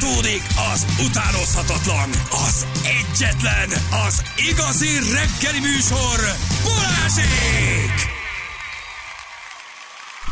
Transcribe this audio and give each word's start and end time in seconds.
Folytatódik 0.00 0.42
az 0.72 0.86
utánozhatatlan, 1.06 2.08
az 2.30 2.66
egyetlen, 2.82 3.68
az 4.06 4.22
igazi 4.50 4.88
reggeli 5.12 5.58
műsor, 5.60 6.18
Balázsék! 6.64 8.08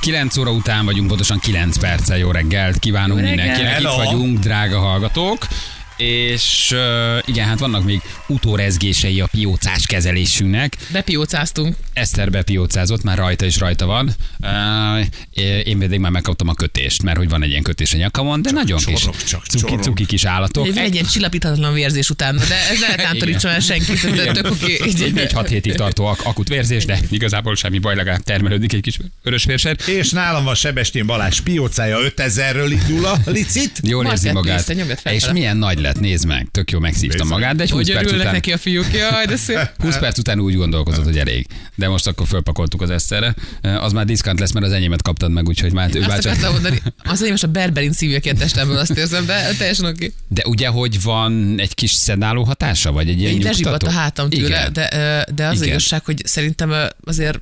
9 0.00 0.36
óra 0.36 0.50
után 0.50 0.84
vagyunk, 0.84 1.08
pontosan 1.08 1.38
9 1.38 1.78
perccel 1.78 2.18
jó 2.18 2.30
reggelt 2.30 2.78
kívánunk 2.78 3.20
Jó 3.20 3.26
reggelt. 3.26 3.48
mindenkinek. 3.48 3.80
Itt 3.80 4.04
vagyunk, 4.04 4.38
drága 4.38 4.78
hallgatók. 4.78 5.46
És 5.98 6.70
uh, 6.74 7.18
igen, 7.24 7.46
hát 7.46 7.58
vannak 7.58 7.84
még 7.84 8.00
utórezgései 8.26 9.20
a 9.20 9.26
piócás 9.26 9.86
kezelésünknek. 9.86 10.76
Bepiócáztunk. 10.92 11.76
Eszter 11.92 12.30
bepiócázott, 12.30 13.02
már 13.02 13.16
rajta 13.18 13.44
is 13.44 13.58
rajta 13.58 13.86
van. 13.86 14.14
Uh, 14.40 15.06
én 15.64 15.78
pedig 15.78 15.98
már 15.98 16.10
megkaptam 16.10 16.48
a 16.48 16.54
kötést, 16.54 17.02
mert 17.02 17.16
hogy 17.16 17.28
van 17.28 17.42
egy 17.42 17.50
ilyen 17.50 17.62
kötés 17.62 17.94
a 17.94 17.96
nyakamon, 17.96 18.42
de 18.42 18.50
nagyon 18.50 18.78
kis 18.78 19.00
csorog, 19.00 19.22
csak 19.22 19.44
cuki, 19.44 19.64
csorog. 19.64 19.82
cuki 19.82 20.06
kis 20.06 20.24
állatok. 20.24 20.66
Egy, 20.66 20.76
egy 20.76 20.92
ilyen 20.92 21.06
csillapíthatatlan 21.06 21.72
vérzés 21.72 22.10
után, 22.10 22.36
de 22.36 22.68
ez 22.70 22.80
ne 22.80 22.94
tántorítson 22.94 23.50
el 23.50 23.60
senkit, 23.60 24.00
tök 24.32 24.50
oké. 24.50 24.78
Egy 24.84 25.12
4-6 25.14 25.46
hétig 25.48 25.74
tartó 25.74 26.06
ak- 26.06 26.26
akut 26.26 26.48
vérzés, 26.48 26.84
de 26.84 27.00
igazából 27.10 27.56
semmi 27.56 27.78
baj, 27.78 27.94
legalább 27.94 28.22
termelődik 28.22 28.72
egy 28.72 28.80
kis 28.80 28.98
vörös 29.22 29.44
vérsed. 29.44 29.80
És 29.86 30.10
nálam 30.10 30.44
van 30.44 30.54
Sebestyén 30.54 31.06
Balázs 31.06 31.40
piócája 31.40 31.98
5000-ről 32.16 32.78
indul 32.88 33.04
a 33.04 33.18
licit. 33.24 33.80
Jól 33.82 34.06
érzi 34.06 34.30
magát. 34.32 34.74
És 35.04 35.28
milyen 35.32 35.56
nagy 35.56 35.78
lett, 35.88 36.00
nézd 36.00 36.26
meg. 36.26 36.48
Tök 36.50 36.70
jó 36.70 36.78
megszívta 36.78 37.18
Nézd 37.18 37.30
magát, 37.30 37.56
de 37.56 37.62
egy 37.62 37.70
20 37.70 37.78
Hogy 37.78 37.92
perc 37.92 38.04
örülnek 38.04 38.20
után... 38.26 38.34
neki 38.34 38.52
a 38.52 38.58
fiúk, 38.58 38.92
jaj, 38.92 39.26
de 39.26 39.36
szép. 39.36 39.58
20 39.78 39.98
perc 39.98 40.18
után 40.18 40.40
úgy 40.40 40.54
gondolkozott, 40.54 41.04
hogy 41.04 41.18
elég. 41.18 41.46
De 41.74 41.88
most 41.88 42.06
akkor 42.06 42.26
fölpakoltuk 42.26 42.82
az 42.82 42.90
eszterre. 42.90 43.34
Az 43.62 43.92
már 43.92 44.04
diszkant 44.04 44.40
lesz, 44.40 44.52
mert 44.52 44.66
az 44.66 44.72
enyémet 44.72 45.02
kaptad 45.02 45.32
meg, 45.32 45.48
úgyhogy 45.48 45.72
már 45.72 45.90
ő 45.94 46.00
Azt 46.00 46.20
csak... 46.20 46.32
akartam 46.32 46.52
mondani, 46.52 46.82
az 47.04 47.22
én 47.22 47.30
most 47.30 47.44
a 47.44 47.46
berberin 47.46 47.92
szívja 47.92 48.20
ki 48.20 48.28
a 48.28 48.34
testemből, 48.34 48.76
azt 48.76 48.90
érzem, 48.90 49.26
de 49.26 49.54
teljesen 49.58 49.86
oké. 49.86 50.12
De 50.28 50.42
ugye, 50.46 50.68
hogy 50.68 51.02
van 51.02 51.54
egy 51.58 51.74
kis 51.74 51.92
szedáló 51.92 52.44
hatása, 52.44 52.92
vagy 52.92 53.08
egy 53.08 53.20
ilyen 53.20 53.34
nyugtató? 53.34 53.86
a 53.86 53.90
hátam 53.90 54.30
tőle, 54.30 54.68
de, 54.72 55.24
de 55.34 55.46
az 55.46 55.56
Igen. 55.56 55.68
igazság, 55.68 56.04
hogy 56.04 56.22
szerintem 56.24 56.74
azért 57.04 57.40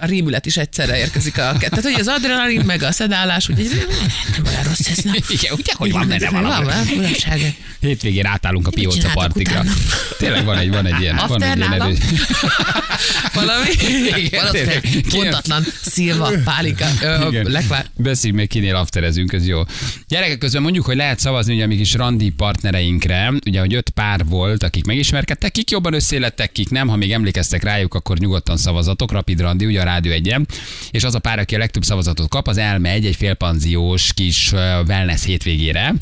a 0.00 0.06
rémület 0.06 0.46
is 0.46 0.56
egyszerre 0.56 0.98
érkezik 0.98 1.38
a 1.38 1.52
kettő. 1.58 1.68
Tehát, 1.68 1.84
hogy 1.84 2.00
az 2.00 2.08
adrenalin, 2.08 2.60
meg 2.66 2.82
a 2.82 2.92
szedálás, 2.92 3.48
úgy 3.48 3.58
egy, 3.58 3.86
nem 4.32 4.46
olyan 4.46 4.62
rossz 4.62 4.88
ez, 4.88 4.98
nem. 4.98 5.14
Igen, 5.38 5.52
ugye, 5.52 5.72
hogy 5.76 5.92
van 5.92 6.08
benne 6.08 6.30
valami. 6.30 6.64
van. 6.64 6.74
Hétvégén 7.80 8.26
átállunk 8.26 8.66
a 8.66 8.70
pióca 8.70 9.08
partikra. 9.12 9.64
Tényleg 10.18 10.44
van 10.44 10.58
egy, 10.58 10.70
van 10.70 10.86
egy 10.86 11.00
ilyen, 11.00 11.20
van 11.26 11.42
egy 11.42 11.56
ilyen 11.56 11.72
erős. 11.72 11.98
Valami? 13.34 13.70
Igen, 14.16 14.46
pontatlan, 15.10 15.64
szilva, 15.82 16.30
Igen. 17.28 17.46
lekvár. 17.50 17.86
Beszéljünk 17.96 18.40
még 18.40 18.48
kinél 18.48 18.74
afterezünk, 18.74 19.32
ez 19.32 19.46
jó. 19.46 19.62
Gyerekek 20.08 20.38
közben 20.38 20.62
mondjuk, 20.62 20.84
hogy 20.84 20.96
lehet 20.96 21.18
szavazni 21.18 21.54
ugye 21.54 21.64
a 21.64 21.66
mi 21.66 21.76
kis 21.76 21.94
randi 21.94 22.30
partnereinkre, 22.30 23.32
ugye, 23.46 23.60
hogy 23.60 23.74
öt 23.74 23.90
pár 23.90 24.24
volt, 24.24 24.62
akik 24.62 24.84
megismerkedtek, 24.84 25.52
kik 25.52 25.70
jobban 25.70 25.94
összélettek, 25.94 26.52
kik 26.52 26.70
nem, 26.70 26.88
ha 26.88 26.96
még 26.96 27.12
emlékeztek 27.12 27.62
rájuk, 27.62 27.94
akkor 27.94 28.18
nyugodtan 28.18 28.56
szavazatok, 28.56 29.12
Rapid 29.12 29.40
Randi, 29.40 29.66
ugye 29.66 29.80
a 29.80 29.84
Rádió 29.84 30.12
egyen, 30.12 30.46
és 30.90 31.04
az 31.04 31.14
a 31.14 31.18
pár, 31.18 31.38
aki 31.38 31.54
a 31.54 31.58
legtöbb 31.58 31.84
szavazatot 31.84 32.28
kap, 32.28 32.48
az 32.48 32.56
elmegy 32.56 33.06
egy 33.06 33.16
félpanziós 33.16 34.12
kis 34.14 34.52
wellness 34.86 35.24
hétvégére, 35.24 35.94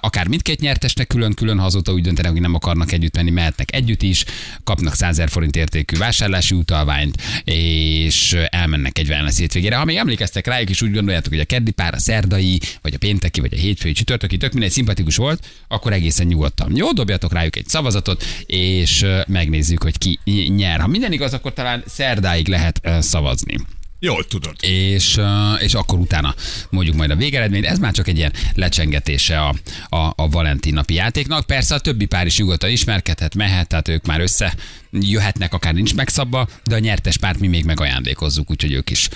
akár 0.00 0.26
mindkét 0.26 0.60
nyertesnek 0.60 1.06
külön-külön, 1.06 1.58
ha 1.58 1.64
azóta 1.64 1.92
úgy 1.92 2.02
döntenek, 2.02 2.32
hogy 2.32 2.40
nem 2.40 2.54
akarnak 2.54 2.92
együtt 2.92 3.16
menni, 3.16 3.30
mehetnek 3.30 3.74
együtt 3.74 4.02
is, 4.02 4.24
kapnak 4.64 4.94
100 4.94 5.16
000 5.16 5.28
forint 5.28 5.56
értékű 5.56 5.96
vásárlási 6.18 6.54
utalványt, 6.54 7.22
és 7.44 8.36
elmennek 8.50 8.98
egy 8.98 9.08
wellness 9.08 9.38
hétvégére. 9.38 9.76
Ha 9.76 9.84
még 9.84 9.96
emlékeztek 9.96 10.46
rájuk, 10.46 10.70
és 10.70 10.82
úgy 10.82 10.92
gondoljátok, 10.92 11.32
hogy 11.32 11.40
a 11.40 11.44
keddi 11.44 11.70
pár, 11.70 11.94
a 11.94 11.98
szerdai, 11.98 12.60
vagy 12.82 12.94
a 12.94 12.98
pénteki, 12.98 13.40
vagy 13.40 13.54
a 13.54 13.56
hétfői 13.56 13.92
csütörtöki, 13.92 14.36
tök 14.36 14.52
mindegy 14.52 14.70
szimpatikus 14.70 15.16
volt, 15.16 15.46
akkor 15.68 15.92
egészen 15.92 16.26
nyugodtan. 16.26 16.76
Jó, 16.76 16.92
dobjatok 16.92 17.32
rájuk 17.32 17.56
egy 17.56 17.68
szavazatot, 17.68 18.24
és 18.46 19.06
megnézzük, 19.26 19.82
hogy 19.82 19.98
ki 19.98 20.18
nyer. 20.48 20.80
Ha 20.80 20.86
minden 20.86 21.12
igaz, 21.12 21.32
akkor 21.32 21.52
talán 21.52 21.82
szerdáig 21.86 22.48
lehet 22.48 22.80
szavazni 23.00 23.56
Jól 23.98 24.24
tudod. 24.26 24.54
és, 24.60 25.20
és 25.58 25.74
akkor 25.74 25.98
utána 25.98 26.34
mondjuk 26.70 26.96
majd 26.96 27.10
a 27.10 27.16
végeredményt. 27.16 27.64
Ez 27.66 27.78
már 27.78 27.92
csak 27.92 28.08
egy 28.08 28.16
ilyen 28.16 28.32
lecsengetése 28.54 29.40
a, 29.40 29.54
a, 29.88 30.12
a 30.16 30.28
Valentin 30.28 30.74
napi 30.74 30.94
játéknak. 30.94 31.46
Persze 31.46 31.74
a 31.74 31.78
többi 31.78 32.04
pár 32.06 32.26
is 32.26 32.38
nyugodtan 32.38 32.70
ismerkedhet, 32.70 33.34
mehet, 33.34 33.68
tehát 33.68 33.88
ők 33.88 34.06
már 34.06 34.20
össze 34.20 34.54
jöhetnek, 34.90 35.54
akár 35.54 35.74
nincs 35.74 35.94
megszabva, 35.94 36.48
de 36.64 36.74
a 36.74 36.78
nyertes 36.78 37.16
párt 37.16 37.38
mi 37.38 37.46
még 37.46 37.64
megajándékozzuk, 37.64 38.50
úgyhogy 38.50 38.72
ők 38.72 38.90
is 38.90 39.08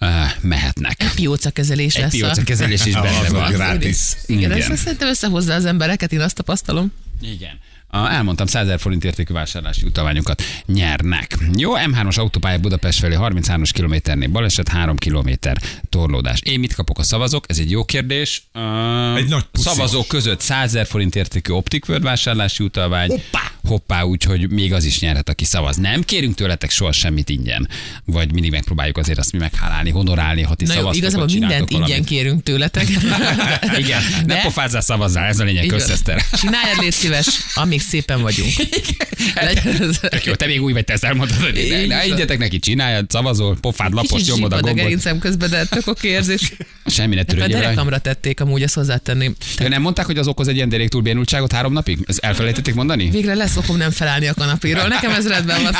uh, 0.00 0.08
mehetnek. 0.40 1.04
Pióca 1.14 1.50
kezelés 1.50 1.94
Egy 1.94 2.02
lesz. 2.02 2.12
pióca 2.12 2.42
kezelés 2.42 2.84
is 2.84 2.94
benne 3.00 3.28
van. 3.30 3.52
gratis. 3.52 3.98
Igen, 4.26 4.50
Igen. 4.56 4.70
ez 4.72 4.78
szerintem 4.80 5.08
összehozza 5.08 5.54
az 5.54 5.64
embereket, 5.64 6.12
én 6.12 6.20
azt 6.20 6.34
tapasztalom. 6.36 6.92
Igen. 7.20 7.58
Elmondtam, 7.94 8.46
100 8.46 8.64
000 8.66 8.78
forint 8.78 9.04
értékű 9.04 9.32
vásárlási 9.32 9.86
utalványokat 9.86 10.42
nyernek. 10.66 11.38
Jó, 11.56 11.72
M3-as 11.76 12.18
autópálya 12.18 12.58
Budapest 12.58 12.98
felé 12.98 13.16
33-as 13.18 13.70
kilométernél 13.72 14.28
baleset, 14.28 14.68
3 14.68 14.96
kilométer 14.96 15.56
torlódás. 15.88 16.40
Én 16.44 16.58
mit 16.60 16.74
kapok 16.74 16.98
a 16.98 17.02
szavazók? 17.02 17.44
Ez 17.48 17.58
egy 17.58 17.70
jó 17.70 17.84
kérdés. 17.84 18.42
Uh, 18.54 19.16
Egy 19.16 19.28
nagy 19.28 19.44
puszi. 19.52 19.68
Szavazók 19.68 20.06
között 20.08 20.40
100 20.40 20.72
000 20.72 20.84
forint 20.84 21.16
értékű 21.16 21.52
Optic 21.52 21.88
World 21.88 22.04
vásárlási 22.04 22.64
utalvány. 22.64 23.08
Hoppá! 23.08 23.53
Hoppá, 23.64 24.02
úgyhogy 24.02 24.50
még 24.50 24.72
az 24.72 24.84
is 24.84 25.00
nyerhet, 25.00 25.28
aki 25.28 25.44
szavaz. 25.44 25.76
Nem 25.76 26.02
kérünk 26.02 26.34
tőletek 26.34 26.70
soha 26.70 26.92
semmit 26.92 27.28
ingyen. 27.28 27.68
Vagy 28.04 28.32
mindig 28.32 28.50
megpróbáljuk 28.50 28.98
azért 28.98 29.18
azt 29.18 29.32
mi 29.32 29.38
meghálálni, 29.38 29.90
honorálni, 29.90 30.42
ha 30.42 30.54
ti 30.54 30.66
szavaztok, 30.66 30.96
igazából 30.96 31.26
mindent 31.26 31.70
ingyen 31.70 31.80
valamit. 31.86 32.06
kérünk 32.06 32.42
tőletek. 32.42 32.88
Igen, 33.82 34.02
ne 34.26 34.42
pofázzál, 34.42 34.80
szavazzál, 34.80 35.24
ez 35.24 35.38
a 35.38 35.44
lényeg, 35.44 35.66
köszeszter. 35.66 36.22
Csináljad, 36.32 36.80
légy 36.80 36.92
szíves, 36.92 37.26
amíg 37.54 37.80
szépen 37.80 38.20
vagyunk. 38.20 38.50
Tök 40.00 40.24
jó, 40.24 40.34
te 40.34 40.46
még 40.46 40.62
új 40.62 40.72
vagy, 40.72 40.84
te 40.84 40.92
ezt 40.92 41.04
elmondtad, 41.04 41.38
hogy 41.40 41.86
ne, 41.88 42.06
ne 42.26 42.36
neki, 42.36 42.58
csináljad, 42.58 43.10
szavazol, 43.10 43.56
pofád, 43.60 43.92
lapos, 43.92 44.10
Kicsit 44.20 44.34
nyomod 44.34 44.52
a 44.52 44.56
a 44.56 44.60
gombot. 44.60 44.82
gerincem 44.82 45.18
közben, 45.18 45.50
de 45.50 45.64
tök 45.64 45.86
oké 45.86 46.08
érzés. 46.08 46.52
Semmi 46.86 47.14
ne 47.14 47.20
A 47.20 47.24
törődjön 47.24 47.58
rá. 47.60 47.64
derekamra 47.64 47.98
tették, 47.98 48.40
amúgy 48.40 48.62
ezt 48.62 48.74
hozzátenném. 48.74 49.34
Ja, 49.58 49.68
nem 49.68 49.82
mondták, 49.82 50.06
hogy 50.06 50.18
az 50.18 50.26
okoz 50.26 50.48
egy 50.48 50.56
ilyen 50.56 50.68
deréktúrbénultságot 50.68 51.52
három 51.52 51.72
napig? 51.72 51.98
Ezt 52.06 52.18
elfelejtették 52.18 52.74
mondani? 52.74 53.10
Végre 53.10 53.34
lesz 53.34 53.56
okom 53.56 53.76
nem 53.76 53.90
felállni 53.90 54.26
a 54.26 54.34
kanapéról. 54.34 54.88
Nekem 54.88 55.10
ez 55.10 55.28
rendben 55.28 55.62
van. 55.62 55.72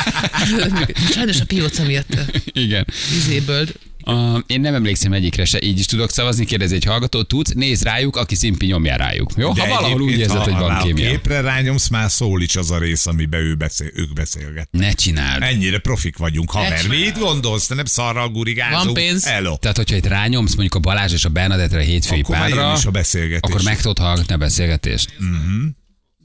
Sajnos 1.13 1.39
a 1.41 1.45
pióca 1.45 1.83
miatt 1.83 2.17
Igen. 2.45 2.85
vizéből. 3.11 3.65
Uh, 4.05 4.39
én 4.47 4.61
nem 4.61 4.73
emlékszem 4.73 5.13
egyikre 5.13 5.45
se, 5.45 5.61
így 5.61 5.79
is 5.79 5.85
tudok 5.85 6.11
szavazni, 6.11 6.45
kérdez 6.45 6.71
egy 6.71 6.83
hallgató, 6.83 7.23
tudsz, 7.23 7.51
nézd 7.53 7.83
rájuk, 7.83 8.15
aki 8.15 8.35
szimpi 8.35 8.65
nyomja 8.65 8.95
rájuk. 8.95 9.31
Jó? 9.37 9.53
De 9.53 9.61
ha 9.61 9.67
valahol 9.67 10.01
úgy 10.01 10.19
érzed, 10.19 10.37
hogy 10.37 10.53
ha 10.53 10.59
van 10.59 10.69
rá 10.69 10.79
a 10.79 10.83
kémia. 10.83 11.09
képre 11.09 11.41
rányomsz, 11.41 11.87
már 11.87 12.11
szól 12.11 12.41
is 12.41 12.55
az 12.55 12.71
a 12.71 12.77
rész, 12.77 13.05
amiben 13.05 13.41
ő 13.41 13.55
beszél, 13.55 13.89
ők 13.93 14.13
beszélget. 14.13 14.67
Ne 14.71 14.91
csináld. 14.91 15.41
Ennyire 15.41 15.77
profik 15.77 16.17
vagyunk, 16.17 16.51
haver. 16.51 16.87
Mit 16.87 17.19
gondolsz? 17.19 17.65
Te 17.67 17.75
nem 17.75 17.85
szarral 17.85 18.29
gurigázunk? 18.29 18.83
Van 18.83 18.93
pénz. 18.93 19.25
Hello. 19.25 19.57
Tehát, 19.57 19.77
hogyha 19.77 19.95
itt 19.95 20.07
rányomsz 20.07 20.53
mondjuk 20.53 20.75
a 20.75 20.79
Balázs 20.79 21.13
és 21.13 21.25
a 21.25 21.29
Bernadettre 21.29 21.79
a 21.79 21.81
hétfői 21.81 22.19
Akkor 22.19 22.35
párra, 22.35 22.73
is 22.77 22.85
a 22.85 22.91
beszélgetés. 22.91 23.39
akkor 23.51 23.63
meg 23.63 23.77
tudod 23.81 23.97
hallgatni 23.97 24.33
a 24.33 24.37
beszélgetést. 24.37 25.09
Uh-huh. 25.19 25.63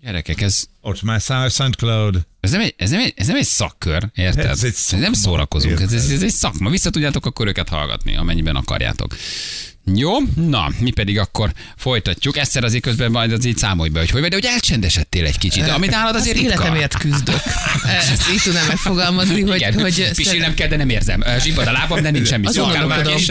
Gyerekek, 0.03 0.41
ez, 0.41 0.65
Ott 0.81 1.03
már 1.03 1.21
SoundCloud. 1.51 2.27
Ez 2.41 2.51
nem, 2.51 2.61
egy, 2.61 2.75
ez, 2.77 2.91
nem 2.91 3.01
egy, 3.01 3.13
ez 3.17 3.27
nem 3.27 3.37
egy 3.37 3.45
szakkör, 3.45 4.11
érted? 4.15 4.47
Ez 4.47 4.65
egy 4.65 4.75
nem 4.91 5.13
szakma, 5.13 5.15
szórakozunk, 5.15 5.81
ez, 5.81 5.93
ez, 5.93 6.11
ez 6.11 6.23
egy 6.23 6.31
szakma. 6.33 6.71
Vissza 6.71 6.91
tudjátok 6.91 7.27
akkor 7.27 7.47
őket 7.47 7.69
hallgatni, 7.69 8.17
amennyiben 8.17 8.57
akarjátok. 8.57 9.17
Jó, 9.95 10.11
na, 10.35 10.71
mi 10.79 10.91
pedig 10.91 11.19
akkor 11.19 11.53
folytatjuk. 11.77 12.37
Egyszer 12.37 12.65
azért 12.65 12.83
közben 12.83 13.11
majd 13.11 13.33
az 13.33 13.45
így 13.45 13.57
számolj 13.57 13.89
be, 13.91 13.99
hogy 13.99 14.11
hogy 14.11 14.21
vagy, 14.21 14.31
de 14.31 14.37
hogy 14.37 14.45
elcsendesedtél 14.45 15.25
egy 15.25 15.39
kicsit, 15.39 15.65
de 15.65 15.73
amit 15.73 15.91
nálad 15.91 16.15
azért 16.15 16.37
az 16.37 16.43
ritka. 16.43 16.63
életemért 16.63 16.97
küzdök. 16.99 17.41
Ezt 17.87 18.31
így 18.33 18.43
tudnám 18.43 18.67
megfogalmazni, 18.67 19.41
hogy, 19.43 19.57
Igen, 19.57 19.81
hogy 19.81 20.11
pisilnem 20.15 20.55
kell, 20.55 20.69
de 20.69 20.77
nem 20.77 20.89
érzem. 20.89 21.25
Zsibbad 21.39 21.67
a 21.67 21.73
lábam, 21.73 22.03
de 22.03 22.11
nincs 22.11 22.27
semmi. 22.29 22.47
Azon 22.47 22.71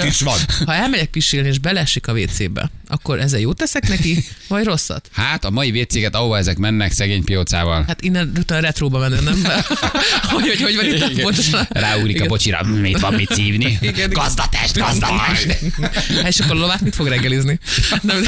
is 0.06 0.22
van. 0.22 0.40
ha 0.66 0.74
elmegyek 0.74 1.09
pisilni 1.09 1.48
és 1.48 1.59
belesik 1.59 2.08
a 2.08 2.12
WC-be, 2.14 2.72
akkor 2.88 3.19
ezzel 3.19 3.40
jót 3.40 3.58
teszek 3.58 3.88
neki, 3.88 4.25
vagy 4.48 4.64
rosszat? 4.64 5.09
Hát 5.14 5.46
a 5.46 5.50
mai 5.50 5.72
vécéget, 5.72 6.16
ahova 6.16 6.38
ezek 6.38 6.57
mennek 6.57 6.92
szegény 6.92 7.24
piócával. 7.24 7.84
Hát 7.88 8.01
innen 8.01 8.31
utána 8.38 8.62
retróba 8.62 9.00
menni, 9.00 9.16
nem? 9.24 9.44
hogy, 10.31 10.48
hogy, 10.48 10.62
hogy 10.62 10.75
van 10.75 10.86
itt 10.86 11.22
pontosan? 11.22 11.68
Ráúrik 11.69 12.22
a 12.22 12.25
bocsira, 12.25 12.57
"Hm, 12.57 12.86
itt 12.86 12.98
van 13.00 13.13
mit 13.13 13.34
szívni. 13.34 13.80
Gazdatest, 14.10 14.78
gazdatest. 14.78 15.57
Hát 16.16 16.28
és 16.28 16.39
a 16.50 16.54
lovát 16.54 16.81
mit 16.81 16.96
fog 16.96 17.07
reggelizni? 17.07 17.60
Nem, 18.01 18.24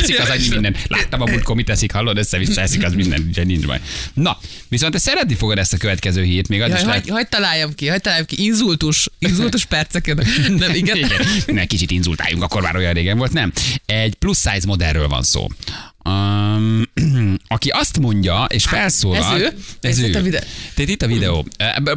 Eszik 0.00 0.20
az 0.20 0.28
annyi 0.28 0.48
minden. 0.48 0.76
Láttam 0.88 1.20
a 1.20 1.24
múltkor, 1.24 1.56
mit 1.56 1.70
eszik, 1.70 1.92
hallod, 1.92 2.18
össze-vissza 2.18 2.60
eszik, 2.60 2.84
az 2.84 2.92
minden, 2.92 3.26
ugye 3.28 3.44
nincs 3.44 3.66
baj. 3.66 3.80
Na, 4.14 4.38
viszont 4.68 4.92
te 4.92 4.98
szeretni 4.98 5.34
fogod 5.34 5.58
ezt 5.58 5.72
a 5.72 5.76
következő 5.76 6.22
hírt, 6.22 6.48
még 6.48 6.60
az 6.60 6.68
Jaj, 6.68 6.78
is 6.78 6.84
lehet... 6.84 7.02
hagy, 7.02 7.10
hagy 7.10 7.28
találjam 7.28 7.74
ki, 7.74 7.88
hagy 7.88 8.00
találjam 8.00 8.26
ki, 8.26 8.44
inzultus, 8.44 9.08
inzultus 9.18 9.64
perceken. 9.64 10.26
Nem, 10.48 10.74
igen. 10.74 10.96
Igen. 10.96 11.26
Ne 11.46 11.64
kicsit 11.64 11.90
inzultáljunk, 11.90 12.42
akkor 12.42 12.62
már 12.62 12.76
olyan 12.76 12.92
régen 12.92 13.18
volt, 13.18 13.32
nem. 13.32 13.52
Egy 13.86 14.14
plus 14.14 14.36
size 14.36 14.66
modellről 14.66 15.08
van 15.08 15.22
szó. 15.22 15.48
Um, 16.04 16.82
aki 17.48 17.68
azt 17.68 17.98
mondja, 17.98 18.44
és 18.48 18.64
felszólal. 18.64 19.34
Ez 19.34 19.40
ő? 19.40 19.44
Ez 19.80 19.98
Ez 19.98 19.98
ő. 19.98 20.06
itt 20.08 20.14
a 20.14 20.22
videó? 20.22 20.40
Tehát 20.74 20.90
itt 20.90 21.02
a 21.02 21.06
videó. 21.06 21.46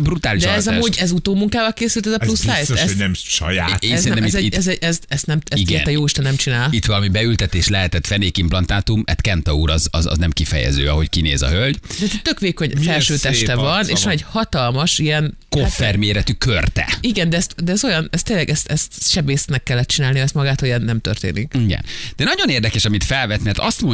Brutális 0.02 0.44
De 0.44 0.50
ez 0.52 0.68
amúgy, 0.68 0.98
ez 1.00 1.12
utómunkával 1.12 1.74
készült 1.74 2.06
ez 2.06 2.12
a 2.12 2.18
Ez 2.20 2.26
plusz 2.28 2.40
size? 2.42 2.56
biztos, 2.58 2.80
Ez, 2.80 2.88
hogy 2.88 2.98
nem 2.98 3.14
saját. 3.14 3.84
Én 3.84 3.94
ez, 3.94 4.04
nem, 4.04 4.18
ez, 4.24 4.34
itt- 4.34 4.36
egy, 4.36 4.44
itt- 4.46 4.56
ez, 4.56 4.68
egy, 4.68 4.78
ez, 4.82 5.00
ezt 5.08 5.26
nem, 5.26 5.40
ezt 5.46 5.62
Igen. 5.62 5.80
Igen. 5.82 5.94
jó 5.94 6.06
Isten 6.06 6.24
nem 6.24 6.36
csinál. 6.36 6.68
Itt 6.72 6.86
valami 6.86 7.10
beültetés 7.10 7.68
lehetett 7.68 8.08
fenékimplantátum, 8.08 9.04
hát 9.06 9.22
Kenta 9.22 9.54
úr 9.56 9.70
az, 9.70 9.88
az, 9.92 10.06
az 10.06 10.18
nem 10.18 10.32
kifejező, 10.32 10.88
ahogy 10.88 11.10
kinéz 11.10 11.42
a 11.42 11.50
hölgy. 11.50 11.80
De 12.00 12.06
tök 12.24 12.40
vékony 12.40 12.72
felső 12.82 13.18
teste 13.18 13.56
van, 13.56 13.82
és 13.82 13.88
van 13.92 14.02
van. 14.04 14.12
egy 14.12 14.26
hatalmas 14.30 15.00
ilyen... 15.00 15.38
Koffer 15.50 15.96
méretű 15.96 16.34
körte. 16.34 16.98
Igen, 17.02 17.30
de, 17.30 17.38
ezt, 17.38 17.64
de 17.64 17.72
ez 17.72 17.84
olyan, 17.84 18.08
ez 18.12 18.24
tényleg 18.24 18.50
ezt, 18.50 18.68
ezt 18.68 18.92
sebésznek 19.12 19.64
kellett 19.64 19.88
csinálni, 19.88 20.20
ezt 20.20 20.34
magát, 20.34 20.60
hogy 20.60 20.82
nem 20.82 21.00
történik. 21.02 21.54
Igen. 21.54 21.84
De 22.16 22.24
nagyon 22.24 22.50
érdekes, 22.50 22.86
amit 22.86 23.04
felvet, 23.04 23.44
mert 23.44 23.58
azt 23.60 23.82
mondja, 23.82 23.94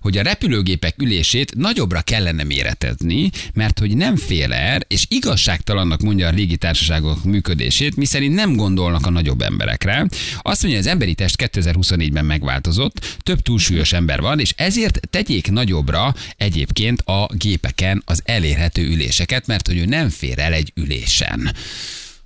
hogy 0.00 0.18
a 0.18 0.22
repülőgépek 0.22 0.94
ülését 1.02 1.54
nagyobbra 1.54 2.00
kellene 2.00 2.44
méretezni, 2.44 3.30
mert 3.54 3.78
hogy 3.78 3.96
nem 3.96 4.16
fél 4.16 4.52
el, 4.52 4.80
és 4.88 5.04
igazságtalannak 5.08 6.00
mondja 6.00 6.26
a 6.26 6.30
régi 6.30 6.56
társaságok 6.56 7.24
működését, 7.24 7.96
miszerint 7.96 8.34
nem 8.34 8.56
gondolnak 8.56 9.06
a 9.06 9.10
nagyobb 9.10 9.40
emberekre. 9.40 10.06
Azt 10.42 10.62
mondja, 10.62 10.80
hogy 10.80 10.88
az 10.88 10.92
emberi 10.92 11.14
test 11.14 11.36
2024-ben 11.38 12.24
megváltozott, 12.24 13.16
több 13.18 13.40
túlsúlyos 13.40 13.92
ember 13.92 14.20
van, 14.20 14.40
és 14.40 14.54
ezért 14.56 15.00
tegyék 15.10 15.50
nagyobbra 15.50 16.14
egyébként 16.36 17.00
a 17.00 17.28
gépeken 17.34 18.02
az 18.06 18.22
elérhető 18.24 18.82
üléseket, 18.82 19.46
mert 19.46 19.66
hogy 19.66 19.76
ő 19.76 19.84
nem 19.84 20.08
fér 20.08 20.38
el 20.38 20.52
egy 20.52 20.72
ülésen. 20.74 21.52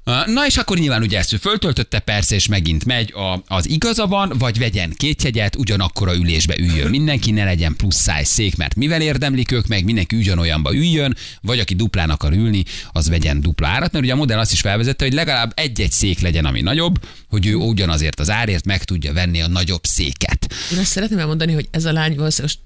Na 0.06 0.46
és 0.46 0.56
akkor 0.56 0.78
nyilván 0.78 1.02
ugye 1.02 1.18
ezt 1.18 1.32
ő 1.32 1.36
föltöltötte 1.36 1.98
persze, 1.98 2.34
és 2.34 2.46
megint 2.48 2.84
megy, 2.84 3.12
a, 3.12 3.42
az 3.46 3.68
igaza 3.68 4.06
van, 4.06 4.32
vagy 4.38 4.58
vegyen 4.58 4.92
két 4.96 5.22
jegyet, 5.22 5.56
ugyanakkor 5.56 6.08
a 6.08 6.14
ülésbe 6.14 6.54
üljön 6.58 6.90
mindenki, 6.90 7.30
ne 7.30 7.44
legyen 7.44 7.76
plusz 7.76 7.96
száj 7.96 8.24
szék, 8.24 8.56
mert 8.56 8.74
mivel 8.74 9.00
érdemlik 9.00 9.52
ők 9.52 9.66
meg, 9.66 9.84
mindenki 9.84 10.16
ugyanolyanba 10.16 10.74
üljön, 10.74 11.16
vagy 11.40 11.58
aki 11.58 11.74
duplán 11.74 12.10
akar 12.10 12.32
ülni, 12.32 12.64
az 12.92 13.08
vegyen 13.08 13.40
dupla 13.40 13.66
árat, 13.66 13.92
mert 13.92 14.04
ugye 14.04 14.12
a 14.12 14.16
modell 14.16 14.38
azt 14.38 14.52
is 14.52 14.60
felvezette, 14.60 15.04
hogy 15.04 15.14
legalább 15.14 15.52
egy-egy 15.54 15.92
szék 15.92 16.20
legyen, 16.20 16.44
ami 16.44 16.60
nagyobb, 16.60 17.04
hogy 17.28 17.46
ő 17.46 17.54
ugyanazért 17.54 18.20
az 18.20 18.30
árért 18.30 18.64
meg 18.64 18.84
tudja 18.84 19.12
venni 19.12 19.40
a 19.42 19.48
nagyobb 19.48 19.84
széket. 19.84 20.54
Én 20.72 20.78
azt 20.78 20.90
szeretném 20.90 21.18
elmondani, 21.18 21.52
hogy 21.52 21.68
ez 21.70 21.84
a 21.84 21.92
lány, 21.92 22.16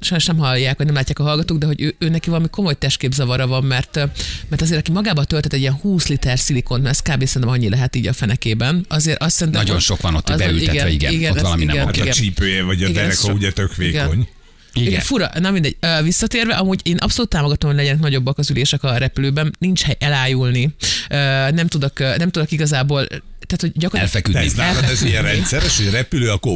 sajnos 0.00 0.26
nem 0.26 0.38
hallják, 0.38 0.76
vagy 0.76 0.86
nem 0.86 0.94
látják 0.94 1.18
a 1.18 1.22
hallgatók, 1.22 1.58
de 1.58 1.66
hogy 1.66 1.80
ő, 1.80 1.94
ő 1.98 2.08
neki 2.08 2.28
valami 2.28 2.48
komoly 2.50 2.74
testképzavara 2.74 3.46
van, 3.46 3.64
mert, 3.64 3.94
mert 4.48 4.62
azért, 4.62 4.80
aki 4.80 4.90
magába 4.90 5.24
töltött 5.24 5.52
egy 5.52 5.60
ilyen 5.60 5.74
20 5.74 6.06
liter 6.06 6.38
szilikont, 6.38 6.82
mert 6.82 6.94
ez 7.06 7.14
kb. 7.14 7.28
Szerintem 7.30 7.50
annyi 7.56 7.68
lehet 7.68 7.96
így 7.96 8.06
a 8.06 8.12
fenekében, 8.12 8.84
azért 8.88 9.22
azt 9.22 9.34
szerintem... 9.36 9.62
Nagyon 9.62 9.80
sok 9.80 10.00
van 10.00 10.14
ott 10.14 10.28
az- 10.28 10.38
beültetve, 10.38 10.88
igen, 10.90 11.30
ott 11.30 11.36
ez- 11.36 11.42
valami 11.42 11.64
nem 11.64 11.74
igen. 11.74 11.86
Hát 11.86 11.96
a 11.96 12.00
igen. 12.00 12.12
csípője 12.12 12.62
vagy 12.62 12.82
a 12.82 12.88
Igen, 12.88 12.92
dereka 12.92 13.28
ez- 13.28 13.34
ugye 13.34 13.52
tök 13.52 13.72
igen. 13.78 13.90
vékony. 13.92 14.12
Igen. 14.18 14.28
Igen. 14.72 14.88
Igen, 14.88 15.00
fura, 15.00 15.30
na 15.40 15.50
mindegy. 15.50 15.76
Visszatérve, 16.02 16.54
amúgy 16.54 16.80
én 16.82 16.96
abszolút 16.96 17.30
támogatom, 17.30 17.70
hogy 17.70 17.78
legyenek 17.78 18.00
nagyobbak 18.00 18.38
az 18.38 18.50
ülések 18.50 18.82
a 18.82 18.96
repülőben, 18.96 19.52
nincs 19.58 19.82
hely 19.82 19.96
elájulni, 19.98 20.74
nem 21.50 21.66
tudok, 21.68 21.98
nem 21.98 22.30
tudok 22.30 22.52
igazából, 22.52 23.06
tehát 23.50 23.60
hogy 23.60 23.72
gyakorlatilag 23.74 24.24
Elfeküdni. 24.34 24.62
ez 24.64 24.74
nálad 24.74 24.90
ez 24.90 25.02
ilyen 25.02 25.22
rendszeres, 25.22 25.76
hogy 25.76 25.90
repülő, 25.90 26.30
akkor 26.30 26.52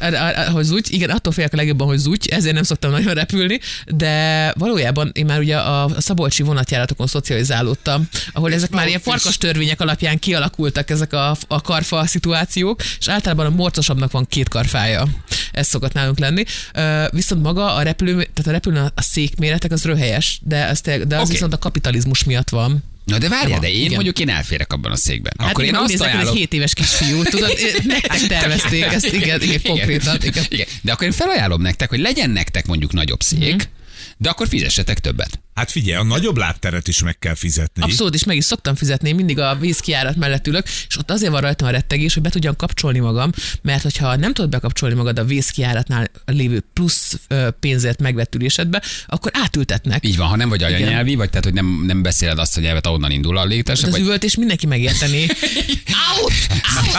a- 0.00 0.50
hogy 0.50 0.64
zúgy, 0.64 0.86
igen, 0.92 1.10
attól 1.10 1.32
félek 1.32 1.52
a 1.52 1.56
legjobban, 1.56 1.86
hogy 1.86 1.98
zúgy, 1.98 2.28
ezért 2.28 2.54
nem 2.54 2.62
szoktam 2.62 2.90
nagyon 2.90 3.14
repülni, 3.14 3.60
de 3.86 4.52
valójában 4.58 5.10
én 5.14 5.24
már 5.24 5.38
ugye 5.38 5.56
a 5.56 5.90
Szabolcsi 5.98 6.42
vonatjáratokon 6.42 7.06
szocializálódtam, 7.06 8.08
ahol 8.32 8.52
ezek 8.52 8.70
már 8.70 8.86
ilyen 8.86 9.00
farkas 9.00 9.36
törvények 9.36 9.80
alapján 9.80 10.18
kialakultak 10.18 10.90
ezek 10.90 11.12
a, 11.12 11.36
a 11.48 11.60
karfa 11.60 12.06
szituációk, 12.06 12.82
és 12.98 13.08
általában 13.08 13.46
a 13.46 13.50
morcosabbnak 13.50 14.10
van 14.10 14.26
két 14.26 14.48
karfája. 14.48 15.06
Ez 15.52 15.66
szokott 15.66 15.92
nálunk 15.92 16.18
lenni. 16.18 16.44
Viszont 17.10 17.42
maga 17.42 17.74
a 17.74 17.82
repülő, 17.82 18.12
tehát 18.14 18.46
a 18.46 18.50
repülőn 18.50 18.90
a 18.94 19.02
székméretek 19.02 19.72
az 19.72 19.84
röhelyes, 19.84 20.40
de 20.44 20.64
az, 20.64 20.80
tényleg- 20.80 21.06
de 21.06 21.16
az 21.16 21.22
Oké. 21.22 21.32
viszont 21.32 21.52
a 21.52 21.58
kapitalizmus 21.58 22.24
miatt 22.24 22.48
van. 22.48 22.82
Na 23.04 23.18
de 23.18 23.28
várjál, 23.28 23.58
de 23.60 23.70
én 23.70 23.80
Igen. 23.80 23.92
mondjuk 23.92 24.18
én 24.18 24.28
elférek 24.28 24.72
abban 24.72 24.92
a 24.92 24.96
székben. 24.96 25.32
Hát 25.38 25.50
Akkor 25.50 25.64
én 25.64 25.76
úgy 25.76 25.92
azt 25.92 26.00
ajánlom... 26.00 26.32
egy 26.32 26.38
7 26.38 26.52
éves 26.52 26.74
kisfiú, 26.74 27.22
tudod, 27.22 27.50
nektek 27.84 28.26
tervezték 28.26 28.82
ezt, 28.84 29.06
igen, 29.12 29.42
igen, 29.42 29.62
konkrétan. 29.62 30.16
Igen. 30.22 30.44
igen. 30.48 30.66
De 30.82 30.92
akkor 30.92 31.06
én 31.06 31.12
felajánlom 31.12 31.62
nektek, 31.62 31.88
hogy 31.88 31.98
legyen 32.00 32.30
nektek 32.30 32.66
mondjuk 32.66 32.92
nagyobb 32.92 33.20
szék, 33.22 33.54
Mhm. 33.54 33.62
de 34.16 34.28
akkor 34.28 34.48
fizessetek 34.48 34.98
többet. 34.98 35.40
Hát 35.60 35.70
figyelj, 35.70 36.00
a 36.00 36.04
nagyobb 36.04 36.36
lábteret 36.36 36.88
is 36.88 37.02
meg 37.02 37.18
kell 37.18 37.34
fizetni. 37.34 37.82
Abszolút, 37.82 38.14
és 38.14 38.24
meg 38.24 38.36
is 38.36 38.44
szoktam 38.44 38.74
fizetni, 38.74 39.12
mindig 39.12 39.38
a 39.38 39.56
vízkiárat 39.60 40.16
mellett 40.16 40.46
ülök, 40.46 40.66
és 40.88 40.98
ott 40.98 41.10
azért 41.10 41.32
van 41.32 41.40
rajtam 41.40 41.68
a 41.68 41.70
rettegés, 41.70 42.14
hogy 42.14 42.22
be 42.22 42.28
tudjam 42.30 42.56
kapcsolni 42.56 42.98
magam, 42.98 43.30
mert 43.62 43.82
hogyha 43.82 44.16
nem 44.16 44.32
tudod 44.32 44.50
bekapcsolni 44.50 44.94
magad 44.94 45.18
a 45.18 45.24
vízkiáratnál 45.24 46.10
lévő 46.24 46.64
plusz 46.72 47.18
pénzért 47.60 48.00
megvett 48.00 48.34
ülésedbe, 48.34 48.82
akkor 49.06 49.30
átültetnek. 49.34 50.06
Így 50.06 50.16
van, 50.16 50.28
ha 50.28 50.36
nem 50.36 50.48
vagy 50.48 50.62
anyanyelvi, 50.62 51.14
vagy 51.14 51.28
tehát, 51.28 51.44
hogy 51.44 51.54
nem, 51.54 51.82
nem 51.86 52.02
beszéled 52.02 52.38
azt 52.38 52.56
a 52.56 52.60
nyelvet, 52.60 52.86
ahonnan 52.86 53.10
indul 53.10 53.36
a 53.36 53.44
légtársa, 53.44 53.82
De 53.82 53.88
az 53.88 53.92
vagy 53.92 54.02
üvöltés 54.02 54.36
mindenki 54.36 54.66
megérteni. 54.66 55.26
Out! 56.16 56.32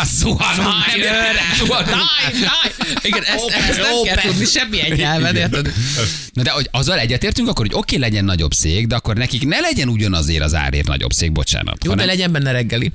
Zuhanunk. 0.06 0.74
Daj, 1.58 1.84
daj! 1.88 2.98
Igen, 3.02 3.24
ezt, 3.24 3.50
ezt 3.70 3.82
nem 3.82 4.04
kell 4.04 4.22
tudni 4.22 4.46
semmilyen 4.46 4.92
nyelven, 4.96 5.36
érted? 5.36 5.72
Na 6.34 6.42
de 6.42 6.50
hogy 6.50 6.68
azzal 6.72 7.00
egyetértünk, 7.00 7.48
akkor, 7.48 7.66
hogy 7.68 7.76
oké, 7.76 7.96
legyen 7.96 8.26
nagyobb 8.26 8.51
szék, 8.54 8.88
de 8.88 8.96
akkor 8.96 9.16
nekik 9.16 9.46
ne 9.48 9.60
legyen 9.60 9.88
ugyanazért 9.88 10.44
az 10.44 10.56
árért 10.56 10.88
nagyobb 10.88 11.12
szék, 11.12 11.32
bocsánat. 11.32 11.84
Jó, 11.84 11.92
de 11.94 12.02
hanem- 12.02 12.06
legyen 12.16 12.32
benne 12.32 12.52
reggeli. 12.52 12.92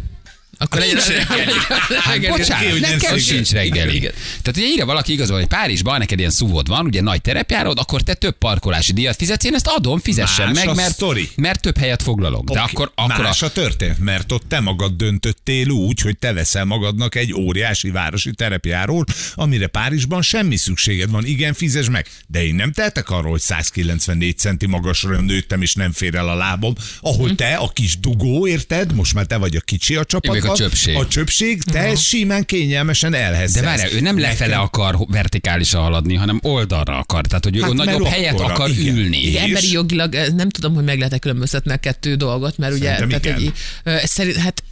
Akkor 0.58 0.80
legyen 0.80 1.00
reggeli. 1.06 1.52
Hát 2.06 2.28
bocsánat, 2.28 2.80
nekem 2.80 3.18
sincs 3.18 3.50
reggeli. 3.50 3.98
Tehát 3.98 4.56
ugye 4.56 4.66
írja 4.66 4.84
valaki 4.84 5.12
igazol, 5.12 5.36
hogy 5.36 5.46
Párizsban 5.46 5.98
neked 5.98 6.18
ilyen 6.18 6.30
szuvod 6.30 6.68
van, 6.68 6.86
ugye 6.86 7.00
nagy 7.00 7.20
terepjárod, 7.20 7.78
akkor 7.78 8.02
te 8.02 8.14
több 8.14 8.38
parkolási 8.38 8.92
díjat 8.92 9.16
fizetsz, 9.16 9.44
én 9.44 9.54
ezt 9.54 9.66
adom, 9.66 9.98
fizessen 9.98 10.50
Más 10.50 10.64
meg, 10.64 10.74
mert, 10.74 10.92
sztori. 10.92 11.28
mert 11.36 11.60
több 11.60 11.78
helyet 11.78 12.02
foglalok. 12.02 12.50
De 12.50 12.60
Oké, 12.62 12.72
akkor, 12.72 12.92
akkor 12.94 13.24
Más 13.24 13.42
a, 13.42 13.46
a 13.46 13.50
történet, 13.50 13.98
mert 13.98 14.32
ott 14.32 14.48
te 14.48 14.60
magad 14.60 14.92
döntöttél 14.92 15.68
úgy, 15.68 16.00
hogy 16.00 16.18
te 16.18 16.32
veszel 16.32 16.64
magadnak 16.64 17.14
egy 17.14 17.32
óriási 17.34 17.90
városi 17.90 18.30
terepjárót, 18.34 19.12
amire 19.34 19.66
Párizsban 19.66 20.22
semmi 20.22 20.56
szükséged 20.56 21.10
van. 21.10 21.24
Igen, 21.24 21.54
fizes 21.54 21.90
meg. 21.90 22.06
De 22.26 22.44
én 22.44 22.54
nem 22.54 22.72
tehetek 22.72 23.10
arról, 23.10 23.30
hogy 23.30 23.40
194 23.40 24.38
centi 24.38 24.66
magasra 24.66 25.20
nőttem, 25.20 25.62
és 25.62 25.74
nem 25.74 25.92
fér 25.92 26.14
el 26.14 26.28
a 26.28 26.34
lábom. 26.34 26.74
Ahol 27.00 27.34
te, 27.34 27.54
a 27.54 27.68
kis 27.68 27.98
dugó, 27.98 28.46
érted? 28.46 28.94
Most 28.94 29.14
már 29.14 29.26
te 29.26 29.36
vagy 29.36 29.56
a 29.56 29.60
kicsi 29.60 29.94
a 29.96 30.04
csapatban. 30.04 30.45
A 30.48 30.54
csöpség. 30.56 30.96
A 30.96 31.06
csöpség, 31.06 31.62
te 31.62 31.94
simán 31.94 32.44
kényelmesen 32.44 33.14
elhezsz. 33.14 33.52
de 33.52 33.60
várjál, 33.62 33.92
ő 33.92 34.00
nem 34.00 34.18
lefele 34.18 34.56
akar 34.56 34.96
vertikálisan 35.08 35.82
haladni, 35.82 36.14
hanem 36.14 36.38
oldalra 36.42 36.98
akar. 36.98 37.26
Tehát, 37.26 37.44
hogy 37.44 37.56
ő 37.56 37.60
Hát, 37.60 37.72
nagyobb 37.72 38.04
helyet 38.06 38.32
akkora, 38.32 38.54
akar 38.54 38.70
igen. 38.70 38.96
ülni. 38.96 39.26
Igen. 39.26 39.42
Emberi 39.42 39.72
jogilag 39.72 40.14
eh, 40.14 40.26
nem 40.28 40.48
tudom, 40.48 40.74
hogy 40.74 40.84
meg 40.84 40.96
lehet-e 40.98 41.18
különböztetni 41.18 41.72
a 41.72 41.76
kettő 41.76 42.14
dolgot, 42.14 42.58
mert 42.58 42.72
ugye 42.74 42.94
tehát 42.94 43.24
igen. 43.24 43.34
egy, 43.36 43.52
ez 43.84 44.10
szerint, 44.10 44.36
hát 44.36 44.62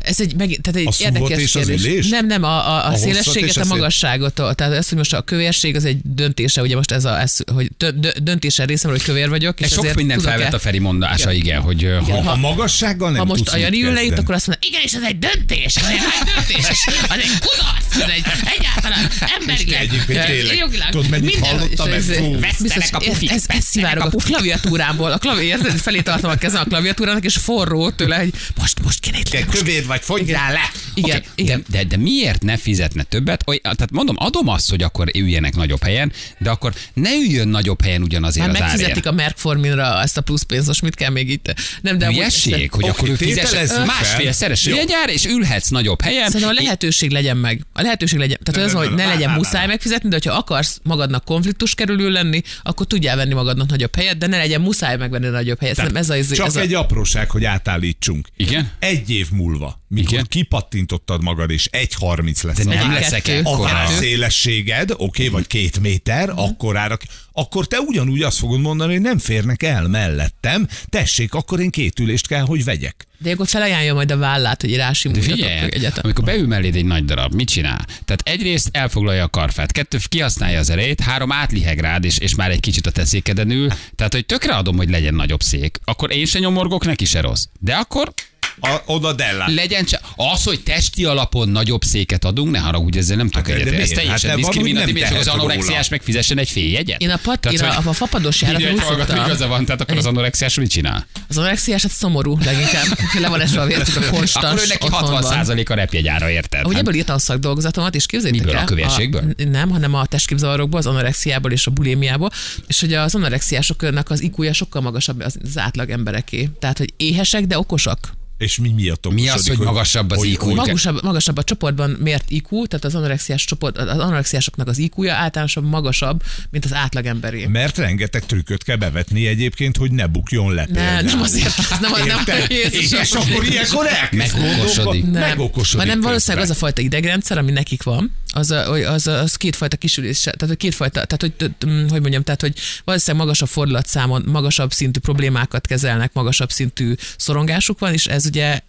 ez 0.00 0.20
egy, 0.20 0.34
meg, 0.36 0.58
tehát 0.62 0.80
egy 0.80 0.86
A 0.86 1.04
érdekes 1.04 1.38
és 1.42 1.54
az 1.54 1.66
kérdés. 1.66 1.84
ülés? 1.86 2.08
Nem, 2.08 2.26
nem, 2.26 2.42
a, 2.42 2.68
a, 2.68 2.86
a, 2.86 2.92
A 2.92 2.96
szélességet 2.96 3.56
a 3.56 3.64
magasságot. 3.64 4.32
Tehát 4.34 4.72
ez, 4.72 4.88
hogy 4.88 4.98
most 4.98 5.12
a 5.14 5.22
kövérség 5.22 5.76
az 5.76 5.84
egy 5.84 5.98
döntése, 6.02 6.62
ugye 6.62 6.76
most 6.76 6.90
ez 6.90 7.04
a, 7.04 7.20
ez, 7.20 7.36
hogy 7.52 7.68
dö, 7.76 7.90
dö, 7.90 8.08
döntése 8.22 8.64
részemről, 8.64 8.98
hogy 8.98 9.06
kövér 9.06 9.28
vagyok. 9.28 9.60
Ez 9.60 9.66
és 9.68 9.74
sok 9.74 9.94
minden 9.94 10.18
felvett 10.20 10.52
a 10.52 10.58
Feri 10.58 10.78
mondása, 10.78 11.32
igen, 11.32 11.44
Igen. 11.44 11.60
hogy 11.60 11.88
ha, 12.08 12.22
Ha, 12.22 12.30
a 12.30 12.36
magassággal 12.36 13.10
nem 13.10 13.18
ha 13.18 13.24
most 13.24 13.48
a 13.48 13.56
Jani 13.56 13.76
mit 13.76 13.86
ül 13.86 13.92
leít, 13.92 13.98
kezdeni. 13.98 14.20
akkor 14.22 14.34
azt 14.34 14.46
mondja, 14.46 14.68
igen, 14.68 14.80
és 14.84 14.92
ez 14.92 15.02
egy 15.08 15.18
döntés, 15.18 15.76
ez 15.76 15.84
egy 15.86 15.98
döntés, 16.34 16.68
az 17.08 17.16
egy 17.18 17.38
kudarc, 17.40 18.02
ez 18.02 18.08
egy 18.16 18.24
egyáltalán 18.58 19.10
emberileg, 19.40 20.56
jogilag, 20.58 20.88
Tudod, 20.90 21.08
mennyit 21.08 21.38
hallottam 21.46 21.92
ez- 21.92 22.06
Vesztenek 22.40 22.88
a 22.92 22.98
pufik, 22.98 23.30
ez, 23.30 23.44
ez 23.46 23.64
szivárog 23.64 24.04
a 24.04 24.10
klaviatúrámból, 24.24 25.12
a 25.12 25.18
klavi, 25.18 25.44
érted, 25.44 25.78
felé 25.78 26.00
tartom 26.00 26.30
a 26.30 26.34
kezem 26.34 26.60
a 26.60 26.64
klaviatúrának, 26.64 27.24
és 27.24 27.36
forró 27.36 27.90
tőle, 27.90 28.16
hogy 28.16 28.32
most, 28.58 28.82
most 28.82 29.00
kéne 29.00 29.18
itt 29.18 29.28
Te 29.28 29.44
kövér 29.44 29.86
vagy, 29.86 30.00
fogyjál 30.02 30.52
le! 30.52 30.70
igen, 30.94 31.16
Oké, 31.16 31.26
igen. 31.34 31.64
De, 31.68 31.78
de, 31.78 31.84
de 31.84 31.96
miért 31.96 32.42
ne 32.42 32.56
fizetne 32.56 33.02
többet? 33.02 33.42
Oly, 33.46 33.56
tehát 33.56 33.90
mondom, 33.90 34.16
adom 34.18 34.48
azt, 34.48 34.70
hogy 34.70 34.82
akkor 34.82 35.10
üljenek 35.14 35.54
nagyobb 35.54 35.82
helyen, 35.82 36.12
de 36.38 36.50
akkor 36.50 36.72
ne 36.94 37.10
üljön 37.14 37.48
nagyobb 37.48 37.82
helyen 37.82 38.02
ugyanazért 38.02 38.46
Már 38.46 38.54
az 38.54 38.60
árért. 38.62 38.76
megfizetik 38.76 39.06
a 39.06 39.12
Merkforminra 39.14 40.00
ezt 40.02 40.16
a 40.16 40.20
plusz 40.20 40.42
pénzt, 40.42 40.66
most 40.66 40.82
mit 40.82 40.94
kell 40.94 41.10
még 41.10 41.30
itt? 41.30 41.54
Nem, 41.80 41.98
de 41.98 42.06
Hülyeség, 42.06 42.70
hogy 42.70 42.84
Oké, 42.84 42.92
akkor 42.92 43.08
ő 43.08 43.14
fizesse 43.14 43.42
tételezzük 43.46 43.76
fel. 43.76 43.84
másfélszeres 43.84 44.66
Jegyár, 44.98 45.14
és 45.14 45.24
ülhetsz 45.24 45.68
nagyobb 45.68 46.00
helyen. 46.00 46.30
Szerintem 46.30 46.56
a 46.56 46.62
lehetőség 46.62 47.10
legyen 47.10 47.36
meg. 47.36 47.66
A 47.72 47.82
lehetőség 47.82 48.18
legyen. 48.18 48.38
Tehát 48.42 48.68
az, 48.68 48.76
hogy 48.76 48.94
ne 48.94 49.06
legyen 49.06 49.30
muszáj 49.30 49.66
megfizetni, 49.66 50.08
de 50.08 50.14
hogyha 50.14 50.38
akarsz 50.38 50.80
magadnak 50.82 51.24
konfliktus 51.24 51.74
kerülő 51.74 52.10
lenni, 52.10 52.42
akkor 52.62 52.86
tudjál 52.86 53.16
venni 53.16 53.34
magadnak 53.34 53.68
nagyobb 53.68 53.94
helyet, 53.96 54.18
de 54.18 54.26
ne 54.26 54.36
legyen 54.36 54.60
muszáj 54.60 54.96
megvenni 54.96 55.26
a 55.26 55.30
nagyobb 55.30 55.60
helyet. 55.60 55.76
Szerintem 55.76 56.02
ez 56.02 56.10
a, 56.10 56.14
ez 56.14 56.32
Csak 56.32 56.56
a, 56.56 56.60
egy 56.60 56.74
apróság, 56.74 57.30
hogy 57.30 57.44
átállítsunk. 57.44 58.28
Igen? 58.36 58.70
Egy 58.78 59.10
év 59.10 59.26
múlva, 59.30 59.82
mikor 59.88 60.12
Igen? 60.12 60.26
kipattintottad 60.28 61.22
magad, 61.22 61.50
és 61.50 61.68
1,30 61.72 62.44
lesz 62.44 62.56
De 62.56 62.70
a 62.70 62.74
nem 62.74 62.90
Egy, 62.90 63.00
leszek 63.00 63.22
kettő. 63.22 63.42
a 63.44 63.50
ekkora. 63.50 63.86
szélességed, 63.86 64.90
oké, 64.90 65.02
okay, 65.04 65.28
vagy 65.28 65.46
két 65.46 65.80
méter, 65.80 66.32
akkorára, 66.34 66.96
akkor 67.38 67.66
te 67.66 67.78
ugyanúgy 67.80 68.22
azt 68.22 68.38
fogod 68.38 68.60
mondani, 68.60 68.92
hogy 68.92 69.02
nem 69.02 69.18
férnek 69.18 69.62
el 69.62 69.88
mellettem, 69.88 70.68
tessék, 70.88 71.34
akkor 71.34 71.60
én 71.60 71.70
két 71.70 71.98
ülést 71.98 72.26
kell, 72.26 72.42
hogy 72.42 72.64
vegyek. 72.64 73.06
De 73.18 73.30
akkor 73.30 73.46
felajánlja 73.46 73.94
majd 73.94 74.10
a 74.10 74.16
vállát, 74.16 74.60
hogy 74.60 74.76
rásimuljatok 74.76 75.74
egyet. 75.74 75.98
amikor 75.98 76.24
beül 76.24 76.46
melléd 76.46 76.76
egy 76.76 76.84
nagy 76.84 77.04
darab, 77.04 77.34
mit 77.34 77.48
csinál? 77.48 77.84
Tehát 78.04 78.20
egyrészt 78.24 78.68
elfoglalja 78.72 79.24
a 79.24 79.28
karfát, 79.28 79.72
kettő 79.72 79.98
kihasználja 80.08 80.58
az 80.58 80.70
erejét, 80.70 81.00
három 81.00 81.32
átliheg 81.32 81.78
rád, 81.78 82.04
és, 82.04 82.18
és 82.18 82.34
már 82.34 82.50
egy 82.50 82.60
kicsit 82.60 82.86
a 82.86 82.90
teszékeden 82.90 83.50
ül. 83.50 83.68
Tehát, 83.94 84.12
hogy 84.12 84.26
tökre 84.26 84.54
adom, 84.54 84.76
hogy 84.76 84.90
legyen 84.90 85.14
nagyobb 85.14 85.42
szék. 85.42 85.78
Akkor 85.84 86.12
én 86.12 86.26
se 86.26 86.38
nyomorgok, 86.38 86.84
neki 86.84 87.04
se 87.04 87.20
rossz. 87.20 87.44
De 87.60 87.74
akkor 87.74 88.12
A, 88.60 88.76
oda 88.86 89.12
Della. 89.12 89.44
legyen 89.48 89.84
csak. 89.84 90.00
Az, 90.16 90.42
hogy 90.44 90.60
testi 90.62 91.04
alapon 91.04 91.48
nagyobb 91.48 91.82
széket 91.84 92.24
adunk, 92.24 92.50
ne 92.50 92.58
haragudj, 92.58 92.98
ezzel 92.98 93.16
nem 93.16 93.28
tudok 93.28 93.46
Hát 93.48 93.56
de 93.56 93.62
egyet. 93.62 93.72
Ez 93.72 93.78
miért? 93.88 93.94
teljesen 93.94 94.30
Hát 94.30 94.38
diszkriminatív, 94.38 94.96
és 94.96 95.10
az 95.10 95.26
anorexiás 95.26 95.88
megfizessen 95.88 96.38
egy 96.38 96.48
féljegyet. 96.50 97.00
Én 97.00 97.10
a, 97.10 97.16
pat, 97.22 97.46
én 97.46 97.58
Tehát, 97.58 97.72
a, 97.72 97.76
hogy- 97.76 97.86
a 97.86 97.92
fapados 97.92 98.42
járaton 98.42 98.62
Írja 98.62 98.74
úgy 98.74 98.80
egy 98.90 98.96
szoktam. 98.96 99.24
igaza 99.24 99.46
van, 99.46 99.64
tehát 99.64 99.80
akkor 99.80 99.96
az 99.96 100.06
anorexiás 100.06 100.54
mit 100.54 100.70
csinál? 100.70 101.06
Az 101.28 101.38
anorexiás, 101.38 101.82
hát 101.82 101.90
szomorú 101.90 102.38
leginkább. 102.44 102.84
Le 103.20 103.28
van 103.28 103.40
esve 103.40 103.60
a 103.60 103.66
vércük 103.66 103.96
a 103.96 104.10
konstans 104.10 104.44
Akkor 104.44 104.58
ő 104.64 104.66
neki 104.68 104.86
otthonban. 104.86 105.22
60 105.22 105.58
a 105.68 105.74
repjegyára, 105.74 106.30
érted? 106.30 106.60
Ahogy 106.60 106.72
Hát- 106.74 106.82
ebből 106.82 106.94
írtam 106.94 107.14
a 107.14 107.18
szakdolgozatomat, 107.18 107.94
és 107.94 108.06
képzeljétek 108.06 108.44
Miből, 108.46 108.58
el, 108.60 108.66
a 108.66 108.68
kövérségből? 108.68 109.22
A, 109.38 109.42
nem, 109.50 109.70
hanem 109.70 109.94
a 109.94 110.06
testképzavarokból, 110.06 110.78
az 110.78 110.86
anorexiából 110.86 111.52
és 111.52 111.66
a 111.66 111.70
bulémiából, 111.70 112.30
és 112.66 112.80
hogy 112.80 112.94
az 112.94 113.14
anorexiásoknak 113.14 114.10
az 114.10 114.22
IQ-ja 114.22 114.52
sokkal 114.52 114.82
magasabb 114.82 115.20
az, 115.20 115.36
az 115.44 115.58
átlag 115.58 115.90
embereké. 115.90 116.48
Tehát, 116.58 116.78
hogy 116.78 116.92
éhesek, 116.96 117.44
de 117.46 117.58
okosak. 117.58 118.16
És 118.38 118.58
mi 118.58 118.68
miatt 118.68 119.12
Mi 119.12 119.28
az, 119.28 119.34
okosodik, 119.34 119.58
hogy 119.58 119.66
magasabb 119.66 120.10
az 120.10 120.24
IQ? 120.24 120.54
Magasabb, 120.54 121.02
magasabb 121.02 121.36
a 121.36 121.42
csoportban 121.42 121.90
mért 121.90 122.30
IQ, 122.30 122.66
tehát 122.66 122.84
az 122.84 122.94
anorexiás 122.94 123.44
csoport, 123.44 123.78
az 123.78 123.98
anorexiásoknak 123.98 124.68
az 124.68 124.78
IQ-ja 124.78 125.14
általánosan 125.14 125.64
magasabb, 125.64 126.22
mint 126.50 126.64
az 126.64 126.74
átlag 126.74 127.06
emberé. 127.06 127.46
Mert 127.46 127.78
rengeteg 127.78 128.26
trükköt 128.26 128.62
kell 128.62 128.76
bevetni 128.76 129.26
egyébként, 129.26 129.76
hogy 129.76 129.90
ne 129.90 130.06
bukjon 130.06 130.54
le. 130.54 130.60
Ne, 130.60 130.74
például. 130.74 131.02
nem 131.02 131.20
azért, 131.20 131.58
ez 131.58 131.78
nem, 131.80 131.90
nem, 132.06 132.18
Érted? 132.18 132.50
Jézusom. 132.50 133.00
És 133.00 133.12
akkor 133.12 133.44
ilyenkor 133.44 133.86
elkezd 133.86 134.38
Megokosodik. 134.38 135.02
Nem, 135.02 135.20
Megokosodik 135.20 135.86
hanem 135.86 136.00
valószínűleg 136.00 136.44
az 136.44 136.50
a 136.50 136.54
fajta 136.54 136.80
idegrendszer, 136.80 137.38
ami 137.38 137.50
nekik 137.50 137.82
van, 137.82 138.12
az, 138.32 138.50
a- 138.50 138.92
az, 138.92 139.06
az 139.06 139.36
kétfajta 139.36 139.76
kisülés, 139.76 140.20
tehát 140.20 140.46
hogy 140.46 140.56
kétfajta, 140.56 141.04
tehát 141.04 141.20
hogy, 141.20 141.52
hogy 141.90 142.00
mondjam, 142.00 142.22
tehát 142.22 142.40
hogy 142.40 142.54
valószínűleg 142.84 143.26
magasabb 143.26 143.48
fordulatszámon, 143.48 144.24
magasabb 144.26 144.72
szintű 144.72 145.00
problémákat 145.00 145.66
kezelnek, 145.66 146.12
magasabb 146.12 146.50
szintű 146.50 146.94
szorongásuk 147.16 147.78
van, 147.78 147.92
és 147.92 148.06
ez 148.06 148.26
ugye... 148.26 148.60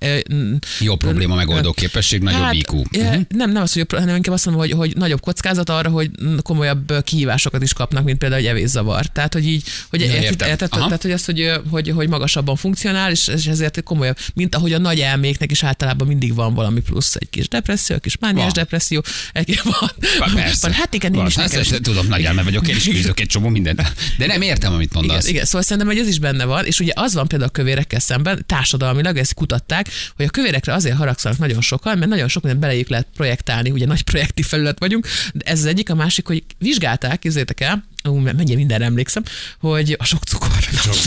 Jó 0.79 0.95
probléma 0.95 1.35
megoldó 1.35 1.71
képesség, 1.71 2.21
nagyobb 2.21 2.41
hát, 2.41 2.53
IQ. 2.53 2.83
Mhm. 2.91 3.21
Nem, 3.29 3.51
nem 3.51 3.61
az, 3.61 3.73
hogy, 3.73 3.85
hanem 3.89 4.15
inkább 4.15 4.33
azt 4.33 4.45
mondom, 4.45 4.63
hogy, 4.63 4.71
hogy 4.71 4.95
nagyobb 4.97 5.21
kockázat 5.21 5.69
arra, 5.69 5.89
hogy 5.89 6.11
komolyabb 6.41 7.03
kihívásokat 7.03 7.61
is 7.61 7.73
kapnak, 7.73 8.03
mint 8.03 8.17
például 8.17 8.41
egy 8.41 8.47
evészavar. 8.47 9.05
Tehát, 9.05 9.33
hogy 9.33 9.47
így, 9.47 9.63
hogy 9.89 9.99
Ja, 9.99 10.05
érted, 10.05 10.23
értem. 10.23 10.47
érted, 10.49 10.69
tehát, 10.69 11.01
hogy 11.01 11.11
az, 11.11 11.25
hogy, 11.25 11.51
hogy, 11.69 11.89
hogy 11.89 12.09
magasabban 12.09 12.55
funkcionál, 12.55 13.11
és, 13.11 13.27
és 13.27 13.45
ezért 13.45 13.83
komolyabb, 13.83 14.17
mint 14.33 14.55
ahogy 14.55 14.73
a 14.73 14.77
nagy 14.77 14.99
elméknek 14.99 15.51
is 15.51 15.63
általában 15.63 16.07
mindig 16.07 16.33
van 16.35 16.53
valami 16.53 16.81
plusz, 16.81 17.15
egy 17.15 17.29
kis 17.29 17.47
depresszió, 17.47 17.95
egy 17.95 18.01
kis 18.01 18.17
mániás 18.17 18.51
depresszió, 18.51 19.03
egy 19.33 19.48
van. 19.63 19.89
Van, 20.19 20.33
Persze. 20.35 20.67
van. 20.67 20.71
Hát 20.71 20.93
igen, 20.93 21.11
én 21.11 21.17
Van, 21.17 21.27
is 21.27 21.35
nekem. 21.35 21.59
ezt 21.59 21.81
tudom, 21.81 22.07
nagy 22.07 22.23
elme 22.23 22.43
vagyok, 22.43 22.67
én 22.67 22.75
is 22.75 22.83
küzdök 22.83 23.19
egy 23.19 23.27
csomó 23.27 23.47
mindent. 23.49 23.81
De 24.17 24.25
nem 24.25 24.41
értem, 24.41 24.73
amit 24.73 24.89
Igen, 24.91 25.03
mondasz. 25.05 25.27
igen, 25.27 25.45
szóval 25.45 25.61
szerintem, 25.61 25.87
hogy 25.87 25.97
ez 25.97 26.07
is 26.07 26.19
benne 26.19 26.45
van, 26.45 26.65
és 26.65 26.79
ugye 26.79 26.91
az 26.95 27.13
van 27.13 27.27
például 27.27 27.49
a 27.49 27.53
kövérekkel 27.53 27.99
szemben, 27.99 28.43
társadalmilag 28.45 29.17
ezt 29.17 29.33
kutatták, 29.33 29.87
hogy 30.15 30.25
a 30.25 30.29
kövérekre 30.29 30.73
azért 30.73 30.95
haragszanak 30.95 31.37
nagyon 31.37 31.61
sokan, 31.61 31.97
mert 31.97 32.09
nagyon 32.09 32.27
sok 32.27 32.43
mindent 32.43 32.63
belejük 32.63 32.89
lehet 32.89 33.07
projektálni, 33.15 33.71
ugye 33.71 33.85
nagy 33.85 34.01
projektív 34.01 34.45
felület 34.45 34.79
vagyunk, 34.79 35.07
de 35.33 35.45
ez 35.51 35.59
az 35.59 35.65
egyik, 35.65 35.89
a 35.89 35.95
másik, 35.95 36.27
hogy 36.27 36.43
vizsgálták, 36.57 37.19
képzeljétek 37.19 37.61
el, 37.61 37.87
ú, 38.03 38.15
mennyi 38.15 38.55
mindenre 38.55 38.85
emlékszem, 38.85 39.23
hogy 39.59 39.95
a 39.99 40.03
sok 40.05 40.23
cukor. 40.23 40.49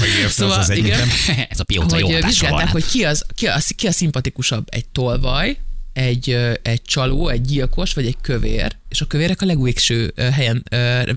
Megérte 0.01 0.29
Szóval, 0.29 0.59
az 0.59 0.71
az 0.71 0.77
igen. 0.77 1.09
Ez 1.51 1.61
a 1.61 1.65
pióca 1.65 1.99
jó 1.99 2.05
hogy 2.07 2.15
hatással 2.15 2.29
vizsgálták, 2.31 2.73
van. 2.73 2.83
hogy 2.83 2.87
ki, 2.91 3.05
az, 3.05 3.25
ki, 3.35 3.47
az, 3.47 3.67
ki 3.77 3.87
a 3.87 3.93
szimpatikusabb, 3.93 4.67
egy 4.71 4.85
tolvaj, 4.87 5.57
egy, 5.93 6.39
egy 6.63 6.83
csaló, 6.83 7.29
egy 7.29 7.41
gyilkos, 7.41 7.93
vagy 7.95 8.07
egy 8.07 8.17
kövér, 8.23 8.77
és 8.89 9.01
a 9.01 9.05
kövérek 9.05 9.43
a 9.43 9.47
legvégső 9.47 10.13
helyen 10.33 10.63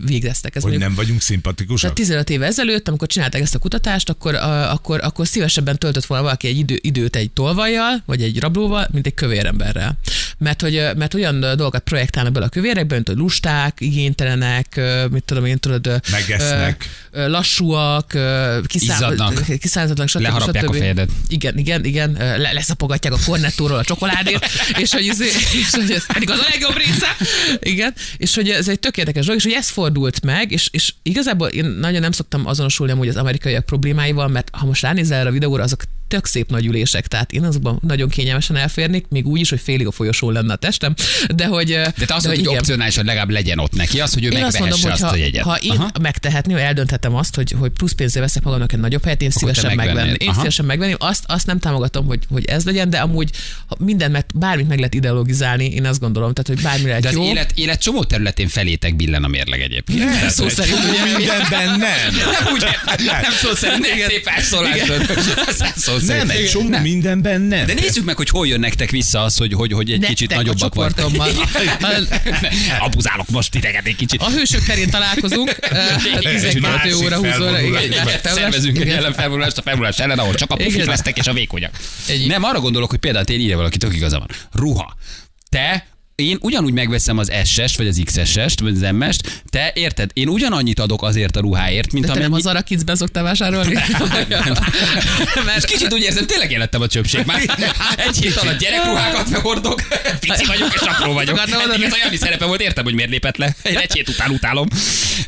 végeztek. 0.06 0.56
Ez 0.56 0.62
Hogy 0.62 0.72
mondjuk- 0.72 0.82
nem 0.82 0.94
vagyunk 1.06 1.22
szimpatikusak? 1.22 1.82
tehát 1.82 1.96
15 1.96 2.30
éve 2.30 2.46
ezelőtt, 2.46 2.88
amikor 2.88 3.08
csinálták 3.08 3.42
ezt 3.42 3.56
a 3.56 3.60
kutatást, 3.60 4.10
akkor, 4.10 4.36
a, 4.36 4.72
akkor, 4.72 5.00
akkor 5.04 5.28
szívesebben 5.28 5.78
töltött 5.78 6.06
volna 6.06 6.24
valaki 6.24 6.48
egy 6.48 6.58
idő, 6.58 6.78
időt 6.82 7.16
egy 7.16 7.32
tolvajjal, 7.32 8.04
vagy 8.06 8.22
egy 8.22 8.40
rablóval, 8.40 8.88
mint 8.92 9.06
egy 9.06 9.14
kövéremberrel. 9.14 9.98
Mert 10.38 10.62
hogy, 10.62 10.74
mert 10.98 11.14
olyan 11.14 11.40
dolgokat 11.40 11.82
projektálnak 11.84 12.34
bele 12.34 12.46
a 12.46 12.50
kövérekbe, 12.50 12.96
mint 12.96 13.08
hogy 13.08 13.18
lusták, 13.18 13.78
igénytelenek, 13.82 14.82
mit 15.12 15.24
tudom 15.24 15.46
én, 15.46 15.60
tudod, 15.60 16.02
Megesznek. 16.12 16.90
lassúak, 17.12 18.18
kiszámíthatatlanak, 18.66 20.08
stb. 20.08 20.22
Leharapják 20.22 20.64
a 20.64 20.68
stb. 20.68 20.78
fejedet. 20.78 21.10
Igen, 21.28 21.58
igen, 21.58 21.86
igen, 21.86 22.12
leszapogatják 22.38 23.14
a 23.14 23.18
kornettóról 23.26 23.78
a 23.78 23.84
csokoládét, 23.84 24.46
és 24.78 24.94
hogy, 24.94 25.08
ez, 25.08 25.22
és 25.22 25.70
hogy 25.72 25.92
ez 25.92 26.06
pedig 26.06 26.30
az 26.30 26.40
a 26.40 26.48
legjobb 26.50 26.76
része. 26.78 27.16
Igen, 27.60 27.94
és 28.18 28.36
hogy 28.36 28.50
ez 28.50 28.68
egy 28.68 28.80
tök 28.80 28.98
érdekes 28.98 29.26
dolog, 29.26 29.40
és 29.40 29.46
hogy 29.46 29.58
ez 29.58 29.70
fordult 29.70 30.24
meg, 30.24 30.52
és, 30.52 30.68
és 30.72 30.94
igazából 31.04 31.48
én 31.48 31.66
nagyon 31.66 32.02
nem 32.02 32.12
szoktam 32.12 32.48
azonosulni 32.48 32.92
amúgy 32.92 33.08
az 33.08 33.16
amerikaiak 33.16 33.66
problémáival, 33.66 34.28
mert 34.28 34.50
ha 34.52 34.66
most 34.66 34.82
ránézel 34.82 35.20
erre 35.20 35.30
a 35.30 35.32
videóra, 35.32 35.64
azok 35.64 35.84
tök 36.08 36.26
szép 36.26 36.50
nagy 36.50 36.66
ülések, 36.66 37.08
tehát 37.08 37.32
én 37.32 37.44
azokban 37.44 37.80
nagyon 37.88 38.10
kényelmesen 38.10 38.56
elférnék, 38.56 39.06
még 39.10 39.28
úgy 39.28 39.40
is, 39.40 39.50
hogy 39.50 39.60
félig 39.64 39.88
a 39.88 39.92
folyosón 39.92 40.34
lenne 40.34 40.54
a 40.54 40.56
testem, 40.56 40.94
de 41.36 41.46
hogy... 41.46 41.68
De 41.68 41.92
te 42.06 42.14
azt 42.16 42.26
mondod, 42.28 42.46
hogy 42.46 42.58
opcionálisan 42.58 43.06
legalább 43.06 43.30
legyen 43.30 43.60
ott 43.60 43.74
neki 43.74 44.00
az, 44.00 44.14
hogy 44.14 44.24
ő 44.26 44.30
Én 44.30 44.44
azt 44.44 44.60
mondom, 44.60 44.80
hogy 44.82 44.92
azt 44.92 45.02
ha, 45.02 45.08
a 45.08 45.16
jegyet. 45.16 45.44
ha 45.44 45.56
én 45.56 45.72
Aha. 45.72 45.90
megtehetni, 46.02 46.54
hogy 46.54 46.62
eldönthetem 46.62 47.16
azt, 47.16 47.36
hogy, 47.36 47.56
hogy 47.60 47.72
plusz 47.72 47.92
pénzzel 47.94 48.22
veszek 48.22 48.44
magamnak 48.44 48.74
egy 48.74 48.80
nagyobb 48.80 49.04
helyet, 49.04 49.22
én 49.22 49.30
te 49.30 49.38
szívesen 49.40 49.76
megvenném. 49.76 50.16
Én 50.18 50.28
Aha. 50.28 50.38
szívesen 50.38 50.66
megvenném. 50.66 50.96
Azt, 51.00 51.24
azt 51.28 51.46
nem 51.46 51.60
támogatom, 51.60 52.06
hogy, 52.06 52.20
hogy 52.30 52.46
ez 52.46 52.64
legyen, 52.66 52.90
de 52.90 52.98
amúgy 52.98 53.30
ha 53.68 53.76
mindent, 53.80 54.12
meg, 54.12 54.26
bármit 54.34 54.68
meg 54.68 54.78
lehet 54.78 54.94
ideologizálni, 54.94 55.66
én 55.66 55.86
azt 55.86 56.00
gondolom, 56.00 56.34
tehát, 56.34 56.48
hogy 56.48 56.72
bármire 56.72 56.90
De 56.90 56.96
egy 56.96 57.06
az 57.06 57.14
jó. 57.14 57.24
élet, 57.24 57.52
élet 57.56 57.82
csomó 57.82 58.04
területén 58.04 58.48
felétek 58.48 58.96
billen 58.96 59.24
a 59.24 59.28
mérleg 59.28 59.62
egyébként. 59.62 60.00
Nem, 60.00 60.08
Tehát, 60.14 60.34
szó 60.34 60.44
hogy- 60.44 60.54
szerint, 60.54 60.78
ugye? 60.90 61.04
Mindenben 61.18 61.68
nem. 61.70 61.80
Nem, 62.16 62.54
úgy, 62.54 62.64
nem 63.06 63.32
szó 63.42 63.54
szerint, 63.56 63.88
nem 63.88 64.08
szép 64.08 64.28
elszólásod. 64.28 65.06
Szerint. 66.00 66.28
Nem, 66.28 66.38
egy 66.38 66.50
csomó 66.50 66.70
Nem. 66.70 66.82
mindenben 66.82 67.42
nem. 67.42 67.66
De 67.66 67.74
nézzük 67.74 68.06
meg, 68.06 68.16
hogy 68.16 68.30
hol 68.30 68.48
jön 68.48 68.60
nektek 68.60 68.90
vissza 68.90 69.24
az, 69.24 69.38
hogy, 69.38 69.54
hogy, 69.54 69.74
hogy 69.74 69.92
egy 69.92 70.00
Nektek 70.00 70.16
kicsit 70.16 70.32
a 70.32 70.36
nagyobbak 70.36 70.74
csoportommal. 70.74 71.30
Abuzálok 72.80 73.30
most 73.30 73.52
titeket 73.52 73.86
egy 73.86 73.96
kicsit. 73.96 74.22
A 74.22 74.30
hősök 74.30 74.64
terén 74.64 74.90
találkozunk, 74.90 75.58
eh, 75.62 76.04
Igen, 76.20 76.34
12 76.34 76.60
másik 76.60 76.96
óra 76.96 77.16
20 77.16 77.40
óra. 77.40 77.58
Szervezünk 78.24 78.78
egy 78.78 78.90
ellenfelvonulást 78.90 79.58
a 79.58 79.62
felvonulás 79.62 80.00
ellen, 80.00 80.20
ahol 80.20 80.34
csak 80.34 80.52
a 80.52 80.56
pufik 80.56 80.86
lesznek 80.86 81.18
és 81.18 81.28
a 81.28 81.34
vékonyak. 81.34 81.72
Nem, 82.28 82.44
arra 82.44 82.60
gondolok, 82.60 82.90
hogy 82.90 83.00
például 83.00 83.26
én 83.26 83.40
írja 83.40 83.58
valaki, 83.58 83.78
tök 83.78 83.96
igaza 83.96 84.20
van. 84.20 84.28
Ruha. 84.52 84.96
Te 85.50 85.95
én 86.16 86.38
ugyanúgy 86.42 86.74
megveszem 86.74 87.18
az 87.18 87.32
SS-t, 87.44 87.78
vagy 87.78 87.88
az 87.88 88.02
XS-est, 88.06 88.60
vagy 88.60 88.74
az 88.82 88.92
MS-t, 88.92 89.44
te 89.50 89.72
érted? 89.76 90.10
Én 90.14 90.28
ugyanannyit 90.28 90.80
adok 90.80 91.04
azért 91.04 91.36
a 91.36 91.40
ruháért, 91.40 91.92
mint 91.92 92.06
De 92.06 92.14
te 92.14 92.20
nem 92.20 92.34
az 92.34 92.46
arra 92.46 92.62
kicben 92.62 92.96
szoktál 92.96 93.24
vásárolni? 93.24 93.74
Most 95.54 95.66
kicsit 95.66 95.94
úgy 95.94 96.02
érzem, 96.02 96.26
tényleg 96.26 96.52
élettem 96.52 96.82
a 96.82 96.88
csöpség. 96.88 97.26
Már 97.26 97.40
egy 97.98 98.18
hét 98.18 98.36
alatt 98.36 98.60
gyerekruhákat 98.60 99.30
hordok, 99.38 99.82
pici 100.20 100.46
vagyok 100.46 100.74
és 100.74 100.82
apró 100.82 101.14
vagyok. 101.14 101.40
Eddig 101.40 101.84
ez 101.84 101.94
olyan 101.94 102.18
szerepe 102.18 102.46
volt, 102.46 102.62
értem, 102.62 102.84
hogy 102.84 102.94
miért 102.94 103.10
lépett 103.10 103.38
le. 103.38 103.56
Egy 103.62 103.94
hét 103.94 104.10
után 104.10 104.30
utálom. 104.30 104.68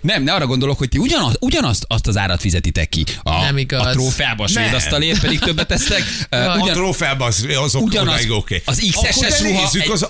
Nem, 0.01 0.23
ne 0.23 0.33
arra 0.33 0.45
gondolok, 0.45 0.77
hogy 0.77 0.89
ti 0.89 0.97
ugyanaz, 0.97 1.35
ugyanazt 1.39 1.85
azt 1.87 2.07
az 2.07 2.17
árat 2.17 2.41
fizetitek 2.41 2.89
ki. 2.89 3.03
A, 3.23 3.41
Nem 3.41 3.57
igaz. 3.57 3.85
A 3.85 3.89
trófeába 3.89 4.43
a 4.43 4.47
svéd 4.47 4.73
asztalért 4.73 5.19
pedig 5.21 5.39
többet 5.39 5.67
tesztek. 5.67 6.03
A 6.29 6.35
Ugyan, 6.57 6.73
trófeában 6.75 7.27
az, 7.27 7.45
azok 7.63 7.81
Ugyanaz- 7.81 8.13
odáig 8.13 8.31
oké. 8.31 8.61
az 8.65 8.77
XS-es 8.91 9.39
ruha 9.41 9.61
nézzük 9.61 9.81
egy- 9.81 9.89
az 9.89 10.07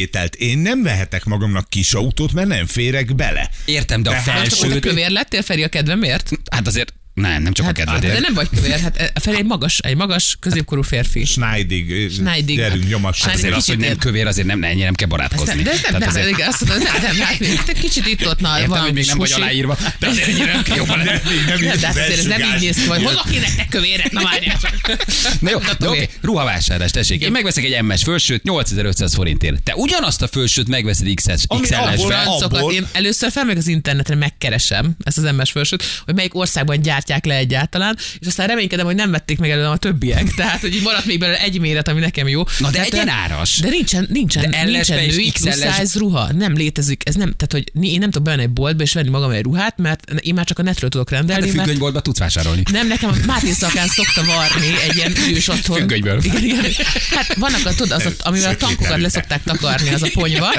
autóvételt. 0.00 0.34
Én 0.34 0.58
nem 0.58 0.82
vehetek 0.82 1.24
magamnak 1.24 1.68
kis 1.68 1.92
autót, 1.94 2.32
mert 2.32 2.48
nem 2.48 2.66
férek 2.66 3.14
bele. 3.14 3.50
értem, 3.64 4.02
de 4.02 4.10
a 4.10 4.12
Tehát- 4.12 4.24
Csak 4.24 4.58
hogy 4.58 4.58
felsőt... 4.68 4.80
kövér 4.82 5.10
lettél, 5.10 5.42
Feri, 5.42 5.62
a 5.62 5.68
kedvemért? 5.68 6.30
Hát 6.50 6.66
azért 6.66 6.92
nem, 7.20 7.42
nem 7.42 7.52
csak 7.52 7.64
a 7.64 7.68
Hát, 7.68 7.76
kedvedért. 7.76 8.12
de 8.14 8.20
nem 8.20 8.34
vagy 8.34 8.48
kövér, 8.54 8.80
hát 8.80 9.12
Feri 9.22 9.36
egy 9.36 9.44
magas, 9.44 9.78
egy 9.78 9.96
magas 9.96 10.36
középkorú 10.40 10.82
férfi. 10.82 11.24
Schneidig, 11.24 12.10
Schneidig. 12.12 12.56
gyerünk, 12.56 12.88
nyomass. 12.88 13.16
Schneidig. 13.18 13.44
Azért 13.44 13.56
az, 13.56 13.66
hogy 13.66 13.78
nem 13.78 13.96
kövér, 13.96 14.26
azért 14.26 14.46
nem, 14.46 14.62
ennyire 14.64 14.84
nem 14.84 14.94
kell 14.94 15.08
barátkozni. 15.08 15.54
nem, 15.54 15.62
de 15.64 15.70
ez 15.70 15.80
nem, 15.90 15.98
nem, 16.00 16.08
azért- 16.08 16.36
nem, 16.36 16.48
azt 16.48 16.66
mondod, 16.68 16.88
nem, 16.92 17.02
nem, 17.02 17.26
hát 17.26 17.64
te 17.66 17.72
kicsit 17.72 18.06
itt 18.06 18.26
ott 18.26 18.40
na, 18.40 18.54
Értem, 18.54 18.68
valami 18.68 18.86
hogy 18.86 18.94
még 18.96 19.06
nem 19.06 19.18
vagy 19.18 19.32
aláírva, 19.32 19.76
de 19.98 20.06
azért 20.06 20.28
ennyire 20.28 20.52
nem 20.52 20.62
kell 20.62 20.76
jobban 20.76 20.98
lenni. 20.98 21.08
Nem, 21.08 21.20
nem, 21.46 21.60
Nem, 21.60 21.78
de 21.80 21.86
hát 21.86 21.96
azért 21.96 22.18
ez 22.18 22.24
nem 22.24 22.40
így 22.40 22.60
néz 22.60 22.76
ki, 22.76 22.86
hogy 22.86 23.02
hozok 23.02 23.32
én 23.32 23.40
nektek 23.40 23.68
kövéret, 23.68 24.12
na 24.12 24.22
várjál 24.22 24.58
csak. 24.60 24.96
Na 25.40 25.50
jó, 25.50 25.58
de 25.78 25.88
oké, 25.88 26.08
ruhavásárlás, 26.20 26.90
tessék. 26.90 27.22
Én 27.22 27.30
megveszek 27.30 27.64
egy 27.64 27.82
MS 27.82 28.02
fölsőt 28.02 28.42
8500 28.42 29.14
forintért. 29.14 29.62
Te 29.62 29.74
ugyanazt 29.74 30.22
a 30.22 30.28
fölsőt 30.28 30.68
megveszed 30.68 31.14
XL-esben. 31.14 32.70
én 32.72 32.86
először 32.92 33.30
felmegyek 33.30 33.58
az 33.58 33.66
internetre, 33.68 34.14
megkeresem 34.14 34.96
ezt 35.04 35.18
az 35.18 35.24
MS 35.36 35.50
fölsőt, 35.50 35.84
hogy 36.04 36.14
melyik 36.14 36.34
országban 36.34 36.82
gyártják 36.82 37.09
gyártják 37.10 37.24
le 37.24 37.34
egyáltalán, 37.34 37.96
és 38.18 38.26
aztán 38.26 38.46
reménykedem, 38.46 38.86
hogy 38.86 38.94
nem 38.94 39.10
vették 39.10 39.38
meg 39.38 39.50
előlem 39.50 39.70
a 39.70 39.76
többiek. 39.76 40.34
Tehát, 40.40 40.60
hogy 40.60 40.74
így 40.74 40.82
maradt 40.82 41.04
még 41.04 41.18
belőle 41.18 41.40
egy 41.40 41.60
méret, 41.60 41.88
ami 41.88 42.00
nekem 42.00 42.28
jó. 42.28 42.42
Na 42.58 42.70
de 42.70 42.78
hát, 42.78 42.86
egyen 42.86 43.08
áras. 43.08 43.58
De 43.58 43.68
nincsen, 43.68 44.06
nincsen, 44.10 44.50
De 44.50 44.64
nincsen 44.64 45.04
női 45.04 45.30
XL-es 45.30 45.58
plus 45.58 45.74
size 45.74 45.98
ruha. 45.98 46.32
Nem 46.32 46.54
létezik. 46.54 47.02
Ez 47.06 47.14
nem, 47.14 47.34
tehát, 47.36 47.52
hogy 47.52 47.84
én 47.84 47.98
nem 47.98 48.10
tudok 48.10 48.22
bemenni 48.22 48.42
egy 48.42 48.50
boltba 48.50 48.82
és 48.82 48.92
venni 48.92 49.08
magam 49.08 49.30
egy 49.30 49.42
ruhát, 49.42 49.78
mert 49.78 50.10
én 50.20 50.34
már 50.34 50.44
csak 50.44 50.58
a 50.58 50.62
netről 50.62 50.90
tudok 50.90 51.10
Hát 51.10 51.18
rendelni. 51.18 51.42
a 51.42 51.46
mert 51.46 51.58
függönyboltba 51.58 52.00
tudsz 52.00 52.18
vásárolni. 52.18 52.62
nem, 52.70 52.86
nekem 52.86 53.10
a 53.10 53.14
Máté 53.26 53.52
szakán 53.52 53.88
szokta 53.88 54.24
varni 54.24 54.74
egy 54.88 54.96
ilyen 54.96 55.12
ős 55.34 55.48
otthon. 55.48 55.76
Függönyből. 55.76 56.20
Igen, 56.22 56.44
igen. 56.44 56.64
Hát 57.10 57.34
vannak 57.34 57.66
a, 57.66 57.74
tudod, 57.74 57.90
az, 57.90 58.06
a, 58.06 58.10
amivel 58.18 58.50
a 58.50 58.56
tankokat 58.56 59.00
leszokták 59.00 59.42
takarni, 59.42 59.88
az 59.88 60.02
a 60.02 60.08
ponyva. 60.12 60.50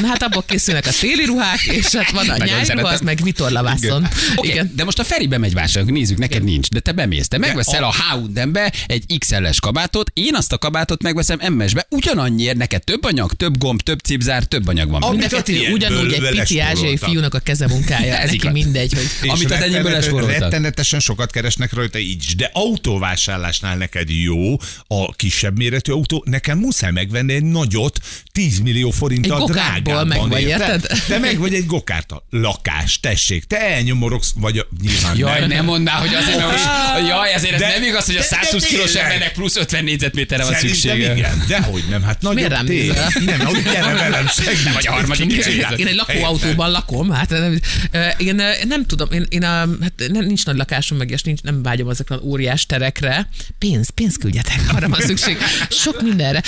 Na 0.00 0.06
hát 0.06 0.22
abból 0.22 0.44
készülnek 0.46 0.86
a 0.86 0.90
téli 1.00 1.24
ruhák, 1.24 1.62
és 1.62 1.94
hát 1.94 2.10
van 2.10 2.28
a 2.28 2.44
nyári 2.44 2.72
ruha, 2.72 2.88
az 2.88 3.00
meg 3.00 3.18
vitorlavászon. 3.22 4.08
Okay, 4.34 4.50
Igen. 4.50 4.72
de 4.74 4.84
most 4.84 4.98
a 4.98 5.04
Feri 5.04 5.26
bemegy 5.26 5.54
vásárolni, 5.54 5.89
nézzük, 5.92 6.18
neked 6.18 6.44
nincs, 6.44 6.68
de 6.68 6.80
te 6.80 6.92
bemész, 6.92 7.28
te 7.28 7.38
megveszel 7.38 7.84
a 7.84 7.92
H&M-be 7.92 8.72
egy 8.86 9.18
XL-es 9.18 9.60
kabátot, 9.60 10.10
én 10.14 10.34
azt 10.34 10.52
a 10.52 10.58
kabátot 10.58 11.02
megveszem 11.02 11.54
MS-be, 11.54 11.86
ugyanannyiért 11.90 12.56
neked 12.56 12.84
több 12.84 13.04
anyag, 13.04 13.32
több 13.32 13.58
gomb, 13.58 13.80
több 13.80 13.98
cipzár, 13.98 14.44
több 14.44 14.68
anyag 14.68 14.90
van. 14.90 15.02
Amit 15.02 15.32
a 15.32 15.42
ugyanúgy 15.72 16.12
egy 16.12 16.28
pici 16.30 16.58
ázsiai 16.60 16.96
fiúnak 16.96 17.34
a 17.34 17.38
kezemunkája. 17.38 18.16
Ez 18.16 18.30
Neki 18.30 18.48
mindegy, 18.48 18.92
hogy 18.92 19.30
Amit 19.30 19.50
az 19.50 19.60
enyémből 19.60 19.92
lespóroltak. 19.92 20.38
Rettenetesen 20.38 21.00
sokat 21.00 21.30
keresnek 21.30 21.72
rajta 21.72 21.98
így 21.98 22.34
de 22.36 22.50
autóvásárlásnál 22.52 23.76
neked 23.76 24.10
jó 24.10 24.56
a 24.86 25.14
kisebb 25.14 25.56
méretű 25.56 25.92
autó, 25.92 26.24
nekem 26.26 26.58
muszáj 26.58 26.90
megvenni 26.90 27.32
egy 27.32 27.44
nagyot, 27.44 27.98
10 28.32 28.58
millió 28.58 28.90
forinttal 28.90 29.46
drágábban. 29.46 30.06
meg 30.06 30.28
vagy, 30.28 30.42
érted? 30.42 30.86
Te 31.08 31.18
meg 31.18 31.38
vagy 31.38 31.54
egy 31.54 31.66
gokártal. 31.66 32.24
Lakás, 32.30 33.00
tessék, 33.00 33.44
te 33.44 33.58
elnyomorogsz, 33.58 34.32
vagy 34.36 34.58
a, 34.58 34.68
nyilván 34.82 35.16
Jaj, 35.16 35.40
nem. 35.40 35.48
nem 35.48 35.68
mondd 35.70 35.82
már, 35.82 35.98
hogy 36.00 36.14
azért, 36.14 36.36
mert 36.36 36.50
most, 36.50 36.64
jaj, 37.08 37.32
ezért 37.32 37.54
ez 37.54 37.60
De- 37.60 37.68
nem 37.68 37.82
igaz, 37.82 38.04
hogy 38.06 38.16
a 38.16 38.18
de- 38.18 38.26
de 38.30 38.36
120 38.36 38.64
kilós 38.64 38.94
embernek 38.94 39.32
plusz 39.32 39.56
50 39.56 39.84
négyzetméterre 39.84 40.44
van 40.44 40.54
szüksége. 40.54 41.14
igen, 41.16 41.44
dehogy 41.48 41.84
nem, 41.90 42.02
hát 42.02 42.20
nagyon 42.20 42.34
Miért 42.36 42.50
rám 42.50 42.66
tény. 42.66 42.76
nézel? 42.86 43.08
Nem, 43.24 43.40
hogy 43.40 43.62
gyere 43.62 43.92
velem, 43.92 44.26
segíts. 44.26 44.64
Nem 44.64 44.72
vagy 44.72 44.86
a 44.86 44.92
harmadik 44.92 45.46
Én, 45.76 45.86
egy 45.86 45.94
lakóautóban 45.94 46.70
lakom, 46.70 47.10
hát 47.10 47.30
nem, 47.30 47.60
ö, 47.90 48.06
én 48.18 48.38
ö, 48.38 48.50
nem 48.68 48.84
tudom, 48.86 49.08
én, 49.12 49.26
én 49.28 49.42
a, 49.42 49.48
hát 49.82 49.92
nem, 50.12 50.24
nincs 50.24 50.44
nagy 50.44 50.56
lakásom, 50.56 50.98
meg 50.98 51.10
és 51.10 51.22
nincs, 51.22 51.40
nem 51.42 51.62
vágyom 51.62 51.88
ezekre 51.88 52.14
az 52.14 52.20
óriás 52.24 52.66
terekre. 52.66 53.28
Pénz, 53.58 53.90
pénz 53.90 54.16
küldjetek, 54.16 54.60
arra 54.74 54.88
van 54.88 55.00
szükség. 55.00 55.36
Sok 55.70 56.02
mindenre. 56.02 56.42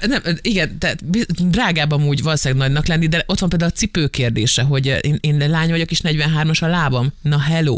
Nem, 0.00 0.22
igen, 0.42 0.78
tehát 0.78 1.10
drágább 1.50 1.92
amúgy 1.92 2.22
valószínűleg 2.22 2.66
nagynak 2.66 2.86
lenni, 2.86 3.06
de 3.08 3.22
ott 3.26 3.38
van 3.38 3.48
például 3.48 3.70
a 3.74 3.78
cipő 3.78 4.06
kérdése, 4.06 4.62
hogy 4.62 4.86
én, 5.00 5.18
én 5.20 5.50
lány 5.50 5.70
vagyok, 5.70 5.90
és 5.90 6.00
43-as 6.02 6.62
a 6.62 6.66
lábam. 6.66 7.12
Na 7.22 7.40
hello. 7.40 7.76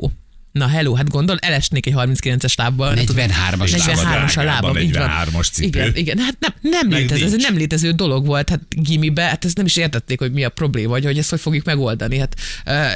Na 0.52 0.66
hello, 0.66 0.94
hát 0.94 1.08
gondol, 1.08 1.38
elesnék 1.38 1.86
egy 1.86 1.92
39-es 1.96 2.56
lábbal. 2.56 2.94
Nem 2.94 3.04
tudom. 3.04 3.26
43-as 3.28 3.86
lábad. 3.86 4.28
43-as 4.28 4.38
a 4.38 4.42
lábam, 4.42 4.76
így 4.76 4.96
van. 4.96 5.10
43-as 5.10 5.50
cipő. 5.52 5.78
Igen, 5.80 5.96
igen, 5.96 6.18
hát 6.18 6.36
nem, 6.38 6.54
nem 6.60 6.98
létező, 6.98 7.24
ez 7.24 7.32
egy 7.32 7.40
nem 7.40 7.56
létező 7.56 7.90
dolog 7.90 8.26
volt, 8.26 8.48
hát 8.48 8.60
gimibe, 8.68 9.22
hát 9.22 9.44
ezt 9.44 9.56
nem 9.56 9.66
is 9.66 9.76
értették, 9.76 10.18
hogy 10.18 10.32
mi 10.32 10.44
a 10.44 10.48
probléma, 10.48 10.88
vagy 10.88 11.04
hogy 11.04 11.18
ezt 11.18 11.30
hogy 11.30 11.40
fogjuk 11.40 11.64
megoldani. 11.64 12.18
Hát, 12.18 12.36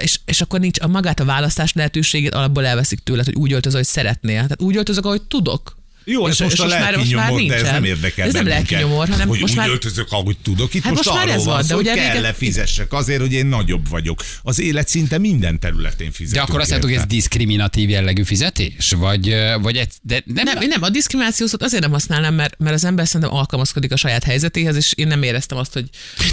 és, 0.02 0.20
és 0.24 0.40
akkor 0.40 0.60
nincs 0.60 0.80
a 0.80 0.86
magát 0.86 1.20
a 1.20 1.24
választás 1.24 1.72
lehetőségét 1.72 2.34
alapból 2.34 2.66
elveszik 2.66 2.98
tőled, 2.98 3.24
hogy 3.24 3.34
úgy 3.34 3.52
öltözöl, 3.52 3.78
hogy 3.78 3.88
szeretnél. 3.88 4.34
Tehát 4.34 4.62
úgy 4.62 4.76
öltözök, 4.76 5.04
ahogy 5.06 5.22
tudok. 5.22 5.76
Jó, 6.04 6.26
ez 6.26 6.32
És- 6.32 6.40
most 6.40 6.60
a 6.60 6.62
most 6.64 6.74
már- 6.74 6.82
lelki 6.84 6.98
most 6.98 7.14
már 7.14 7.30
nyomor, 7.30 7.46
de 7.48 7.54
ez 7.54 7.62
nem 7.62 7.84
érdekel 7.84 8.26
Ez 8.26 8.32
nem 8.32 8.46
lelki 8.46 8.74
nyomor, 8.74 9.08
hanem 9.08 9.28
hogy 9.28 9.40
most 9.40 9.52
úgy 9.52 9.58
már- 9.58 9.68
öltözök, 9.68 10.06
ahogy 10.12 10.36
tudok. 10.42 10.74
Itt 10.74 10.82
Hát 10.82 10.92
most, 10.92 11.04
most 11.04 11.16
már 11.18 11.26
arról 11.26 11.38
ez 11.40 11.44
van 11.46 11.54
van, 11.54 11.66
de 11.66 11.74
hogy 11.74 11.82
ugye 11.84 11.94
kell 11.94 12.12
régen- 12.14 12.34
fizessek 12.36 12.92
azért, 12.92 13.20
hogy 13.20 13.32
én 13.32 13.46
nagyobb 13.46 13.88
vagyok. 13.88 14.24
Az 14.42 14.60
élet 14.60 14.88
szinte 14.88 15.18
minden 15.18 15.60
területén 15.60 16.06
De 16.08 16.12
fizetünk. 16.12 16.48
akkor 16.48 16.60
azt 16.60 16.70
mondtuk, 16.70 16.90
hogy 16.90 17.00
ez 17.00 17.06
diszkriminatív 17.06 17.88
jellegű 17.88 18.22
fizetés? 18.22 18.90
Vagy, 18.96 19.34
vagy 19.60 19.76
egy, 19.76 19.92
de 20.02 20.22
nem, 20.24 20.44
Nem, 20.44 20.68
nem, 20.68 20.82
a 20.82 20.88
diszkrimináció 20.88 21.46
szót 21.46 21.62
azért 21.62 21.82
nem 21.82 21.90
használnám, 21.92 22.34
mert, 22.34 22.54
mert 22.58 22.74
az 22.74 22.84
ember 22.84 23.06
szerintem 23.06 23.36
alkalmazkodik 23.36 23.92
a 23.92 23.96
saját 23.96 24.24
helyzetéhez, 24.24 24.76
és 24.76 24.92
én 24.96 25.06
nem 25.06 25.22
éreztem 25.22 25.58
azt, 25.58 25.72
hogy 25.72 25.84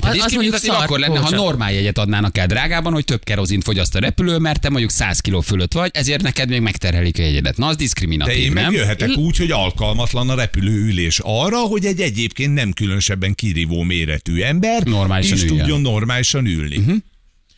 De 0.02 0.10
az, 0.10 0.18
az 0.20 0.32
mondjuk 0.32 0.56
szar, 0.58 0.84
akkor 0.84 1.00
lenne, 1.00 1.20
ha 1.20 1.30
normál 1.30 1.72
jegyet 1.74 1.98
adnának 1.98 2.38
el 2.38 2.48
drágában, 2.48 2.94
hogy 2.94 3.06
több 3.06 3.24
kerozint 3.24 3.64
fogyaszt 3.64 3.96
a 3.96 4.00
repülő, 4.00 4.38
mert 4.38 4.62
te 4.62 4.70
mondjuk 4.70 4.92
100 4.92 5.20
kiló 5.20 5.42
fölött 5.42 5.74
vagy, 5.74 5.90
ezért 5.94 6.22
neked 6.22 6.50
még 6.50 6.62
megterhelik 6.62 7.20
a 7.20 7.22
jegyedet. 7.22 7.58
Na, 7.58 7.68
az 7.68 7.76
De 7.76 7.82
diszkriminatív, 7.84 8.36
én 8.44 8.52
nem? 8.54 8.64
megjöhetek 8.64 9.10
úgy, 9.18 9.38
hogy 9.38 9.52
alkalmatlan 9.64 10.30
a 10.30 10.36
repülőülés 10.36 11.20
arra, 11.24 11.58
hogy 11.58 11.86
egy 11.86 12.02
egyébként 12.02 12.54
nem 12.54 12.72
különösebben 12.72 13.36
kirívó 13.36 13.82
méretű 13.82 14.42
ember 14.42 14.84
Normálisan 14.84 15.38
is 15.38 15.44
üljön. 15.44 15.58
tudjon 15.58 15.82
normálisan 15.82 16.46
ülni. 16.46 16.78
Uh-huh. 16.78 16.96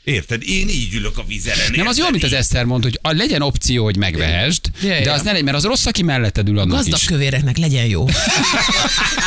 Érted? 0.03 0.41
Én 0.47 0.69
így 0.69 0.93
ülök 0.93 1.17
a 1.17 1.23
vizeren. 1.27 1.71
Nem, 1.75 1.87
az 1.87 1.97
jó, 1.97 2.09
mint 2.09 2.23
az 2.23 2.33
Eszter 2.33 2.65
mondta, 2.65 2.87
hogy 2.87 3.11
a, 3.11 3.15
legyen 3.17 3.41
opció, 3.41 3.83
hogy 3.83 3.97
megvehesd, 3.97 4.61
Ja, 4.81 4.87
de 4.87 4.99
ja. 4.99 5.13
az 5.13 5.21
ne 5.21 5.29
legyen, 5.29 5.43
mert 5.43 5.57
az 5.57 5.63
rossz, 5.63 5.85
aki 5.85 6.03
melletted 6.03 6.47
ül 6.49 6.59
annak 6.59 6.75
Gazdag 6.75 6.99
is. 6.99 7.05
kövéreknek 7.05 7.57
legyen 7.57 7.85
jó. 7.85 8.05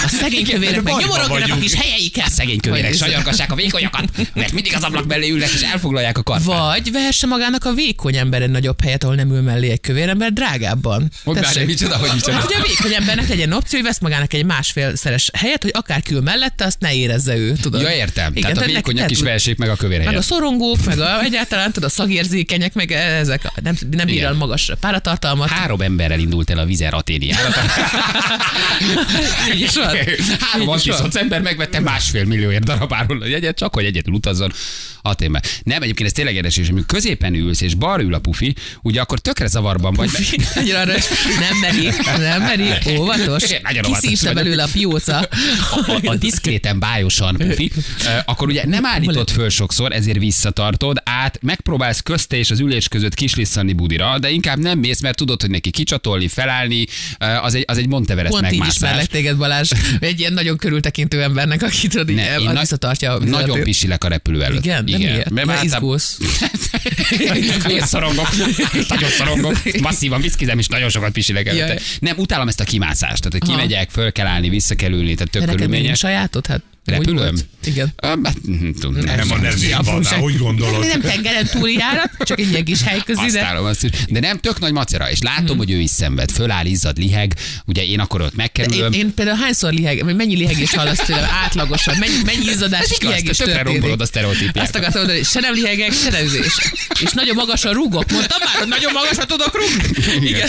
A 0.04 0.08
szegény 0.20 0.44
kövérek 0.44 0.82
meg 0.82 0.92
bajba 0.92 1.00
nyomorognak 1.00 1.50
a 1.56 1.58
kis 1.60 1.74
helyeiket. 1.74 2.30
Szegény 2.30 2.60
kövérek 2.60 2.94
sajargassák 2.94 3.52
a 3.52 3.54
vékonyakat, 3.54 4.04
mert 4.34 4.52
mindig 4.52 4.74
az 4.74 4.82
ablak 4.82 5.06
mellé 5.06 5.28
ülnek, 5.30 5.50
és 5.50 5.60
elfoglalják 5.60 6.18
a 6.18 6.22
karfát. 6.22 6.44
Vagy 6.74 6.92
vehesse 6.92 7.26
magának 7.26 7.64
a 7.64 7.72
vékony 7.72 8.16
ember 8.16 8.42
egy 8.42 8.50
nagyobb 8.50 8.82
helyet, 8.82 9.02
ahol 9.04 9.14
nem 9.16 9.30
ül 9.34 9.40
mellé 9.42 9.70
egy 9.70 9.80
kövér 9.80 10.08
ember 10.08 10.32
drágábban. 10.32 11.10
Hogy 11.24 11.34
Tessék. 11.36 11.54
várj, 11.54 11.66
micsoda, 11.66 11.96
hogy 11.96 12.10
micsoda? 12.14 12.32
Hát, 12.32 12.42
hogy 12.52 12.56
a 12.64 12.66
vékony 12.68 12.94
embernek 12.94 13.28
legyen 13.28 13.52
opció, 13.52 13.78
hogy 13.78 13.88
vesz 13.88 13.98
magának 14.00 14.32
egy 14.32 14.44
másfélszeres 14.44 15.30
helyet, 15.32 15.62
hogy 15.62 15.72
akár 15.74 16.02
kül 16.02 16.20
mellette, 16.20 16.64
azt 16.64 16.80
ne 16.80 16.94
érezze 16.94 17.36
ő, 17.36 17.52
tudod. 17.60 17.80
Ja, 17.80 17.90
értem. 17.94 18.32
Igen, 18.34 18.52
Tehát 18.54 18.68
a 18.68 18.72
vékonyak 18.72 19.06
ne 19.06 19.10
is 19.12 19.20
vessék 19.20 19.56
meg 19.56 19.68
a 19.68 19.76
kövér 19.76 19.98
Meg 19.98 20.06
a 20.06 20.10
helyet. 20.10 20.24
Szorongók, 20.66 20.84
meg 20.84 20.98
a, 20.98 21.22
egyáltalán 21.22 21.72
tudod, 21.72 21.88
a 21.88 21.92
szagérzékenyek, 21.92 22.74
meg 22.74 22.92
ezek 22.92 23.50
nem, 23.62 23.76
nem 23.90 24.06
bír 24.06 24.24
el 24.24 24.32
magas 24.32 24.72
páratartalmat. 24.80 25.48
Három 25.48 25.80
emberrel 25.80 26.18
indult 26.18 26.50
el 26.50 26.58
a 26.58 26.64
vizer 26.64 26.94
aténi. 26.94 27.26
Így. 29.56 29.80
Három 30.40 30.68
Így 30.68 30.76
is 30.76 30.84
van. 30.84 30.96
antiszoc 30.96 31.16
ember 31.16 31.40
megvette 31.40 31.80
másfél 31.80 32.24
millióért 32.24 32.64
darabáról 32.64 33.22
a 33.22 33.26
jegyet, 33.26 33.56
csak 33.56 33.74
hogy 33.74 33.84
egyedül 33.84 34.14
utazzon 34.14 34.52
Aténbe. 35.08 35.42
Nem, 35.62 35.82
egyébként 35.82 36.08
ez 36.08 36.14
tényleg 36.14 36.34
érdekes, 36.34 36.56
és 36.56 36.68
amikor 36.68 36.86
középen 36.86 37.34
ülsz, 37.34 37.60
és 37.60 37.74
balra 37.74 38.02
ül 38.02 38.14
a 38.14 38.18
pufi, 38.18 38.54
ugye 38.82 39.00
akkor 39.00 39.18
tökre 39.18 39.46
zavarban 39.46 39.94
vagy. 39.94 40.08
Annyira 40.54 40.78
aranyos. 40.80 41.04
Nem 41.40 41.58
meri, 41.60 41.88
nem 42.18 42.42
meri, 42.42 42.68
óvatos. 42.98 43.42
Nagyon 43.62 43.82
Kiszívta 43.82 44.32
belőle 44.32 44.62
a 44.62 44.68
pióca. 44.72 45.18
a, 45.70 46.00
a 46.04 46.14
diszkréten, 46.16 46.78
bájosan 46.78 47.36
pufi, 47.36 47.72
akkor 48.24 48.48
ugye 48.48 48.66
nem 48.66 48.84
állítod 48.86 49.30
föl 49.30 49.48
sokszor, 49.48 49.92
ezért 49.92 50.18
visszatartod, 50.18 50.96
át 51.04 51.38
megpróbálsz 51.42 52.00
közte 52.00 52.36
és 52.36 52.50
az 52.50 52.60
ülés 52.60 52.88
között 52.88 53.14
kislisszani 53.14 53.72
budira, 53.72 54.18
de 54.18 54.30
inkább 54.30 54.58
nem 54.58 54.78
mész, 54.78 55.00
mert 55.00 55.16
tudod, 55.16 55.40
hogy 55.40 55.50
neki 55.50 55.70
kicsatolni, 55.70 56.28
felállni, 56.28 56.86
az 57.42 57.54
egy, 57.54 57.64
az 57.66 57.78
egy 57.78 57.88
Monteverest 57.88 58.32
Pont 58.32 58.44
így 58.44 58.50
megmászás. 58.50 58.74
ismerlek 58.76 59.06
téged, 59.06 59.36
Balázs. 59.36 59.70
Egy 60.00 60.20
ilyen 60.20 60.32
nagyon 60.32 60.56
körültekintő 60.56 61.22
embernek, 61.22 61.62
aki 61.62 61.88
tudod, 61.88 62.08
így 62.10 62.16
Ne, 62.16 62.38
én 62.38 62.44
ne, 62.44 62.52
nagy- 62.52 62.58
visszatartja 62.60 63.12
a 63.12 63.18
Nagyon 63.24 63.62
pisilek 63.62 64.04
a 64.04 64.08
repülő 64.08 64.42
előtt. 64.42 64.64
Igen? 64.64 64.86
De 64.98 65.10
miért? 65.10 65.30
Mert 65.30 65.48
általában- 65.48 65.64
izgulsz. 65.64 66.18
Én 67.68 67.80
szorongok. 67.80 68.28
Nagyon 68.88 69.08
szorongok. 69.10 69.56
Masszívan 69.80 70.20
viszkizem, 70.20 70.58
és 70.58 70.66
nagyon 70.66 70.88
sokat 70.88 71.12
pisilek 71.12 71.46
előtte. 71.46 71.78
Nem, 71.98 72.16
utálom 72.18 72.48
ezt 72.48 72.60
a 72.60 72.64
kimászást. 72.64 73.22
Tehát, 73.22 73.38
hogy 73.46 73.56
kimegyek, 73.56 73.90
föl 73.90 74.12
kell 74.12 74.26
állni, 74.26 74.48
vissza 74.48 74.74
kell 74.74 74.92
ülni, 74.92 75.14
tehát 75.14 75.30
tök 75.30 75.44
körülményes. 75.44 75.98
sajátod? 75.98 76.46
Hát 76.46 76.62
Repülőm? 76.86 77.36
Igen. 77.64 77.92
Hát, 78.02 78.18
hm, 78.44 78.70
tudom, 78.70 78.94
Nem, 78.94 79.30
a 79.30 79.36
nem 79.36 79.54
Ja, 79.68 79.80
van, 79.84 79.94
most- 79.94 80.10
hogy 80.12 80.38
gondolod? 80.38 80.86
Nem 80.86 81.00
tengeren 81.00 81.46
túli 81.46 81.72
járat, 81.72 82.10
csak 82.18 82.38
egy 82.40 82.50
ilyen 82.50 82.64
kis 82.64 82.82
hely 82.82 83.00
közé, 83.04 83.20
Azt 83.24 83.32
de 83.34 83.44
állom, 83.44 83.64
azt 83.64 83.84
is. 83.84 83.90
De 84.08 84.20
nem 84.20 84.38
tök 84.38 84.58
nagy 84.58 84.72
macera, 84.72 85.10
és 85.10 85.18
látom, 85.20 85.56
hogy 85.56 85.70
ő 85.70 85.80
is 85.80 85.90
szenved. 85.90 86.30
Föláll, 86.30 86.66
izzad, 86.66 86.98
liheg. 86.98 87.34
Ugye 87.66 87.84
én 87.84 88.00
akkor 88.00 88.20
ott 88.20 88.26
én, 88.30 88.34
megkerülöm. 88.36 88.92
én 88.92 89.14
például 89.14 89.36
hányszor 89.36 89.72
liheg, 89.72 90.14
mennyi 90.16 90.36
lihegés 90.36 90.74
hallasz 90.74 90.98
tőlem 90.98 91.28
átlagosan, 91.30 91.96
mennyi, 91.98 92.22
mennyi 92.24 92.44
izzadás 92.44 92.90
és 92.90 92.98
lihegés 92.98 93.36
történik. 93.36 93.64
rombolod 93.64 94.00
a 94.00 94.06
sztereotípiákat. 94.06 94.62
Azt 94.62 94.74
akartam 94.74 94.98
mondani, 95.00 95.18
hogy 95.18 95.28
se 95.28 95.40
nem 95.40 95.54
lihegek, 95.54 95.92
se 95.92 96.10
nem 96.10 96.24
üzés. 96.24 96.52
És 97.00 97.12
nagyon 97.12 97.34
magasan 97.34 97.72
rúgok. 97.72 98.10
Mondtam 98.10 98.38
már, 98.44 98.54
hogy 98.58 98.68
nagyon 98.68 98.92
magasan 98.92 99.26
tudok 99.26 99.54
rúgni. 99.54 100.26
Igen. 100.26 100.48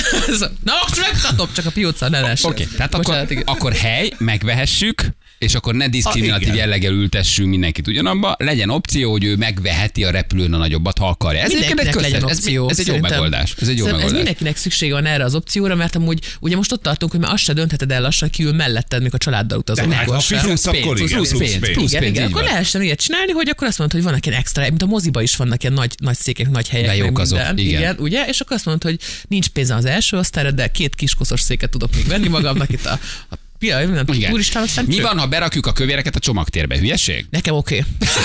Na 0.64 0.74
most 0.82 1.00
megtatom, 1.00 1.48
csak 1.56 1.66
a 1.66 1.70
pióca 1.72 2.10
ne. 2.10 2.34
Oké, 2.42 2.68
tehát 2.78 2.94
akkor, 2.94 3.28
akkor 3.46 3.74
hely, 3.74 4.12
megvehessük, 4.18 5.06
és 5.38 5.56
akkor 5.56 5.76
ne 5.76 5.88
diszkriminatív 5.88 6.56
jelleggel 6.56 6.94
ültessünk 6.94 7.50
mindenkit 7.50 7.88
ugyanabba, 7.88 8.36
legyen 8.40 8.70
opció, 8.70 9.12
hogy 9.12 9.24
ő 9.24 9.36
megveheti 9.36 10.04
a 10.04 10.12
repülőn 10.12 10.54
a 10.54 10.58
nagyobbat, 10.58 10.98
ha 10.98 11.08
akarja. 11.08 11.42
Ez 11.42 11.52
egy, 11.52 11.60
legyen 11.60 11.92
köztes, 11.92 12.12
ez, 12.12 12.24
opció. 12.24 12.70
ez 12.70 12.80
egy 12.80 12.88
jó 12.88 12.98
megoldás. 12.98 13.56
Ez 13.62 13.68
egy 13.68 13.78
jó 13.78 13.86
megoldás. 13.86 14.10
Ez 14.10 14.16
mindenkinek 14.16 14.58
szüksége 14.58 14.94
van 14.94 15.06
erre 15.06 15.24
az 15.24 15.36
opcióra, 15.36 15.76
mert 15.76 15.96
amúgy 15.96 16.20
ugye 16.40 16.56
most 16.56 16.72
ott 16.72 16.82
tartunk, 16.82 17.12
hogy 17.12 17.20
már 17.20 17.32
azt 17.32 17.44
se 17.44 17.54
döntheted 17.54 17.92
el 17.92 18.02
lassan, 18.02 18.30
ki 18.30 18.44
ül 18.44 18.54
melletted, 18.54 19.02
mikor 19.02 19.20
a 19.22 19.24
családdal 19.24 19.58
utazol. 19.58 19.90
Hát, 19.90 20.10
ha 20.10 20.20
fizetsz, 20.20 20.46
Plusz 20.46 20.66
akkor 20.66 20.96
pénz, 20.96 21.00
igen, 21.00 21.16
plusz 21.16 21.30
plusz 21.30 21.40
pénz, 21.40 21.60
pénz. 21.60 21.78
plusz 21.78 21.92
igen, 21.92 22.14
pénz, 22.14 22.20
akkor 22.30 22.44
lehessen 22.44 22.82
ilyet 22.82 23.00
csinálni, 23.00 23.32
hogy 23.32 23.50
akkor 23.50 23.68
azt 23.68 23.78
mondod, 23.78 23.96
hogy 23.96 24.06
vannak 24.06 24.26
ilyen 24.26 24.40
extra, 24.40 24.62
mint 24.62 24.82
a 24.82 24.86
moziba 24.86 25.22
is 25.22 25.36
vannak 25.36 25.62
ilyen 25.64 25.74
nagy, 25.74 25.96
nagy 25.98 26.18
székek, 26.18 26.50
nagy 26.50 26.70
helyek. 26.70 26.88
De 26.88 26.96
jók 26.96 27.20
azok, 27.20 27.40
igen. 27.40 27.58
igen. 27.58 27.96
ugye? 28.00 28.26
És 28.28 28.40
akkor 28.40 28.56
azt 28.56 28.66
mondod, 28.66 28.84
hogy 28.84 29.00
nincs 29.28 29.48
pénzem 29.48 29.78
az 29.78 29.86
első 29.86 30.18
osztályra, 30.18 30.52
de 30.52 30.68
két 30.68 30.96
kiskoszos 30.96 31.42
széket 31.42 31.70
tudok 31.70 31.96
még 31.96 32.08
venni 32.08 32.28
magamnak 32.28 32.70
itt 32.70 32.86
a, 32.86 33.00
a 33.30 33.36
Pia, 33.60 33.88
nem 33.88 34.06
tudom, 34.06 34.22
turistán 34.22 34.64
aztán 34.64 34.86
Mi 34.86 35.00
van, 35.00 35.20
ha 35.20 35.26
berakjuk 35.26 35.66
a 35.66 35.72
kövéreket 35.74 36.16
a 36.16 36.20
csomagtérbe? 36.20 36.78
Hülyeség? 36.78 37.26
Nekem 37.30 37.56
oké. 37.56 37.84
Okay. 37.88 38.18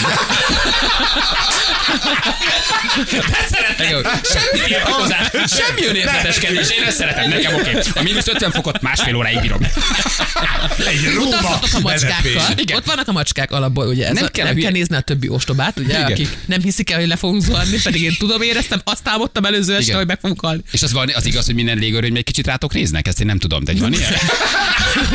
Semmi 4.25 4.64
tiltakozás, 4.66 5.29
semmi 5.31 5.87
önérzeteskedés. 5.88 6.71
Én 6.71 6.85
ezt 6.87 6.97
szeretem, 6.97 7.29
nekem 7.29 7.55
oké. 7.55 7.79
A 7.95 8.03
mínusz 8.03 8.27
50 8.27 8.51
fokot 8.51 8.81
másfél 8.81 9.16
óráig 9.16 9.40
bírom. 9.40 9.61
Egy 10.87 11.16
Utazhatok 11.27 11.71
a 11.75 11.81
macskákkal. 11.81 12.42
Igen. 12.57 12.77
Ott 12.77 12.85
vannak 12.85 13.09
a 13.09 13.12
macskák 13.12 13.51
alapból, 13.53 13.87
ugye? 13.87 14.09
Ez 14.09 14.14
Nem 14.14 14.27
kell 14.27 14.45
nem 14.45 14.55
hülye- 14.55 14.68
kell 14.68 14.79
nézni 14.79 14.97
a 14.97 15.01
többi 15.01 15.29
ostobát, 15.29 15.79
ugye? 15.79 15.99
Igen. 15.99 16.11
Akik 16.11 16.29
nem 16.47 16.61
hiszik 16.61 16.90
el, 16.90 16.99
hogy 16.99 17.09
le 17.09 17.16
fogunk 17.16 17.42
zuhanni, 17.42 17.77
pedig 17.83 18.03
én 18.03 18.14
tudom, 18.18 18.42
éreztem, 18.42 18.81
azt 18.85 19.09
álmodtam 19.09 19.45
előző 19.45 19.75
este, 19.75 19.97
hogy 19.97 20.07
meg 20.07 20.21
fogunk 20.21 20.40
halni. 20.40 20.62
És 20.71 20.83
az, 20.83 20.92
van, 20.92 21.11
az 21.14 21.27
igaz, 21.27 21.47
hogy 21.47 21.55
minden 21.55 21.79
légőröny 21.79 22.16
egy 22.16 22.25
kicsit 22.25 22.47
rátok 22.47 22.73
néznek? 22.73 23.07
Ezt 23.07 23.21
én 23.21 23.27
nem 23.27 23.38
tudom, 23.38 23.64
de 23.64 23.73
van 23.79 23.92
ilyen? 23.92 24.12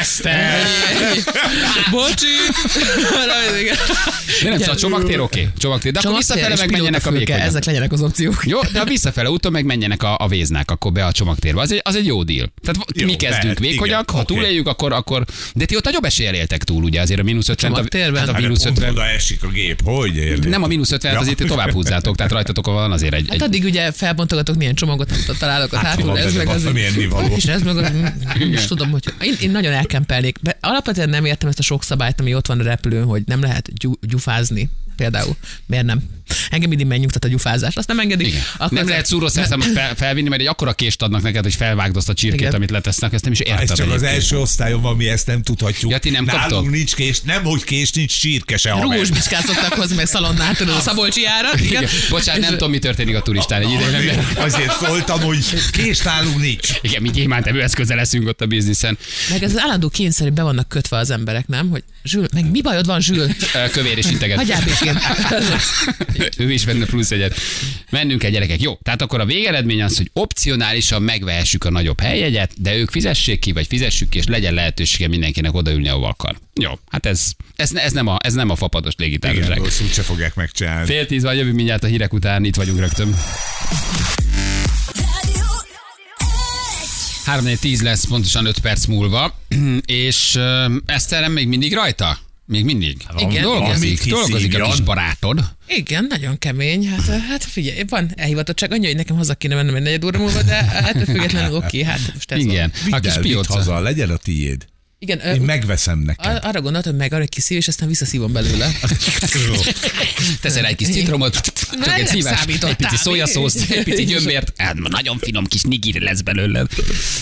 Eszter! 0.00 0.62
Bocsi! 1.90 2.26
De 4.42 4.48
nem, 4.50 4.58
szóval 4.58 4.74
csomagtér 4.74 5.20
oké. 5.20 5.48
Csomagtér. 5.58 5.92
De 5.92 5.98
akkor 5.98 6.16
visszafele 6.16 6.54
meg 6.58 6.70
menjenek 6.70 7.06
a 7.06 7.10
vékonyak. 7.10 7.40
Ezek 7.46 7.64
legyenek 7.64 7.92
az 7.92 8.02
opciók. 8.02 8.42
Jó, 8.46 8.58
de 8.72 8.80
a 8.80 8.84
visszafele 8.84 9.30
úton 9.30 9.52
meg 9.52 9.64
menjenek 9.64 10.02
a, 10.02 10.16
a 10.18 10.28
véznák, 10.28 10.70
akkor 10.70 10.92
be 10.92 11.04
a 11.04 11.12
csomagtérbe. 11.12 11.60
Az 11.60 11.72
egy, 11.72 11.80
az 11.84 11.96
egy 11.96 12.06
jó 12.06 12.22
deal. 12.22 12.52
Tehát 12.62 12.86
Jó, 12.94 13.06
mi 13.06 13.14
kezdünk 13.16 13.42
lehet, 13.42 13.58
vékonyak, 13.58 13.86
igen, 13.86 14.14
ha 14.16 14.20
oké. 14.22 14.34
túléljük, 14.34 14.66
akkor, 14.66 14.92
akkor... 14.92 15.24
De 15.54 15.64
ti 15.64 15.76
ott 15.76 15.84
nagyobb 15.84 16.04
eséllyel 16.04 16.34
éltek 16.34 16.64
túl, 16.64 16.82
ugye 16.82 17.00
azért 17.00 17.20
a 17.20 17.22
mínusz 17.22 17.48
50 17.48 17.70
a, 17.70 17.74
Csomagtérben? 17.74 18.20
hát 18.20 18.28
a 18.28 18.32
Hát 18.32 18.40
mínusz 18.42 18.62
pont 18.62 18.76
50 18.76 18.90
oda 18.92 19.06
esik 19.06 19.42
a 19.44 19.48
gép, 19.48 19.80
hogy 19.84 20.16
érted? 20.16 20.48
nem 20.50 20.62
a 20.62 20.66
mínusz 20.66 20.90
50 20.92 21.12
Ja. 21.12 21.18
azért 21.18 21.36
ti 21.36 21.44
tovább 21.44 21.70
húzzátok, 21.72 22.16
tehát 22.16 22.32
rajtatok 22.32 22.66
van 22.66 22.92
azért 22.92 23.14
egy, 23.14 23.24
Hát 23.28 23.34
egy 23.34 23.42
addig 23.42 23.64
ugye 23.64 23.92
felbontogatok, 23.92 24.56
milyen 24.56 24.74
csomagot 24.74 25.10
találok 25.38 25.72
a 25.72 25.76
Hát, 25.76 25.86
hátul, 25.86 26.18
ez 26.18 26.34
meg 26.34 26.48
az. 26.48 26.62
valami 26.62 26.84
ennivaló. 26.84 27.34
És 27.36 27.44
ez 27.44 27.62
meg 27.62 27.76
az, 27.76 27.90
nem 28.38 28.52
is 28.52 28.64
tudom, 28.66 28.90
hogy 28.90 29.02
én, 29.22 29.34
én 29.40 29.50
nagyon 29.50 29.71
elkempelnék. 29.72 30.38
De 30.40 30.56
alapvetően 30.60 31.08
nem 31.08 31.24
értem 31.24 31.48
ezt 31.48 31.58
a 31.58 31.62
sok 31.62 31.82
szabályt, 31.82 32.20
ami 32.20 32.34
ott 32.34 32.46
van 32.46 32.60
a 32.60 32.62
repülőn, 32.62 33.04
hogy 33.04 33.22
nem 33.26 33.40
lehet 33.40 33.70
gyufázni. 34.00 34.70
Például. 35.02 35.36
Miért 35.66 35.84
nem? 35.84 36.00
Engem 36.50 36.68
mindig 36.68 36.86
megnyugtat 36.86 37.24
a 37.24 37.28
gyufázás. 37.28 37.74
Azt 37.76 37.88
nem 37.88 37.98
engedik. 37.98 38.26
igen. 38.26 38.40
Akkor 38.56 38.78
nem 38.78 38.88
lehet 38.88 39.06
szúrószerszámot 39.06 39.66
fel, 39.66 39.94
felvinni, 39.94 40.28
mert 40.28 40.40
egy 40.40 40.46
akkora 40.46 40.72
kést 40.72 41.02
adnak 41.02 41.22
neked, 41.22 41.42
hogy 41.42 41.54
felvágd 41.54 41.96
azt 41.96 42.08
a 42.08 42.14
csirkét, 42.14 42.40
Igen. 42.40 42.54
amit 42.54 42.70
letesznek, 42.70 43.12
ezt 43.12 43.22
nem 43.24 43.32
is 43.32 43.40
érted. 43.40 43.70
Ez 43.70 43.76
csak 43.76 43.90
az 43.90 44.02
első 44.02 44.38
osztályon 44.38 44.80
van, 44.82 44.96
mi 44.96 45.08
ezt 45.08 45.26
nem 45.26 45.42
tudhatjuk. 45.42 45.90
Ja, 45.90 45.98
ti 45.98 46.10
nem 46.10 46.24
Nálunk 46.24 46.48
kaptok? 46.48 46.70
nincs 46.70 46.94
kés, 46.94 47.20
nem 47.20 47.42
hogy 47.44 47.64
kés, 47.64 47.90
nincs 47.92 48.18
csirke 48.20 48.56
se. 48.56 48.70
Rúgós 48.70 49.10
bicskát 49.10 49.46
szoktak 49.46 49.72
hozni, 49.72 49.96
meg 49.96 50.06
szalonnát, 50.06 50.56
tudod, 50.56 50.74
a 50.76 50.80
Szabolcsi 50.80 51.26
árat. 51.26 51.60
Igen. 51.60 51.84
Bocsánat, 52.10 52.40
nem 52.40 52.50
tudom, 52.50 52.70
mi 52.70 52.78
történik 52.78 53.16
a 53.16 53.22
turistán 53.22 53.62
egy 53.62 53.70
ideje. 53.70 54.24
Azért, 54.36 54.72
szóltam, 54.84 55.20
hogy 55.20 55.44
kés 55.72 55.98
nálunk 56.00 56.40
nincs. 56.40 56.68
igen, 56.80 57.02
mi 57.02 57.10
gyémántevőhez 57.10 57.72
közel 57.74 57.96
leszünk 57.96 58.28
ott 58.28 58.40
a 58.40 58.46
bizniszen. 58.46 58.98
Meg 59.30 59.42
ez 59.42 59.50
az 59.52 59.58
állandó 59.58 59.88
kényszer, 59.88 60.24
hogy 60.26 60.32
be 60.34 60.42
vannak 60.42 60.68
kötve 60.68 60.96
az 60.96 61.10
emberek, 61.10 61.46
nem? 61.46 61.70
Hogy 61.70 61.82
Zsül, 62.04 62.26
meg 62.34 62.50
mi 62.50 62.60
bajod 62.62 62.86
van, 62.86 63.00
Zsül? 63.00 63.26
Kövér 63.72 63.98
és 63.98 64.06
integet. 64.06 64.36
Hagyjál 64.36 64.62
békén. 64.64 64.91
ő 66.38 66.52
is 66.52 66.64
venne 66.64 66.84
plusz 66.84 67.10
egyet. 67.10 67.34
Mennünk 67.90 68.22
egy 68.22 68.32
gyerekek. 68.32 68.62
Jó, 68.62 68.78
tehát 68.82 69.02
akkor 69.02 69.20
a 69.20 69.24
végeredmény 69.24 69.82
az, 69.82 69.96
hogy 69.96 70.10
opcionálisan 70.12 71.02
megvehessük 71.02 71.64
a 71.64 71.70
nagyobb 71.70 72.00
helyjegyet, 72.00 72.52
de 72.62 72.76
ők 72.76 72.90
fizessék 72.90 73.38
ki, 73.38 73.52
vagy 73.52 73.66
fizessük 73.66 74.08
ki, 74.08 74.18
és 74.18 74.26
legyen 74.26 74.54
lehetősége 74.54 75.08
mindenkinek 75.08 75.54
odaülni, 75.54 75.88
ahova 75.88 76.08
akar. 76.08 76.36
Jó, 76.54 76.70
hát 76.90 77.06
ez, 77.06 77.30
ez, 77.56 77.74
ez, 77.74 77.92
nem, 77.92 78.06
a, 78.06 78.16
ez 78.24 78.32
nem 78.34 78.50
a 78.50 78.56
fapados 78.56 78.92
Igen, 78.96 79.06
légitársaság. 79.06 79.58
rosszul 79.58 79.88
se 79.88 80.02
fogják 80.02 80.34
megcsinálni. 80.34 80.86
Fél 80.86 81.06
tíz 81.06 81.22
van, 81.22 81.34
jövünk 81.34 81.56
mindjárt 81.56 81.84
a 81.84 81.86
hírek 81.86 82.12
után, 82.12 82.44
itt 82.44 82.56
vagyunk 82.56 82.78
rögtön. 82.78 83.16
3 87.24 87.56
10 87.60 87.82
lesz 87.82 88.04
pontosan 88.06 88.46
5 88.46 88.58
perc 88.58 88.86
múlva, 88.86 89.38
és 89.86 90.34
uh, 90.34 90.72
Eszterem 90.86 91.32
még 91.32 91.48
mindig 91.48 91.74
rajta? 91.74 92.18
Még 92.52 92.64
mindig? 92.64 92.96
Igen, 93.18 93.42
dolgozik, 93.42 94.04
igen. 94.04 94.18
dolgozik 94.18 94.60
a 94.60 94.70
kis 94.70 94.80
barátod. 94.80 95.40
Igen, 95.66 96.06
nagyon 96.08 96.38
kemény. 96.38 96.88
Hát, 96.88 97.20
hát 97.28 97.44
figyelj, 97.44 97.82
van 97.88 98.10
elhivatottság 98.16 98.72
annyi, 98.72 98.86
hogy 98.86 98.96
nekem 98.96 99.16
haza 99.16 99.34
kéne 99.34 99.54
mennem 99.54 99.74
egy 99.74 99.82
negyed 99.82 100.04
óra 100.04 100.18
múlva, 100.18 100.42
de 100.42 100.82
ettől 100.84 101.04
függetlenül 101.04 101.56
oké, 101.56 101.82
hát 101.82 102.00
most 102.14 102.30
ez 102.32 102.38
Igen, 102.38 102.72
Van. 102.84 102.92
a 102.92 103.00
Vidd 103.00 103.12
kis 103.12 103.20
pióca. 103.22 103.52
haza, 103.54 103.80
legyen 103.80 104.10
a 104.10 104.16
tiéd. 104.16 104.66
Igen, 105.02 105.26
ö, 105.26 105.32
Én 105.32 105.40
megveszem 105.40 105.98
neked. 105.98 106.32
ar- 106.32 106.44
arra 106.44 106.60
gondoltam, 106.60 106.92
hogy 106.92 107.00
meg 107.00 107.12
arra 107.12 107.24
kiszív, 107.26 107.56
és 107.56 107.68
aztán 107.68 107.88
visszaszívom 107.88 108.32
belőle. 108.32 108.70
Teszel 110.40 110.64
egy 110.66 110.76
kis 110.76 110.86
citromot, 110.88 111.40
csak 111.40 111.54
Nem 111.78 111.94
egy 111.94 112.06
szívás, 112.06 112.44
egy 112.46 112.74
pici 112.76 112.96
szójaszósz, 112.96 113.70
egy 113.70 113.82
pici 113.82 114.04
gyömbért, 114.04 114.52
hát 114.56 114.74
nagyon 114.74 115.18
finom 115.18 115.46
kis 115.46 115.62
nigiri 115.62 116.00
lesz 116.00 116.20
belőle. 116.20 116.66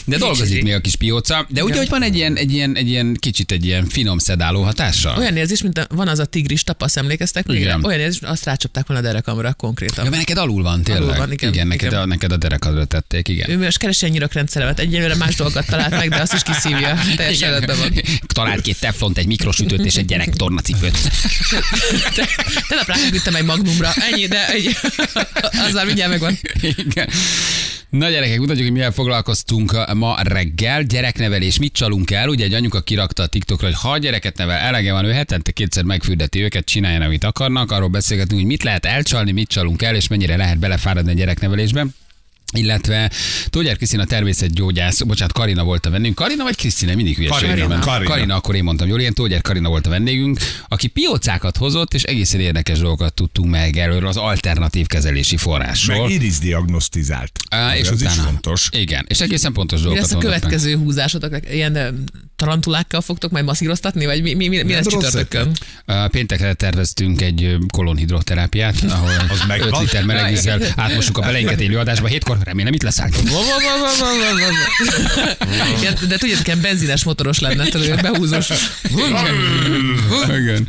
De 0.04 0.16
dolgozik 0.16 0.62
még 0.62 0.72
a 0.72 0.80
kis 0.80 0.96
pióca, 0.96 1.46
de 1.48 1.64
ugye, 1.64 1.76
hogy 1.76 1.88
van 1.88 2.02
egy 2.02 2.16
ilyen, 2.16 2.36
egy 2.36 2.52
ilyen, 2.52 2.76
egy 2.76 2.88
ilyen 2.88 3.16
kicsit 3.20 3.52
egy 3.52 3.64
ilyen 3.64 3.86
finom 3.86 4.18
szedáló 4.18 4.62
hatása? 4.62 5.14
Olyan 5.18 5.36
érzés, 5.36 5.62
mint 5.62 5.78
a, 5.78 5.86
van 5.94 6.08
az 6.08 6.18
a 6.18 6.24
tigris 6.24 6.62
tapasz, 6.62 6.96
emlékeztek? 6.96 7.46
még? 7.46 7.60
Igen. 7.60 7.84
Olyan 7.84 8.00
érzés, 8.00 8.20
azt 8.22 8.44
rácsapták 8.44 8.86
volna 8.86 9.02
a 9.02 9.06
derekamra 9.06 9.52
konkrétan. 9.54 10.04
Ja, 10.04 10.10
mert 10.10 10.26
neked 10.26 10.42
alul 10.42 10.62
van 10.62 10.82
tényleg. 10.82 11.02
Alul 11.02 11.16
van, 11.16 11.32
igen, 11.32 11.52
igen, 11.52 11.66
neked, 11.66 11.90
igen. 11.90 12.02
A, 12.02 12.06
neked 12.06 12.32
a 12.32 12.36
derekadra 12.36 12.84
tették, 12.84 13.28
igen. 13.28 13.50
Ő 13.50 13.58
most 13.58 13.78
keresi 13.78 14.04
a 14.06 14.08
nyirokrendszeremet, 14.08 14.78
egyelőre 14.78 15.14
más 15.14 15.34
dolgokat 15.34 15.66
talált 15.66 15.90
meg, 15.90 16.08
de 16.08 16.20
azt 16.20 16.32
is 16.32 16.42
kiszívja. 16.42 16.98
Teljesen 17.16 17.69
rendben 17.70 18.02
van. 18.04 18.18
Talált 18.34 18.60
két 18.60 18.80
teflont, 18.80 19.18
egy 19.18 19.26
mikrosütőt 19.26 19.84
és 19.84 19.96
egy 19.96 20.04
gyerek 20.04 20.34
tornacipőt. 20.34 20.98
Tegnap 22.14 22.86
ráküldtem 22.86 23.34
egy 23.34 23.44
magnumra, 23.44 23.90
ennyi, 24.12 24.26
de 24.26 24.48
egy, 24.48 24.76
azzal 25.66 25.84
mindjárt 25.84 26.10
megvan. 26.10 26.38
Igen. 26.60 27.08
Na 27.90 28.08
gyerekek, 28.08 28.38
mutatjuk, 28.38 28.64
hogy 28.64 28.72
mivel 28.72 28.92
foglalkoztunk 28.92 29.94
ma 29.94 30.16
reggel. 30.22 30.82
Gyereknevelés, 30.82 31.58
mit 31.58 31.72
csalunk 31.72 32.10
el? 32.10 32.28
Ugye 32.28 32.44
egy 32.44 32.54
anyuka 32.54 32.80
kirakta 32.80 33.22
a 33.22 33.26
TikTokra, 33.26 33.66
hogy 33.66 33.76
ha 33.76 33.90
a 33.90 33.98
gyereket 33.98 34.36
nevel, 34.36 34.56
elege 34.56 34.92
van, 34.92 35.04
ő 35.04 35.12
hetente 35.12 35.50
kétszer 35.50 35.84
megfürdeti 35.84 36.42
őket, 36.42 36.64
csináljanak, 36.64 37.06
amit 37.06 37.24
akarnak. 37.24 37.70
Arról 37.70 37.88
beszélgetünk, 37.88 38.40
hogy 38.40 38.48
mit 38.48 38.62
lehet 38.62 38.84
elcsalni, 38.86 39.32
mit 39.32 39.48
csalunk 39.48 39.82
el, 39.82 39.94
és 39.94 40.08
mennyire 40.08 40.36
lehet 40.36 40.58
belefáradni 40.58 41.10
a 41.10 41.14
gyereknevelésbe. 41.14 41.86
Illetve 42.52 43.10
Tógyár 43.48 43.76
Krisztina 43.76 44.04
természetgyógyász, 44.04 45.02
bocsánat, 45.02 45.32
Karina 45.32 45.64
volt 45.64 45.86
a 45.86 45.90
vendégünk. 45.90 46.18
Karina 46.18 46.42
vagy 46.42 46.56
Krisztina? 46.56 46.94
Mindig 46.94 47.16
hülyeség. 47.16 47.48
Karina. 47.48 47.78
Karina. 47.78 48.10
Karina, 48.10 48.34
akkor 48.34 48.54
én 48.54 48.64
mondtam 48.64 48.88
jól, 48.88 49.00
ilyen 49.00 49.14
Tógyár 49.14 49.40
Karina 49.40 49.68
volt 49.68 49.86
a 49.86 49.90
vendégünk, 49.90 50.38
aki 50.68 50.86
piócákat 50.86 51.56
hozott, 51.56 51.94
és 51.94 52.02
egészen 52.02 52.40
érdekes 52.40 52.78
dolgokat 52.78 53.14
tudtunk 53.14 53.50
meg 53.50 53.76
erről 53.76 54.06
az 54.06 54.16
alternatív 54.16 54.86
kezelési 54.86 55.36
forrásról. 55.36 56.02
Meg 56.02 56.10
iris 56.10 56.38
diagnosztizált. 56.38 57.38
Á, 57.48 57.76
és 57.76 57.88
az 57.88 58.00
utána, 58.00 58.14
is 58.14 58.20
fontos. 58.20 58.68
Igen, 58.72 59.04
és 59.08 59.20
egészen 59.20 59.52
pontos 59.52 59.78
Mi 59.78 59.84
dolgokat 59.84 60.10
lesz 60.10 60.18
a 60.18 60.22
következő 60.22 60.76
húzásotok? 60.76 61.52
Ilyen 61.52 62.04
tarantulákkal 62.40 63.00
fogtok 63.00 63.30
majd 63.30 63.44
masszíroztatni, 63.44 64.04
vagy 64.06 64.22
mi, 64.22 64.34
mi, 64.34 64.48
mi, 64.48 64.62
mi 64.62 64.72
lesz 64.72 64.86
csütörtökön? 64.86 65.52
Péntekre 66.10 66.54
terveztünk 66.54 67.20
egy 67.20 67.56
kolonhidroterápiát, 67.72 68.74
ahol 68.96 69.10
Az 69.28 69.40
5 69.40 69.46
megvan? 69.46 69.80
liter 69.82 70.04
melegvízzel 70.04 70.60
átmosuk 70.76 71.18
a 71.18 71.20
beleinket 71.20 71.60
élő 71.60 71.78
adásba. 71.78 72.06
Hétkor 72.06 72.38
remélem 72.44 72.72
itt 72.72 72.82
leszálltunk. 72.82 73.28
Igen, 75.78 75.94
de 76.08 76.16
tudjátok, 76.16 76.46
ilyen 76.46 76.60
benzines 76.60 77.04
motoros 77.04 77.38
lenne, 77.38 77.64
tudod, 77.64 78.00
behúzós. 78.00 78.48
Igen. 80.38 80.66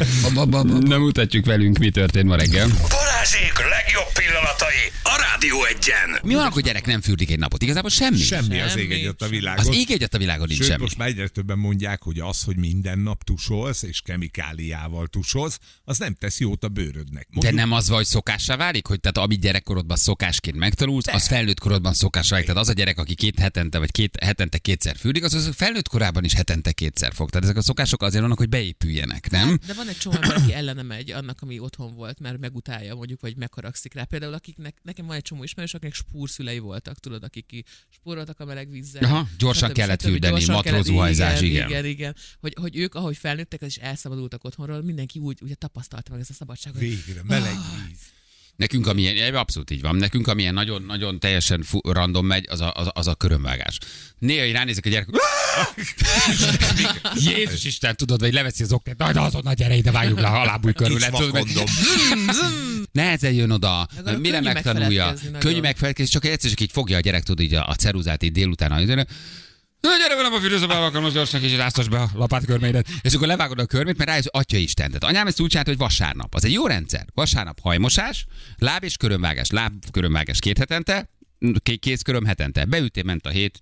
Nem 0.80 1.02
mutatjuk 1.02 1.46
velünk, 1.46 1.78
mi 1.78 1.90
történt 1.90 2.26
ma 2.28 2.36
reggel. 2.36 2.68
Balázsék 2.90 3.54
legjobb 3.70 4.12
pillanatai 4.14 4.92
a 5.04 5.26
Rádió 5.32 5.66
egyen. 5.66 6.20
Mi 6.24 6.34
van, 6.34 6.46
akkor 6.46 6.62
gyerek 6.62 6.86
nem 6.86 7.02
fürdik 7.02 7.32
egy 7.32 7.40
napot? 7.40 7.62
Igazából 7.62 7.90
semmi. 7.90 8.18
Semmi 8.18 8.60
az 8.62 8.70
Semmi, 8.70 8.82
ég 8.82 8.92
egyet 8.92 9.22
a 9.22 9.28
világon. 9.28 9.68
Az 9.68 9.76
ég 9.76 9.92
egyet 9.92 10.14
a 10.14 10.18
világon 10.18 10.46
nincs 10.48 10.60
Sőt, 10.60 10.70
semmi. 10.70 10.82
most 10.82 10.98
már 10.98 11.08
egyre 11.08 11.28
többen 11.28 11.58
mondják, 11.62 12.04
hogy 12.04 12.20
az, 12.20 12.44
hogy 12.44 12.58
minden 12.58 13.00
nap 13.00 13.24
tusolsz, 13.24 13.82
és 13.82 14.02
kemikáliával 14.02 15.08
tusolsz, 15.08 15.60
az 15.84 15.98
nem 15.98 16.14
tesz 16.14 16.40
jót 16.40 16.64
a 16.64 16.70
bőrödnek. 16.70 17.28
De 17.30 17.30
Mondjuk, 17.34 17.56
nem 17.56 17.72
az 17.72 17.90
vagy, 17.90 18.06
szokássá 18.06 18.56
válik, 18.56 18.88
hogy 18.88 19.00
tehát 19.00 19.18
amit 19.18 19.40
gyerekkorodban 19.40 19.98
szokásként 19.98 20.58
megtanulsz, 20.58 21.08
az 21.08 21.28
felnőtt 21.28 21.60
korodban 21.60 21.94
szokásra 21.94 22.30
válik. 22.30 22.48
Tehát 22.48 22.62
az 22.62 22.70
a 22.70 22.74
gyerek, 22.74 22.98
aki 22.98 23.16
két 23.16 23.40
hetente 23.40 23.80
vagy 23.80 23.92
két 23.92 24.18
hetente 24.24 24.58
kétszer 24.58 24.96
fürdik, 24.96 25.24
az, 25.24 25.34
az 25.34 25.50
felnőtt 25.56 25.88
korában 25.88 26.24
is 26.24 26.34
hetente 26.34 26.72
kétszer 26.72 27.14
fog. 27.14 27.30
Tehát 27.30 27.46
ezek 27.46 27.58
a 27.58 27.62
szokások 27.62 28.02
azért 28.02 28.22
vannak, 28.22 28.38
hogy 28.38 28.50
beépüljenek, 28.50 29.30
nem? 29.30 29.60
De 29.68 29.74
van 29.74 29.88
egy 29.88 29.98
csomó 29.98 30.16
ember, 30.16 30.36
aki 30.36 30.54
ellene 30.54 30.82
megy 30.82 31.12
annak, 31.12 31.42
ami 31.42 31.60
otthon 31.60 31.96
volt, 31.96 32.20
mert 32.20 32.38
megutálja 32.38 32.96
mondjuk, 32.96 33.22
vagy 33.22 33.38
megharagszik 33.38 33.94
rá. 33.94 34.04
Például 34.04 34.34
akiknek, 34.34 34.78
nekem 34.84 35.06
van 35.06 35.16
egy 35.16 35.22
csomó 35.22 35.44
ismerős, 35.44 35.74
akiknek 35.74 35.94
spúrszülei 35.96 36.60
voltak, 36.60 37.00
tudod, 37.00 37.24
akik 37.24 37.46
ki 37.46 37.64
spóroltak 37.90 38.40
a 38.40 38.46
meleg 38.46 38.70
vízzel. 38.70 39.04
Aha, 39.04 39.28
gyorsan 39.38 39.70
stb. 39.70 39.78
kellett 39.78 40.08
Gyorsan 40.18 40.56
matrózuhajzás, 40.56 41.42
igen, 41.42 41.51
igen. 41.52 41.68
igen. 41.70 41.86
Igen, 41.86 42.16
Hogy, 42.40 42.54
hogy 42.62 42.78
ők, 42.78 42.96
ahogy 42.96 43.18
felnőttek, 43.18 43.62
és 43.62 43.76
elszabadultak 43.76 44.44
otthonról, 44.44 44.82
mindenki 44.84 45.20
úgy 45.20 45.38
ugye 45.42 45.56
tapasztalta 45.56 46.12
meg 46.12 46.20
ezt 46.20 46.30
a 46.30 46.34
szabadságot. 46.34 46.80
végre, 46.80 47.22
meleg 47.28 47.52
Ah. 47.56 47.88
víz. 47.88 47.98
Nekünk, 48.56 48.88
amilyen, 48.88 49.36
abszolút 49.36 49.72
így 49.72 49.82
van, 49.82 49.96
nekünk, 49.96 50.28
amilyen 50.28 50.54
nagyon, 50.54 50.82
nagyon 50.84 51.20
teljesen 51.20 51.64
fu- 51.64 51.88
random 51.88 52.26
megy, 52.26 52.46
az 52.50 52.62
a, 52.62 52.72
az, 52.74 52.88
a- 52.88 52.92
az 52.96 53.08
a 53.08 53.16
körömvágás. 53.16 53.78
Néha 54.20 54.46
így 54.46 54.52
ránézek 54.52 54.86
a 54.86 54.90
gyerek, 54.90 55.08
Jézus 57.16 57.64
Isten, 57.64 57.96
tudod, 57.96 58.20
vagy 58.20 58.34
leveszi 58.34 58.64
az 58.64 58.72
oknet, 58.72 58.98
na, 58.98 59.12
de 59.12 59.20
azonnal 59.20 59.54
gyere 59.54 59.76
ide, 59.76 59.92
vágjuk 59.92 60.20
le 60.20 60.28
a 60.28 60.46
lábúj 60.46 60.74
körül. 60.74 61.00
Nehezen 62.92 63.34
jön 63.34 63.52
oda, 63.52 63.88
Meg 63.96 64.08
arra 64.08 64.18
mire 64.18 64.40
könnyű 64.40 64.54
megtanulja. 64.54 65.14
Könnyű 65.40 65.60
megfelelkezni, 65.60 66.12
csak 66.12 66.26
egyszer 66.26 66.50
csak 66.50 66.60
így 66.60 66.72
fogja 66.72 66.98
a 66.98 67.00
gyerek, 67.00 67.24
tudod, 67.24 67.46
így 67.46 67.54
a, 67.54 67.68
a 67.68 67.76
ceruzát 67.76 68.24
így 68.24 68.32
délután, 68.32 68.72
Na, 69.82 69.98
gyere 69.98 70.16
velem 70.16 70.34
a 70.34 70.40
fürdőszobába, 70.40 70.86
akkor 70.86 71.02
most 71.02 71.14
gyorsan 71.14 71.42
kicsit 71.42 71.60
áztas 71.60 71.88
be 71.88 72.00
a 72.00 72.10
lapátkörmédet. 72.14 72.88
És 73.02 73.14
akkor 73.14 73.28
levágod 73.28 73.60
a 73.60 73.66
körmét, 73.66 73.98
mert 73.98 74.10
rájössz, 74.10 74.26
atya 74.30 74.58
Isten. 74.58 74.88
Tehát 74.88 75.04
anyám 75.04 75.28
ezt 75.28 75.40
úgy 75.42 75.50
csinálta, 75.50 75.70
hogy 75.70 75.80
vasárnap. 75.80 76.36
Az 76.36 76.46
egy 76.46 76.52
jó 76.52 76.68
rendszer. 76.68 77.06
Vasárnap 77.14 77.60
hajmosás, 77.62 78.26
láb 78.58 78.84
és 78.84 78.98
körömvágás, 78.98 79.50
láb 79.50 79.74
körömvágás 79.92 80.40
két 80.40 80.58
hetente, 80.58 81.10
kézköröm 81.80 82.26
hetente. 82.26 82.66
Beütél, 82.66 83.04
ment 83.04 83.26
a 83.26 83.30
hét, 83.30 83.62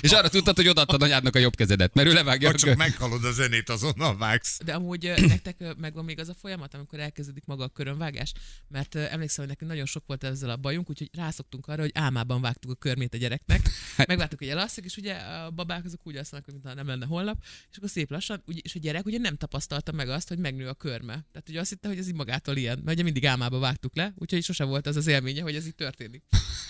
és 0.00 0.10
arra 0.10 0.28
tudtad, 0.28 0.56
hogy 0.56 0.68
odaadtad 0.68 1.02
anyádnak 1.02 1.34
a 1.34 1.38
jobb 1.38 1.54
kezedet, 1.56 1.94
mert 1.94 2.08
ő 2.08 2.12
levágja. 2.12 2.50
Ha 2.50 2.54
csak 2.56 2.76
meghalod 2.76 3.24
a 3.24 3.32
zenét, 3.32 3.68
azonnal 3.68 4.16
vágsz. 4.16 4.58
De 4.64 4.74
amúgy 4.74 5.12
nektek 5.26 5.74
megvan 5.78 6.04
még 6.04 6.18
az 6.20 6.28
a 6.28 6.34
folyamat, 6.34 6.74
amikor 6.74 6.98
elkezdődik 6.98 7.44
maga 7.44 7.64
a 7.64 7.68
körömvágás, 7.68 8.32
mert 8.68 8.94
emlékszem, 8.94 9.44
hogy 9.44 9.48
nekünk 9.48 9.70
nagyon 9.70 9.86
sok 9.86 10.02
volt 10.06 10.24
ezzel 10.24 10.50
a 10.50 10.56
bajunk, 10.56 10.90
úgyhogy 10.90 11.10
rászoktunk 11.12 11.66
arra, 11.66 11.80
hogy 11.80 11.90
álmában 11.94 12.40
vágtuk 12.40 12.70
a 12.70 12.74
körmét 12.74 13.14
a 13.14 13.16
gyereknek. 13.16 13.60
Hát- 13.96 14.06
Megvártuk, 14.06 14.38
hogy 14.38 14.48
elalszik, 14.48 14.84
és 14.84 14.96
ugye 14.96 15.14
a 15.14 15.50
babák 15.50 15.84
azok 15.84 16.00
úgy 16.02 16.16
alszanak, 16.16 16.46
mintha 16.46 16.74
nem 16.74 16.86
lenne 16.86 17.06
holnap, 17.06 17.36
és 17.70 17.76
akkor 17.76 17.88
szép 17.90 18.10
lassan, 18.10 18.42
úgy, 18.46 18.60
és 18.64 18.74
a 18.74 18.78
gyerek 18.78 19.06
ugye 19.06 19.18
nem 19.18 19.36
tapasztalta 19.36 19.92
meg 19.92 20.08
azt, 20.08 20.28
hogy 20.28 20.38
megnő 20.38 20.68
a 20.68 20.74
körme. 20.74 21.12
Tehát 21.12 21.48
ugye 21.48 21.60
azt 21.60 21.70
hitte, 21.70 21.88
hogy 21.88 21.98
ez 21.98 22.08
így 22.08 22.14
magától 22.14 22.56
ilyen, 22.56 22.78
mert 22.84 22.94
ugye 22.94 23.02
mindig 23.02 23.26
álmában 23.26 23.60
vágtuk 23.60 23.96
le, 23.96 24.14
úgyhogy 24.18 24.42
sosem 24.42 24.70
volt 24.72 24.86
az 24.86 24.96
az 24.96 25.06
élménye, 25.06 25.42
hogy 25.42 25.54
ez 25.54 25.66
így 25.66 25.74
történik. 25.74 26.22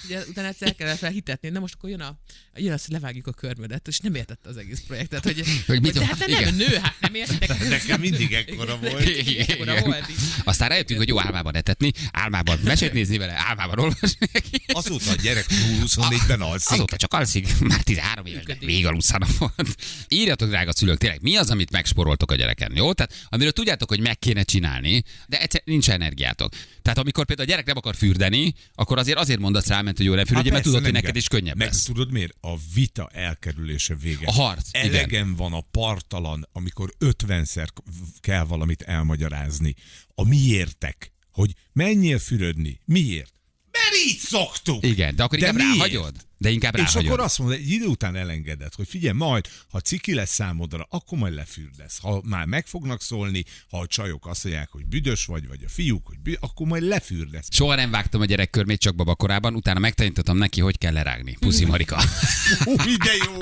Ugye 0.05 0.21
utána 0.29 0.49
egyszer 0.49 0.69
el 0.69 0.75
kellett 0.75 0.99
felhitetni, 0.99 1.49
na 1.49 1.61
most 1.61 1.75
akkor 1.75 1.91
jön, 1.91 2.01
a, 2.01 2.19
jön 2.55 2.73
az, 2.73 2.85
hogy 2.85 2.95
levágjuk 2.95 3.27
a 3.27 3.33
körmödet, 3.33 3.89
és 3.89 3.99
nem 3.99 4.15
értette 4.15 4.49
az 4.49 4.57
egész 4.57 4.83
projektet, 4.87 5.25
hogy, 5.25 5.43
Hogy 5.67 5.81
mit- 5.81 5.93
de 5.93 6.07
hát 6.07 6.19
nem 6.19 6.29
igen. 6.29 6.55
nő, 6.55 6.77
hát 6.83 6.97
nem 7.01 7.15
értek. 7.15 7.69
Nekem 7.69 8.01
mindig 8.01 8.33
ekkora 8.33 8.79
volt. 8.79 9.09
Ekkora 9.49 9.81
volt 9.81 10.11
így. 10.11 10.17
Aztán 10.45 10.69
rájöttünk, 10.69 10.99
hogy 10.99 11.09
jó 11.09 11.21
álmában 11.21 11.55
etetni, 11.57 11.91
álmában 12.13 12.59
mesét 12.65 12.93
nézni 12.93 13.19
vele, 13.19 13.33
álmában 13.37 13.79
olvasni. 13.79 14.29
Azóta 14.67 15.11
a 15.11 15.15
gyerek 15.15 15.47
24-ben 15.85 16.41
alszik. 16.41 16.71
Azóta 16.71 16.97
csak 16.97 17.13
alszik, 17.13 17.59
már 17.59 17.83
13 17.83 18.27
éves, 18.27 18.45
de 18.45 18.57
még 18.61 18.87
alusszanak 18.87 19.39
volt. 19.39 19.75
Írjatok, 20.09 20.49
drága 20.49 20.73
szülők, 20.73 20.99
tényleg, 20.99 21.23
mi 21.23 21.37
az, 21.37 21.51
amit 21.51 21.71
megsporoltok 21.71 22.31
a 22.31 22.35
gyereken, 22.35 22.73
jó? 22.75 22.93
Tehát 22.93 23.27
amiről 23.29 23.53
tudjátok, 23.53 23.89
hogy 23.89 24.01
meg 24.01 24.19
kéne 24.19 24.43
csinálni, 24.43 25.03
de 25.27 25.41
egyszer 25.41 25.63
nincs 25.65 25.91
energiátok. 25.91 26.53
Tehát 26.83 26.99
amikor 26.99 27.25
például 27.27 27.49
a 27.49 27.51
gyerek 27.51 27.67
nem 27.67 27.77
akar 27.77 27.95
fürdeni, 27.97 28.55
akkor 28.75 28.99
azért 28.99 29.19
azért 29.19 29.39
mondasz 29.41 29.67
rá, 29.67 29.81
ment, 29.81 29.97
hogy 29.97 30.07
jó, 30.07 30.15
ne 30.15 30.25
fürdj, 30.25 30.51
mert 30.51 30.63
tudod, 30.63 30.83
hogy 30.83 30.93
neked 30.93 31.17
is 31.17 31.29
könnyebb 31.29 31.57
Meg 31.57 31.67
lesz. 31.67 31.83
tudod 31.83 32.11
miért? 32.13 32.35
A 32.41 32.57
vita 32.75 33.09
elkerülése 33.13 33.95
vége. 33.95 34.27
A 34.27 34.33
harc, 34.33 34.69
igen. 34.73 34.95
Elegem 34.95 35.35
van 35.37 35.53
a 35.53 35.61
partalan, 35.61 36.49
amikor 36.53 36.91
ötvenszer 36.99 37.69
kell 38.21 38.45
valamit 38.45 38.83
elmagyarázni. 38.83 39.75
A 40.15 40.29
miértek, 40.29 41.13
hogy 41.33 41.53
menjél 41.73 42.19
fürödni. 42.19 42.81
Miért? 42.85 43.33
Mert 43.71 44.05
így 44.07 44.19
szoktuk. 44.19 44.85
Igen, 44.87 45.17
de 45.17 45.23
akkor 45.23 45.39
De 45.39 45.47
inkább 45.47 45.63
miért? 45.63 45.77
ráhagyod. 45.79 46.15
De 46.43 46.51
inkább 46.51 46.75
És 46.77 46.81
ráhagyod. 46.81 47.13
akkor 47.13 47.25
azt 47.25 47.39
mondod, 47.39 47.57
egy 47.57 47.71
idő 47.71 47.87
után 47.87 48.17
elengeded, 48.17 48.75
hogy 48.75 48.89
figyelj, 48.89 49.17
majd, 49.17 49.49
ha 49.71 49.81
ciki 49.81 50.15
lesz 50.15 50.31
számodra, 50.33 50.87
akkor 50.91 51.19
majd 51.19 51.35
lefürdesz. 51.35 51.99
Ha 51.99 52.23
már 52.25 52.47
meg 52.47 52.67
fognak 52.67 53.03
szólni, 53.03 53.45
ha 53.71 53.79
a 53.79 53.87
csajok 53.87 54.27
azt 54.27 54.45
mondják, 54.45 54.69
hogy 54.71 54.87
büdös 54.87 55.25
vagy, 55.25 55.49
vagy 55.49 55.65
a 55.65 55.69
fiúk, 55.69 56.07
hogy 56.07 56.19
büdös, 56.19 56.39
akkor 56.43 56.67
majd 56.67 56.83
lefürdesz. 56.83 57.47
Soha 57.51 57.75
nem 57.75 57.91
vágtam 57.91 58.21
a 58.21 58.25
gyerek 58.25 58.51
körmét 58.51 58.81
csak 58.81 58.95
babakorában, 58.95 59.55
utána 59.55 59.79
megtanítottam 59.79 60.37
neki, 60.37 60.61
hogy 60.61 60.79
kell 60.79 60.93
lerágni. 60.93 61.37
Puszi 61.41 61.65
Marika. 61.65 62.03
Hú, 62.65 62.75
de 62.77 63.13
jó! 63.25 63.37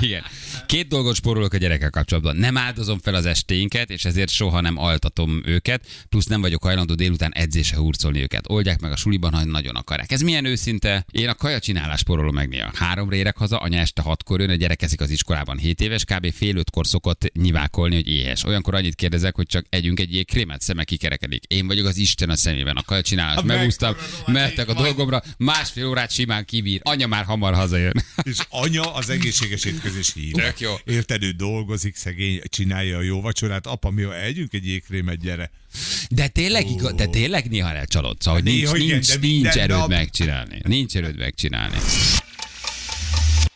Igen. 0.00 0.22
Két 0.66 0.88
dolgot 0.88 1.14
spórolok 1.14 1.52
a 1.52 1.56
gyerekkel 1.56 1.90
kapcsolatban. 1.90 2.36
Nem 2.36 2.56
áldozom 2.56 2.98
fel 2.98 3.14
az 3.14 3.26
estéinket, 3.26 3.90
és 3.90 4.04
ezért 4.04 4.30
soha 4.30 4.60
nem 4.60 4.76
altatom 4.78 5.42
őket, 5.44 5.86
plusz 6.08 6.26
nem 6.26 6.40
vagyok 6.40 6.62
hajlandó 6.62 6.94
délután 6.94 7.32
edzése 7.32 7.76
hurcolni 7.76 8.20
őket. 8.20 8.50
Oldják 8.50 8.80
meg 8.80 8.92
a 8.92 8.96
suliban, 8.96 9.32
ha 9.32 9.44
nagyon 9.44 9.76
akarják. 9.76 10.12
Ez 10.12 10.20
milyen 10.20 10.44
őszinte? 10.44 11.04
Én 11.10 11.28
a 11.28 11.34
kaja 11.34 11.58
csinálás 11.58 12.02
spórolom 12.16 12.34
meg 12.34 12.48
néha. 12.48 12.70
Három 12.74 13.12
érek 13.12 13.36
haza, 13.36 13.56
anya 13.56 13.78
este 13.78 14.02
hatkor 14.02 14.40
jön, 14.40 14.50
a 14.50 14.54
gyerek 14.54 14.82
eszik 14.82 15.00
az 15.00 15.10
iskolában 15.10 15.58
7 15.58 15.80
éves, 15.80 16.04
kb. 16.04 16.32
fél 16.32 16.56
ötkor 16.56 16.86
szokott 16.86 17.32
nyivákolni, 17.32 17.94
hogy 17.94 18.08
éhes. 18.08 18.44
Olyankor 18.44 18.74
annyit 18.74 18.94
kérdezek, 18.94 19.34
hogy 19.34 19.46
csak 19.46 19.66
együnk 19.68 20.00
egy 20.00 20.14
jégkrémet, 20.14 20.60
szeme 20.60 20.84
kikerekedik. 20.84 21.44
Én 21.48 21.66
vagyok 21.66 21.86
az 21.86 21.96
Isten 21.96 22.30
a 22.30 22.36
szemében. 22.36 22.76
A 22.76 22.82
kaja 22.82 23.02
csinálás, 23.02 23.34
Ha 23.34 23.42
megúsztam, 23.42 23.94
mehettek 24.26 24.68
a 24.68 24.74
dolgomra, 24.74 25.22
másfél 25.38 25.86
órát 25.86 26.10
simán 26.10 26.44
kibír. 26.44 26.80
Anya 26.82 27.06
már 27.06 27.24
hamar 27.24 27.54
hazajön. 27.54 28.04
És 28.22 28.38
anya 28.48 28.94
az 28.94 29.10
egészséges 29.10 29.64
étkezés. 29.64 30.14
Tök 30.32 30.60
jó. 30.60 30.74
Érted, 30.84 31.22
ő 31.22 31.30
dolgozik, 31.30 31.96
szegény, 31.96 32.40
csinálja 32.48 32.96
a 32.96 33.02
jó 33.02 33.20
vacsorát. 33.20 33.66
Apa, 33.66 33.90
mi 33.90 34.04
együnk 34.12 34.52
egy 34.52 34.66
jégkrémet, 34.66 35.18
gyere. 35.18 35.50
De 36.10 36.28
tényleg, 36.28 36.70
igaz, 36.70 36.94
de 36.94 37.06
tényleg 37.06 37.48
néha 37.48 37.72
lecsalodsz, 37.72 38.26
hogy 38.26 38.42
nincs, 38.42 38.72
igen, 38.72 38.78
nincs, 38.78 39.08
de 39.08 39.18
nincs 39.18 39.20
minden 39.20 39.58
erőd 39.58 39.78
nap. 39.78 39.88
megcsinálni. 39.88 40.60
Nincs 40.64 40.96
erőd 40.96 41.16
megcsinálni. 41.16 41.76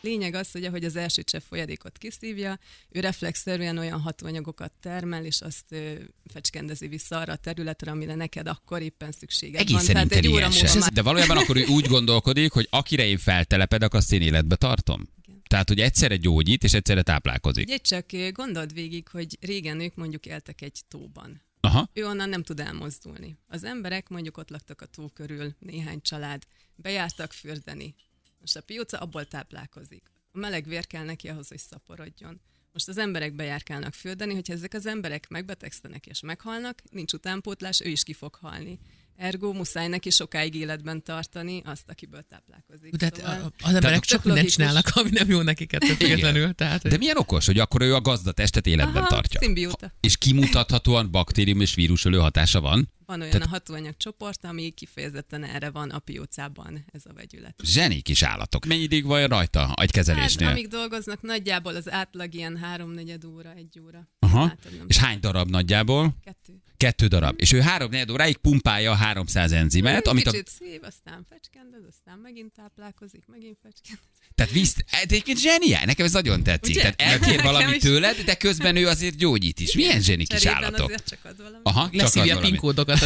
Lényeg 0.02 0.34
az, 0.34 0.50
hogy 0.52 0.64
ahogy 0.64 0.84
az 0.84 0.96
első 0.96 1.22
csepp 1.22 1.42
folyadékot 1.48 1.98
kiszívja, 1.98 2.58
ő 2.90 3.00
reflexzerűen 3.00 3.78
olyan 3.78 4.00
hatóanyagokat 4.00 4.72
termel, 4.80 5.24
és 5.24 5.40
azt 5.40 5.64
ö, 5.68 5.92
fecskendezi 6.32 6.86
vissza 6.86 7.18
arra 7.18 7.32
a 7.32 7.36
területre, 7.36 7.90
amire 7.90 8.14
neked 8.14 8.46
akkor 8.46 8.82
éppen 8.82 9.12
szükséged 9.12 9.70
van. 9.70 9.78
Egészen 9.78 9.94
Tehát 9.94 10.12
egy 10.12 10.28
óra 10.28 10.48
már 10.48 10.92
De 10.92 11.02
valójában 11.02 11.36
akkor 11.36 11.56
ő 11.56 11.64
úgy 11.64 11.86
gondolkodik, 11.86 12.52
hogy 12.52 12.66
akire 12.70 13.04
én 13.04 13.18
feltelepedek, 13.18 13.94
azt 13.94 14.12
én 14.12 14.22
életbe 14.22 14.56
tartom. 14.56 15.08
Tehát, 15.46 15.68
hogy 15.68 15.80
egyszerre 15.80 16.16
gyógyít, 16.16 16.64
és 16.64 16.72
egyszerre 16.72 17.02
táplálkozik. 17.02 17.66
Ugye 17.66 17.76
csak 17.76 18.06
gondold 18.32 18.72
végig, 18.72 19.08
hogy 19.08 19.38
régen 19.40 19.80
ők 19.80 19.94
mondjuk 19.94 20.26
éltek 20.26 20.62
egy 20.62 20.80
tóban. 20.88 21.42
Aha. 21.60 21.88
Ő 21.92 22.06
onnan 22.06 22.28
nem 22.28 22.42
tud 22.42 22.60
elmozdulni. 22.60 23.36
Az 23.46 23.64
emberek 23.64 24.08
mondjuk 24.08 24.36
ott 24.36 24.50
laktak 24.50 24.80
a 24.80 24.86
tó 24.86 25.08
körül, 25.08 25.54
néhány 25.58 26.00
család, 26.00 26.42
bejártak 26.74 27.32
fürdeni. 27.32 27.94
Most 28.40 28.56
a 28.56 28.60
pióca 28.62 28.98
abból 28.98 29.24
táplálkozik. 29.24 30.10
A 30.32 30.38
meleg 30.38 30.64
vér 30.64 30.86
kell 30.86 31.04
neki 31.04 31.28
ahhoz, 31.28 31.48
hogy 31.48 31.58
szaporodjon. 31.58 32.40
Most 32.72 32.88
az 32.88 32.98
emberek 32.98 33.34
bejárkálnak 33.34 33.94
fürdeni, 33.94 34.34
hogyha 34.34 34.52
ezek 34.52 34.74
az 34.74 34.86
emberek 34.86 35.28
megbetegszenek 35.28 36.06
és 36.06 36.20
meghalnak, 36.20 36.82
nincs 36.90 37.12
utánpótlás, 37.12 37.80
ő 37.80 37.88
is 37.88 38.02
ki 38.02 38.12
fog 38.12 38.34
halni. 38.34 38.78
Ergo 39.20 39.52
muszáj 39.52 39.88
neki 39.88 40.10
sokáig 40.10 40.54
életben 40.54 41.02
tartani 41.02 41.62
azt, 41.64 41.88
akiből 41.88 42.22
táplálkozik. 42.28 42.96
Tehát 42.96 43.16
Szóval- 43.16 43.52
a- 43.58 43.68
az 43.68 43.74
emberek 43.74 44.00
csak 44.04 44.24
mindent 44.24 44.48
csinálnak, 44.48 44.90
ami 44.94 45.10
nem 45.12 45.28
jó 45.28 45.40
nekik 45.42 45.72
ettől 45.72 45.94
függetlenül. 45.94 46.52
Tehát, 46.54 46.82
hogy- 46.82 46.90
De 46.90 46.96
milyen 46.96 47.16
okos, 47.16 47.46
hogy 47.46 47.58
akkor 47.58 47.82
ő 47.82 47.94
a 47.94 48.00
gazdatestet 48.00 48.66
életben 48.66 49.02
Aha, 49.02 49.08
tartja. 49.08 49.40
szimbióta. 49.40 49.92
És 50.00 50.16
kimutathatóan 50.16 51.10
baktérium 51.10 51.60
és 51.60 51.74
vírusölő 51.74 52.18
hatása 52.18 52.60
van. 52.60 52.92
Van 53.10 53.20
olyan 53.20 53.32
Tehát- 53.32 53.46
a 53.46 53.50
hatóanyag 53.50 53.96
csoport, 53.96 54.44
ami 54.44 54.70
kifejezetten 54.70 55.44
erre 55.44 55.70
van 55.70 55.90
a 55.90 55.98
piócában, 55.98 56.84
ez 56.92 57.02
a 57.04 57.12
vegyület. 57.12 57.54
Zseni 57.62 58.00
kis 58.00 58.22
állatok. 58.22 58.64
Mennyi 58.66 58.82
ideig 58.82 59.04
van 59.04 59.26
rajta 59.26 59.66
Hát, 59.66 59.78
agykezelésnél? 59.78 60.48
amíg 60.48 60.68
dolgoznak, 60.68 61.22
nagyjából 61.22 61.74
az 61.74 61.90
átlag 61.90 62.34
ilyen 62.34 62.56
háromnegyed 62.56 63.24
óra, 63.24 63.52
egy 63.52 63.80
óra. 63.80 64.08
Aha. 64.18 64.46
Hát, 64.46 64.68
És 64.86 64.96
hány 64.96 65.20
darab 65.20 65.50
nagyjából? 65.50 66.16
Kettő. 66.24 66.62
Kettő 66.76 67.06
darab. 67.06 67.34
És 67.40 67.52
ő 67.52 67.60
három 67.60 67.90
negyed 67.90 68.10
óráig 68.10 68.36
pumpálja 68.36 68.90
a 68.90 68.94
300 68.94 69.52
enzimet, 69.52 70.06
amit 70.06 70.26
a 70.26 70.30
Kicsit 70.30 70.48
szív, 70.48 70.82
aztán 70.82 71.26
fecskendez, 71.28 71.82
aztán 71.88 72.18
megint 72.18 72.52
táplálkozik, 72.52 73.22
megint 73.26 73.58
fecskendez. 73.62 74.04
Tehát 74.34 74.52
visz, 74.52 74.76
egyébként 74.90 75.38
zseniál, 75.38 75.84
nekem 75.84 76.06
ez 76.06 76.12
nagyon 76.12 76.42
tetszik. 76.42 76.74
Ugye? 76.74 76.80
Tehát 76.80 77.00
elkér 77.00 77.42
valamit 77.42 77.80
tőled, 77.80 78.16
de 78.24 78.34
közben 78.34 78.76
ő 78.76 78.86
azért 78.86 79.16
gyógyít 79.16 79.60
is. 79.60 79.74
Milyen 79.74 80.00
zseni 80.00 80.26
kis 80.26 80.44
állatok. 80.44 80.86
azért 80.86 81.08
csak 81.08 81.18
ad 81.24 81.36
valami. 81.36 81.60
Aha, 81.62 81.82
csak 81.82 81.92
ad 81.92 82.00
Leszívja 82.00 82.36
a 82.36 82.40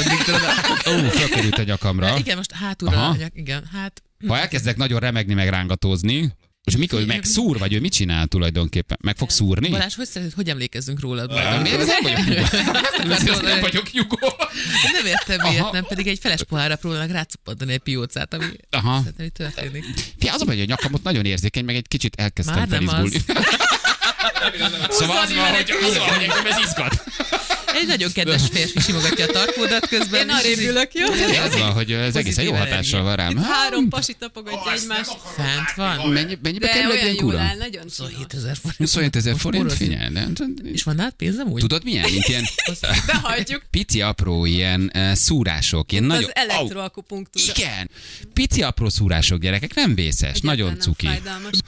pinkódokat 0.02 0.66
addig 0.66 0.82
tudod. 0.82 1.04
Ó, 1.04 1.08
fölkerült 1.08 1.58
a 1.58 1.62
nyakamra. 1.62 2.18
Igen, 2.18 2.36
most 2.36 2.52
hátulra. 2.52 2.96
Aha. 2.96 3.06
Aha. 3.06 3.16
Igen, 3.34 3.64
hát 3.72 4.02
Ha 4.26 4.38
elkezdek 4.38 4.76
nagyon 4.76 5.00
remegni, 5.00 5.34
meg 5.34 5.48
rángatózni, 5.48 6.32
és 6.64 6.76
mikor 6.76 7.04
meg 7.04 7.24
szúr, 7.24 7.58
vagy 7.58 7.72
ő 7.72 7.80
mit 7.80 7.92
csinál 7.92 8.26
tulajdonképpen? 8.26 8.98
Meg 9.00 9.16
fog 9.16 9.30
szúrni? 9.30 9.68
Balázs, 9.68 9.94
hogy 9.94 10.06
szerinted, 10.06 10.36
hogy 10.36 10.48
emlékezzünk 10.48 11.00
rólad? 11.00 11.32
Miért 11.62 11.80
ez 11.80 11.86
nem 11.86 12.02
vagyok 12.02 12.26
nyugó? 13.22 13.40
Nem 13.42 13.60
vagyok 13.60 13.92
nyugó. 13.92 14.18
Nem 14.92 15.06
értem 15.06 15.48
miért, 15.48 15.72
nem 15.72 15.84
pedig 15.84 16.06
egy 16.06 16.18
feles 16.18 16.42
pohárra 16.42 16.76
próbálnak 16.76 17.10
rácuppantani 17.10 17.72
egy 17.72 17.78
piócát, 17.78 18.34
ami 18.34 18.44
Aha. 18.70 18.96
szerintem 18.96 19.26
itt 19.26 19.34
történik. 19.34 19.84
Fia, 20.18 20.32
az 20.34 20.40
a 20.40 20.44
baj, 20.44 20.54
hogy 20.54 20.64
a 20.64 20.68
nyakam 20.68 20.94
ott 20.94 21.02
nagyon 21.02 21.24
érzékeny, 21.24 21.64
meg 21.64 21.74
egy 21.74 21.88
kicsit 21.88 22.14
elkezdtem 22.16 22.58
Már 22.58 22.68
felizgulni. 22.68 23.18
Szóval 24.88 25.16
az 25.16 25.34
van, 25.34 25.50
hogy, 25.54 25.70
az 25.70 25.96
van, 25.98 26.08
hogy 26.08 26.30
ez 26.50 26.58
izgat. 26.58 27.04
Egy 27.74 27.86
nagyon 27.86 28.12
kedves 28.12 28.42
férfi 28.52 28.80
simogatja 28.80 29.24
a 29.24 29.28
tarkódat 29.28 29.88
közben. 29.88 30.28
Én 30.28 30.34
arrébb 30.34 30.58
ülök, 30.58 30.94
jó? 30.94 31.06
Az 31.44 31.58
van, 31.58 31.72
hogy 31.72 31.92
ez 31.92 32.16
egészen 32.16 32.44
jó 32.44 32.52
hatással 32.52 33.02
van 33.02 33.16
rám. 33.16 33.30
Itt 33.30 33.42
három 33.42 33.88
pasi 33.88 34.14
tapogatja 34.18 34.72
egymást. 34.72 35.10
Fent 35.36 35.72
van. 35.76 36.08
Mennyi, 36.08 36.38
mennyibe 36.42 36.68
kerül 36.68 36.90
egy 36.92 37.02
ilyen 37.02 37.16
kura? 37.16 37.54
nagyon 37.58 37.82
27 37.82 38.14
finom. 38.16 38.44
ezer 38.44 38.56
forint. 38.56 38.76
27 38.78 39.16
ezer 39.16 39.36
forint, 39.38 39.72
figyelj. 39.72 40.16
És 40.72 40.82
van 40.82 40.94
nálad 40.94 41.12
pénzem 41.12 41.48
úgy? 41.48 41.60
Tudod 41.60 41.84
milyen? 41.84 42.10
Mint 42.10 42.28
ilyen 42.28 42.44
Behagyjuk. 43.06 43.62
pici 43.70 44.00
apró 44.00 44.44
ilyen 44.44 44.90
uh, 44.94 45.12
szúrások, 45.12 45.92
ilyen 45.92 46.04
nagyon... 46.04 46.24
Az 46.24 46.30
elektroakupunktúra. 46.34 47.52
Igen, 47.56 47.90
pici 48.32 48.62
apró 48.62 48.88
szúrások 48.88 49.40
gyerekek, 49.40 49.74
nem 49.74 49.94
vészes, 49.94 50.40
nagyon 50.40 50.78
cuki. 50.78 51.08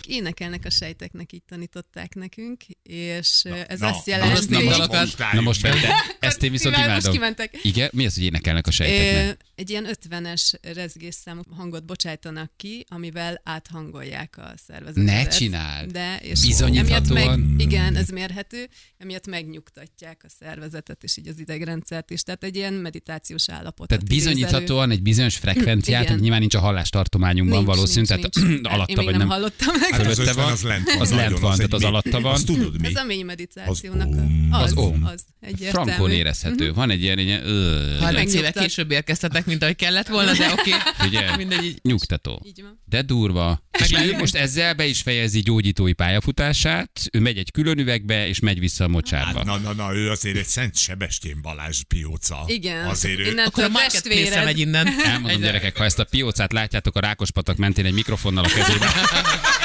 Énekelnek 0.07 0.63
a 0.65 0.71
sejteknek, 0.71 1.33
így 1.33 1.43
tanították 1.49 2.15
nekünk, 2.15 2.63
és 2.83 3.43
na, 3.43 3.65
ez 3.65 3.79
Na, 3.79 3.87
azt 3.87 4.07
na, 4.07 4.13
jelenti... 4.13 4.55
na. 4.55 5.05
Na 5.33 5.41
most, 5.41 5.63
de 5.63 5.96
ezt 6.21 6.43
én 6.43 6.51
viszont 6.51 6.77
most 6.77 6.87
imádom. 6.89 7.13
kimentek. 7.13 7.59
Igen, 7.63 7.91
mi 7.93 8.07
az, 8.07 8.15
hogy 8.15 8.25
énekelnek 8.25 8.67
a 8.67 8.71
sejteknek? 8.71 9.37
Egy 9.55 9.71
ilyen 9.71 9.87
50-es 10.09 10.53
rezgésszámú 10.75 11.41
hangot 11.57 11.85
bocsájtanak 11.85 12.51
ki, 12.57 12.85
amivel 12.89 13.41
áthangolják 13.45 14.35
a 14.39 14.53
szervezetet. 14.67 15.05
Ne 15.05 15.27
csináld! 15.29 15.91
De, 15.91 16.19
és 16.23 16.41
Bizonyíthatóan? 16.41 17.39
meg, 17.41 17.61
igen, 17.61 17.97
ez 17.97 18.09
mérhető, 18.09 18.69
emiatt 18.99 19.27
megnyugtatják 19.27 20.21
a 20.25 20.29
szervezetet, 20.39 21.03
és 21.03 21.17
így 21.17 21.29
az 21.29 21.39
idegrendszert 21.39 22.11
is. 22.11 22.23
Tehát 22.23 22.45
egy 22.45 22.57
ilyen 22.57 22.73
meditációs 22.73 23.49
állapot. 23.49 23.89
Tehát 23.89 24.05
bizonyíthatóan 24.09 24.91
egy 24.91 25.03
bizonyos 25.03 25.37
frekvenciát, 25.37 26.01
Igen. 26.01 26.13
hogy 26.13 26.23
nyilván 26.23 26.41
nincs 26.41 26.55
a 26.55 26.61
hallástartományunkban 26.61 27.65
valószínű, 27.65 28.07
nincs, 28.07 28.09
tehát 28.09 28.35
nincs. 28.49 28.67
alatta 28.75 28.91
Én 28.91 28.97
vagy 28.97 29.07
nem 29.07 29.19
nem. 29.19 29.29
hallottam 29.29 29.75
meg. 29.81 29.91
Hát 29.91 30.07
az 30.07 30.15
Fölötte 30.15 30.31
50 30.31 30.45
van. 30.45 30.53
az 30.53 30.63
lent 30.63 30.85
van. 30.93 31.01
Az 31.01 31.11
lent 31.11 31.39
van, 31.39 31.57
tehát 31.57 31.73
az 31.73 31.85
alatta 31.85 32.21
van. 32.21 32.33
Azt 32.33 32.47
tudod 32.47 32.81
mi? 32.81 32.87
Ez 32.87 32.95
a 32.97 33.05
mély 33.05 33.23
meditációnak 33.23 34.09
Az 34.09 34.17
a- 34.17 34.21
om. 34.21 34.49
az, 34.53 34.63
Az 34.63 34.71
az, 34.71 34.77
om. 34.85 35.05
az 35.05 35.25
egyértelmű. 35.41 35.86
Frankon 35.87 36.11
érezhető. 36.11 36.73
Van 36.73 36.91
egy 36.91 37.03
ilyen, 37.03 37.19
egy 37.19 37.27
ilyen 37.27 37.47
ö, 37.47 37.97
30 38.01 38.31
éve 38.33 38.41
Megnyugtat. 38.41 38.63
később 38.63 38.91
érkeztetek, 38.91 39.47
mint 39.47 39.63
ahogy 39.63 39.77
kellett 39.77 40.07
volna, 40.09 40.33
de 40.33 40.53
oké. 40.53 40.71
Ugye? 41.07 41.37
Mindegy, 41.37 41.65
így. 41.65 41.79
nyugtató. 41.83 42.43
Így 42.47 42.63
van. 42.63 42.81
De 42.85 43.03
durva. 43.03 43.63
És 43.79 43.93
ő 43.93 44.17
most 44.19 44.35
ezzel 44.35 44.75
be 44.75 44.87
is 44.87 45.01
fejezi 45.03 45.41
gyógyítói 45.41 45.93
pályafutását, 45.93 46.91
ő 47.13 47.21
megy 47.21 47.39
egy 47.39 47.51
külön 47.51 47.79
üvegbe, 47.79 48.29
és 48.29 48.41
megy 48.41 48.59
vissza 48.59 48.85
a 48.85 48.89
mocsárba. 48.89 49.37
Hát, 49.39 49.45
na, 49.45 49.57
na, 49.59 49.73
na, 49.73 49.95
ő 49.95 50.11
azért 50.11 50.37
egy 50.37 50.45
Szent 50.47 50.77
Sebestyén 50.77 51.43
Balázs 51.43 51.81
pióca. 51.89 52.45
Igen. 52.47 52.87
Azért 52.87 53.19
ő... 53.19 53.25
Innen 53.31 53.47
Akkor 53.47 53.65
a 53.65 53.69
marketplace 53.69 54.19
testvéred. 54.21 54.45
megy 54.45 54.59
innen. 54.59 54.87
Elmondom, 55.05 55.41
gyerekek, 55.41 55.77
ha 55.77 55.85
ezt 55.85 55.99
a 55.99 56.05
piócát 56.05 56.53
látjátok 56.53 56.97
a 56.97 57.01
Rákospatak 57.01 57.57
mentén 57.57 57.85
egy 57.85 57.93
mikrofonnal 57.95 58.45
a 58.45 58.49
kezében, 58.49 58.89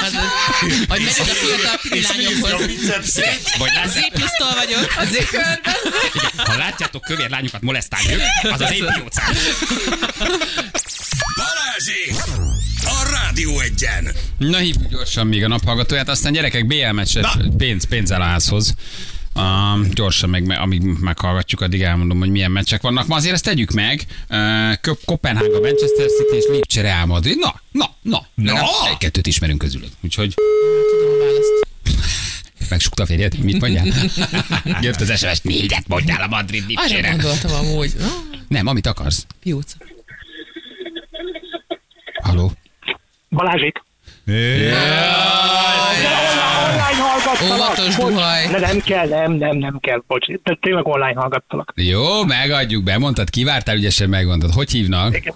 Az- 0.00 0.14
Hogy 0.88 1.00
megyek 1.00 1.20
a 1.20 1.24
fiatal 1.24 1.78
pililányokhoz. 1.82 2.52
vagy 3.58 3.70
lát, 3.74 3.88
Ziplisztól 3.92 4.54
vagyok. 4.54 4.94
Az 4.98 5.18
ha 6.36 6.56
látjátok 6.56 7.02
kövér 7.02 7.30
lányokat 7.30 7.62
molesztálni 7.62 8.12
ők, 8.14 8.52
az 8.52 8.60
az 8.60 8.72
én 8.72 8.86
piócám. 8.94 9.34
Balázsi! 11.36 12.12
A 12.84 13.10
Rádió 13.10 13.60
egyen! 13.60 14.08
Na 14.38 14.56
hívjuk 14.58 14.90
gyorsan 14.90 15.26
még 15.26 15.44
a 15.44 15.48
naphallgatóját, 15.48 16.08
aztán 16.08 16.32
gyerekek 16.32 16.66
BL 16.66 16.90
meccset, 16.92 17.26
pénz, 17.56 17.84
pénzzel 17.86 18.22
Uh, 19.38 19.86
gyorsan 19.94 20.30
meg, 20.30 20.50
amíg 20.50 20.82
meghallgatjuk, 20.82 21.60
addig 21.60 21.82
elmondom, 21.82 22.18
hogy 22.18 22.30
milyen 22.30 22.50
meccsek 22.50 22.82
vannak. 22.82 23.06
Ma 23.06 23.16
azért 23.16 23.34
ezt 23.34 23.44
tegyük 23.44 23.70
meg. 23.70 24.02
Uh, 24.30 24.72
Köp- 24.80 25.04
Kopenhága, 25.04 25.60
Manchester 25.60 26.06
City 26.06 26.36
és 26.36 26.44
Lipcse 26.50 26.80
Real 26.80 27.06
Madrid. 27.06 27.38
Na, 27.38 27.60
na, 27.72 27.84
na. 28.02 28.26
Na! 28.34 28.44
Legalább 28.52 28.90
Egy-kettőt 28.90 29.26
ismerünk 29.26 29.58
közülük. 29.58 29.90
Úgyhogy 30.00 30.34
Tudom 30.34 31.14
a 31.14 31.24
választ. 31.24 31.66
megsukta 32.70 33.02
a 33.02 33.06
férjed. 33.06 33.38
Mit 33.38 33.60
mondjál? 33.60 33.86
Jött 34.80 35.00
az 35.00 35.18
SMS, 35.18 35.40
négyet 35.40 35.88
mondjál 35.88 36.22
a 36.22 36.26
Madrid 36.26 36.64
Arra 36.74 37.10
gondoltam 37.10 37.54
amúgy. 37.54 37.92
Na, 37.98 38.06
Nem, 38.48 38.66
amit 38.66 38.86
akarsz. 38.86 39.26
Pióc. 39.40 39.72
Haló? 42.22 42.52
Balázsik. 43.28 43.82
Online 44.26 45.77
hallgattalak. 47.28 47.78
Óvatos 47.78 47.96
Bocs. 47.96 48.12
duhaj. 48.12 48.46
Nem 48.60 48.80
kell, 48.80 49.08
nem, 49.08 49.32
nem, 49.32 49.56
nem 49.56 49.78
kell, 49.80 50.02
bocs. 50.06 50.26
De 50.26 50.58
tényleg 50.60 50.86
online 50.86 51.20
hallgattalak. 51.20 51.72
Jó, 51.76 52.24
megadjuk, 52.24 52.84
bemondtad, 52.84 53.30
kivártál, 53.30 53.76
ügyesen 53.76 54.08
megmondtad. 54.08 54.50
Hogy 54.52 54.70
hívnak? 54.70 55.16
Igen. 55.16 55.34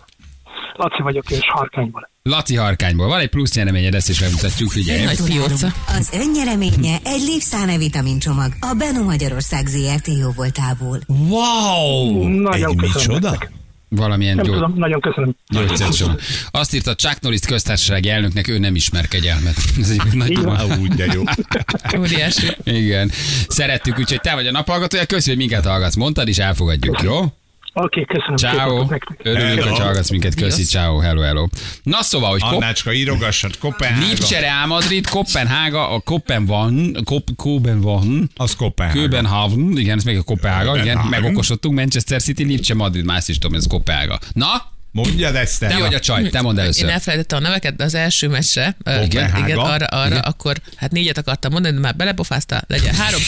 Laci 0.76 1.02
vagyok, 1.02 1.30
és 1.30 1.38
Harkányból. 1.48 2.10
Laci 2.22 2.56
Harkányból. 2.56 3.06
Van 3.06 3.20
egy 3.20 3.28
plusz 3.28 3.54
nyereményed, 3.54 3.94
ezt 3.94 4.08
is 4.08 4.20
megmutatjuk, 4.20 4.70
figyelj. 4.70 5.04
Nagy 5.04 5.22
pióca. 5.24 5.66
Az 5.86 6.10
önnyereménye 6.12 6.96
egy 7.04 7.20
Lipszáne 7.20 7.76
vitamin 7.76 8.18
csomag 8.18 8.52
a 8.60 8.74
Beno 8.78 9.02
Magyarország 9.02 9.66
ZRT 9.66 10.06
jóvoltából. 10.20 10.98
Wow! 11.28 12.28
Nagyon 12.28 12.70
egy 12.70 12.80
micsoda? 12.80 13.30
nektek. 13.30 13.61
Valamilyen 13.96 14.36
Nem 14.36 14.44
gyó... 14.44 14.52
tudom, 14.52 14.74
nagyon 14.76 15.00
köszönöm. 15.00 15.34
gyógyszercsomag. 15.48 16.20
Azt 16.50 16.74
írta 16.74 16.94
Chuck 16.94 17.20
Norris 17.20 17.40
köztársasági 17.40 18.08
elnöknek, 18.08 18.48
ő 18.48 18.58
nem 18.58 18.74
ismer 18.74 19.08
kegyelmet. 19.08 19.54
Ez 19.80 19.90
egy 19.90 20.12
nagy 20.12 20.38
úgy, 20.80 20.92
de 20.94 21.06
jó. 21.12 21.22
Óriási. 22.00 22.46
Igen. 22.64 23.10
Szerettük, 23.48 23.98
úgyhogy 23.98 24.20
te 24.20 24.34
vagy 24.34 24.46
a 24.46 24.50
naphallgatója. 24.50 25.04
Köszönjük, 25.06 25.40
hogy 25.40 25.48
minket 25.50 25.70
hallgatsz. 25.72 25.96
Mondtad 25.96 26.28
is, 26.28 26.38
elfogadjuk, 26.38 27.02
jó? 27.02 27.32
Oké, 27.74 28.04
köszönöm. 28.04 28.36
szép 28.36 28.50
Ciao. 28.50 28.86
Örülünk, 29.22 29.62
hogy 29.62 29.78
hallgatsz 29.78 30.10
minket. 30.10 30.34
Köszi, 30.34 30.62
ciao, 30.62 30.98
hello, 30.98 31.20
hello. 31.20 31.46
Na 31.82 32.02
szóval, 32.02 32.30
hogy 32.30 32.40
Kop- 32.40 32.52
Annácska, 32.52 32.92
írogassad, 32.92 33.58
Kopenhága. 33.58 34.06
Lipcse 34.06 34.40
Real 34.40 34.66
Madrid, 34.66 35.06
Kopenhága, 35.08 35.88
a 35.90 36.00
Kopenvan, 36.00 36.96
Kop, 37.04 37.28
Kopenvan, 37.36 38.30
Az 38.36 38.56
Kopenhága. 38.56 39.00
Köbenhavn, 39.00 39.76
igen, 39.76 39.98
ez 39.98 40.04
még 40.04 40.18
a 40.18 40.22
Kopenhága, 40.22 40.62
igen, 40.76 40.78
Kopenhagen. 40.96 41.20
megokosodtunk, 41.20 41.74
Manchester 41.74 42.22
City, 42.22 42.44
Lipcse 42.44 42.74
Madrid, 42.74 43.04
más 43.04 43.28
is 43.28 43.38
tudom, 43.38 43.56
ez 43.56 43.66
Kopenhága. 43.66 44.18
Na, 44.32 44.71
Mondjad 44.92 45.34
ezt 45.34 45.60
te 45.60 45.78
vagy 45.78 45.94
a 45.94 46.00
csaj, 46.00 46.28
te 46.28 46.40
mondd 46.40 46.56
Én 46.56 46.62
először. 46.62 46.88
elfelejtettem 46.88 47.38
a 47.38 47.40
neveket, 47.40 47.76
de 47.76 47.84
az 47.84 47.94
első 47.94 48.28
meccsre, 48.28 48.76
ö, 48.84 49.02
igen, 49.02 49.36
igen, 49.36 49.58
arra, 49.58 49.86
arra 49.86 50.06
Igen. 50.06 50.18
akkor 50.18 50.56
hát 50.76 50.92
négyet 50.92 51.18
akartam 51.18 51.52
mondani, 51.52 51.74
de 51.74 51.80
már 51.80 51.96
belepofázta, 51.96 52.62
legyen 52.66 52.94
három, 52.94 53.20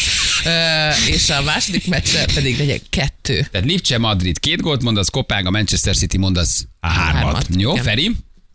és 1.08 1.30
a 1.30 1.42
második 1.42 1.86
meccsre 1.88 2.24
pedig 2.34 2.58
legyen 2.58 2.78
kettő. 2.90 3.46
Tehát 3.50 3.66
Lipcse 3.66 3.98
Madrid 3.98 4.38
két 4.40 4.60
gólt 4.60 4.82
mondasz, 4.82 5.08
Kopenhága, 5.08 5.50
Manchester 5.50 5.96
City 5.96 6.18
mondasz 6.18 6.66
hármat. 6.80 7.22
Hármat, 7.22 7.46
Jó, 7.56 7.72
igen. 7.72 7.84
Feri? 7.84 8.10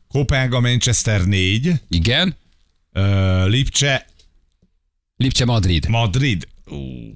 Kopenhága, 0.08 0.60
Manchester 0.60 1.26
4, 1.26 1.72
Igen. 1.89 2.36
uh, 2.93 3.48
Lipcse, 3.48 4.06
Lipcse 5.15 5.45
Madrid. 5.45 5.88
Madrid. 5.88 6.48
Ú, 6.65 6.76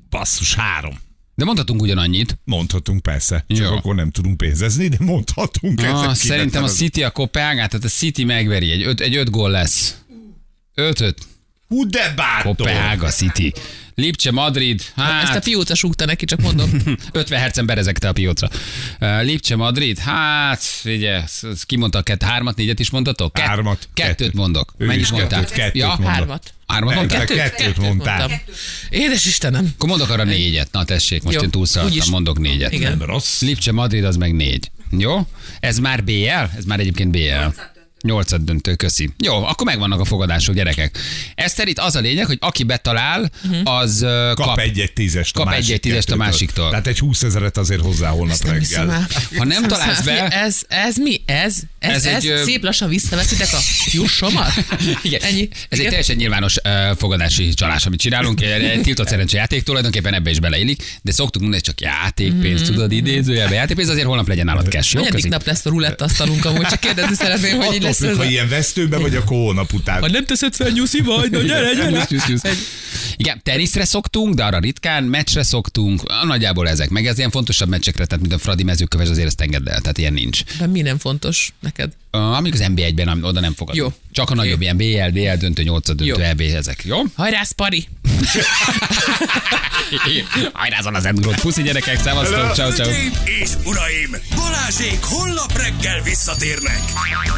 basszus, 0.09 0.55
három. 0.55 0.99
De 1.35 1.45
mondhatunk 1.45 1.81
ugyanannyit. 1.81 2.37
Mondhatunk 2.43 3.01
persze, 3.01 3.45
csak 3.47 3.57
Jó. 3.57 3.75
akkor 3.75 3.95
nem 3.95 4.11
tudunk 4.11 4.37
pénzezni, 4.37 4.87
de 4.87 4.97
mondhatunk. 4.99 5.81
Ezek 5.81 6.15
szerintem 6.15 6.63
a 6.63 6.67
City 6.67 7.03
a 7.03 7.11
Kopenhágát, 7.11 7.69
tehát 7.69 7.85
a 7.85 7.89
City 7.89 8.23
megveri. 8.23 8.71
Egy 8.71 8.83
öt, 8.83 8.99
egy 8.99 9.15
öt 9.15 9.29
gól 9.29 9.49
lesz. 9.49 9.97
Öt-öt. 10.73 11.17
Hú, 11.73 11.89
de 11.89 12.13
bátor. 12.15 12.55
Kopenhága 12.55 13.07
City. 13.09 13.53
Lipcse 13.95 14.31
Madrid. 14.31 14.81
Hát, 14.95 15.21
Ezt 15.21 15.29
a 15.29 15.33
Hát, 15.33 15.43
pióca 15.43 15.75
súgta 15.75 16.05
neki, 16.05 16.25
csak 16.25 16.41
mondom. 16.41 16.69
50 17.11 17.39
hercen 17.39 17.65
berezekte 17.65 18.07
a 18.07 18.11
piócra. 18.13 18.49
Uh, 18.99 19.23
Lipcse 19.23 19.55
Madrid. 19.55 19.97
Hát, 19.99 20.61
figyelj, 20.63 21.21
ez- 21.23 21.39
ez 21.51 21.63
ki 21.63 21.75
mondta 21.75 21.97
a 21.97 22.01
kettő, 22.01 22.25
hármat, 22.25 22.55
négyet 22.55 22.79
is 22.79 22.89
mondtatok? 22.89 23.33
Kett- 23.33 23.45
Hármat. 23.45 23.87
Kettőt 23.93 24.15
Kettőt. 24.15 24.33
mondok. 24.33 24.73
Ő 24.77 24.85
Mennyit 24.85 25.11
mondtál? 25.11 25.39
kettőt, 25.39 25.55
kettőt 25.55 25.75
ja, 25.81 25.87
mondott. 25.87 26.07
Hármat. 26.07 26.53
Hármat 26.67 26.95
mondtál? 26.95 27.25
te 27.25 27.33
kettőt 27.35 27.77
mondtál. 27.77 28.17
mondtam. 28.17 28.39
Édes 28.89 29.25
Istenem. 29.25 29.71
Akkor 29.73 29.89
mondok 29.89 30.09
arra 30.09 30.23
négyet. 30.23 30.71
Na 30.71 30.83
tessék, 30.85 31.23
most 31.23 31.35
Jó, 31.35 31.41
én 31.43 31.49
túlszaladtam, 31.49 31.97
úgyis- 31.97 32.09
mondok 32.11 32.39
négyet. 32.39 32.71
Igen. 32.73 32.97
Nem 32.97 33.07
rossz. 33.07 33.41
Lipcse 33.41 33.71
Madrid 33.71 34.03
az 34.03 34.15
meg 34.15 34.33
négy. 34.35 34.71
Jó? 34.97 35.27
Ez 35.59 35.77
már 35.77 36.03
BL? 36.03 36.29
Ez 36.57 36.65
már 36.65 36.79
egyébként 36.79 37.11
BL. 37.11 37.61
Nyolcad 38.03 38.41
döntő, 38.41 38.75
köszi. 38.75 39.09
Jó, 39.19 39.43
akkor 39.45 39.65
megvannak 39.65 39.99
a 39.99 40.05
fogadások, 40.05 40.55
gyerekek. 40.55 40.97
Eszter 41.35 41.67
itt 41.67 41.79
az 41.79 41.95
a 41.95 41.99
lényeg, 41.99 42.25
hogy 42.25 42.37
aki 42.41 42.63
betalál, 42.63 43.31
az 43.63 44.01
uh, 44.01 44.09
Kap, 44.33 44.45
kap. 44.45 44.59
egy 44.59 44.79
egy 44.79 44.93
tízest 44.93 45.35
a 45.35 45.39
kap 45.39 45.47
másik 45.47 45.63
egy-egy 45.65 45.79
tízest 45.79 46.11
a 46.11 46.15
másiktól. 46.15 46.69
Tehát 46.69 46.87
egy 46.87 46.99
20 46.99 47.23
ezeret 47.23 47.57
azért 47.57 47.81
hozzá 47.81 48.09
holnap 48.09 48.37
Nem 48.43 48.57
hiszem 48.59 48.85
reggel. 48.89 49.07
el. 49.31 49.37
Ha 49.37 49.43
nem 49.45 49.67
találsz 49.67 50.01
be- 50.01 50.27
Ez, 50.27 50.61
ez 50.67 50.95
mi? 50.97 51.21
Ez? 51.25 51.55
Ez, 51.79 51.91
Ez 51.95 52.05
ez, 52.05 52.23
egy, 52.23 52.29
ez 52.29 52.43
szép 52.43 52.63
lassan 52.63 52.89
visszaveszitek 52.89 53.47
a 53.53 53.57
jussomat? 53.91 54.51
Igen. 55.03 55.21
Ennyi. 55.21 55.49
Ez 55.69 55.79
egy 55.79 55.85
teljesen 55.87 56.15
nyilvános 56.15 56.55
uh, 56.63 56.97
fogadási 56.97 57.53
csalás, 57.53 57.85
amit 57.85 57.99
csinálunk. 57.99 58.41
Egy 58.41 58.63
egy 58.63 58.81
tiltott 58.81 59.07
szerencsé 59.07 59.37
játék, 59.37 59.63
tulajdonképpen 59.63 60.13
ebbe 60.13 60.29
is 60.29 60.39
beleillik, 60.39 60.83
de 61.01 61.11
szoktuk 61.11 61.41
mondani, 61.41 61.61
hogy 61.65 61.73
csak 61.75 61.81
játékpénz, 61.93 62.61
Mhm. 62.61 62.71
tudod, 62.71 62.91
idézőjelben 62.91 63.55
játékpénz, 63.55 63.89
azért 63.89 64.05
holnap 64.05 64.27
legyen 64.27 64.45
nálad 64.45 64.67
cash. 64.71 64.95
Jó, 64.95 65.03
nap 65.29 65.45
lesz 65.45 65.65
a 65.65 65.69
rulett 65.69 66.01
asztalunk 66.01 66.45
amúgy, 66.45 66.65
csak 66.67 66.79
kérdezni 66.79 67.15
szeretném, 67.15 67.57
hogy 67.57 67.75
így 67.75 67.83
Lesz 67.99 68.11
függ, 68.11 68.17
ha 68.17 68.29
ilyen 68.29 68.49
vesztőbe 68.49 68.97
vagy, 68.97 69.15
akkor 69.15 69.37
hónap 69.37 69.73
után. 69.73 70.01
Ha 70.01 70.09
nem 70.09 70.25
teszed 70.25 70.55
fel 70.55 70.69
nyuszi 70.69 70.99
vagy, 71.01 71.31
na 71.31 71.41
gyere, 71.41 71.73
gyere. 71.73 72.07
Igen, 73.17 73.41
teniszre 73.43 73.85
szoktunk, 73.85 74.33
de 74.35 74.43
arra 74.43 74.59
ritkán, 74.59 75.03
meccsre 75.03 75.43
szoktunk, 75.43 76.01
nagyjából 76.25 76.69
ezek. 76.69 76.89
Meg 76.89 77.05
ez 77.07 77.17
ilyen 77.17 77.29
fontosabb 77.31 77.69
meccsekre, 77.69 78.05
tehát 78.05 78.21
mint 78.21 78.35
a 78.35 78.37
Fradi 78.43 78.63
mezőköves, 78.63 79.09
azért 79.09 79.27
ezt 79.27 79.41
engedd 79.41 79.69
el, 79.69 79.81
tehát 79.81 79.97
ilyen 79.97 80.13
nincs. 80.13 80.43
De 80.59 80.67
mi 80.67 80.81
nem 80.81 80.97
fontos 80.97 81.53
neked? 81.59 81.91
Amíg 82.11 82.53
az 82.53 82.63
NB1-ben 82.67 83.07
am- 83.07 83.23
oda 83.23 83.39
nem 83.39 83.53
fogadunk. 83.53 83.83
Jó. 83.85 83.93
Csak 84.11 84.29
a 84.29 84.35
nagyobb 84.35 84.61
ilyen 84.61 84.77
BL, 84.77 85.19
DL 85.19 85.35
döntő, 85.39 85.63
8 85.63 85.85
döntő. 85.95 86.23
EB 86.23 86.41
ezek, 86.41 86.83
jó? 86.85 87.01
Hajrá, 87.15 87.43
Spari! 87.43 87.87
Hajrázon 90.53 90.95
az 90.95 91.05
Endgrót. 91.05 91.39
Puszi 91.41 91.61
gyerekek, 91.61 92.01
szevasztok, 92.01 92.53
ciao, 92.53 92.71
ciao. 92.71 92.89
És 93.41 93.49
uraim, 93.65 94.15
Balázsék 94.35 94.99
holnap 95.01 95.57
reggel 95.57 96.01
visszatérnek. 96.01 96.79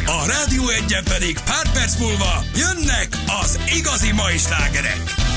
A 0.06 0.26
Rádió 0.46 0.68
egyen 0.68 1.04
pedig 1.04 1.38
pár 1.44 1.72
perc 1.72 1.96
múlva 1.98 2.44
jönnek 2.54 3.08
az 3.42 3.58
igazi 3.78 4.12
mai 4.12 4.38
slágerek. 4.38 5.35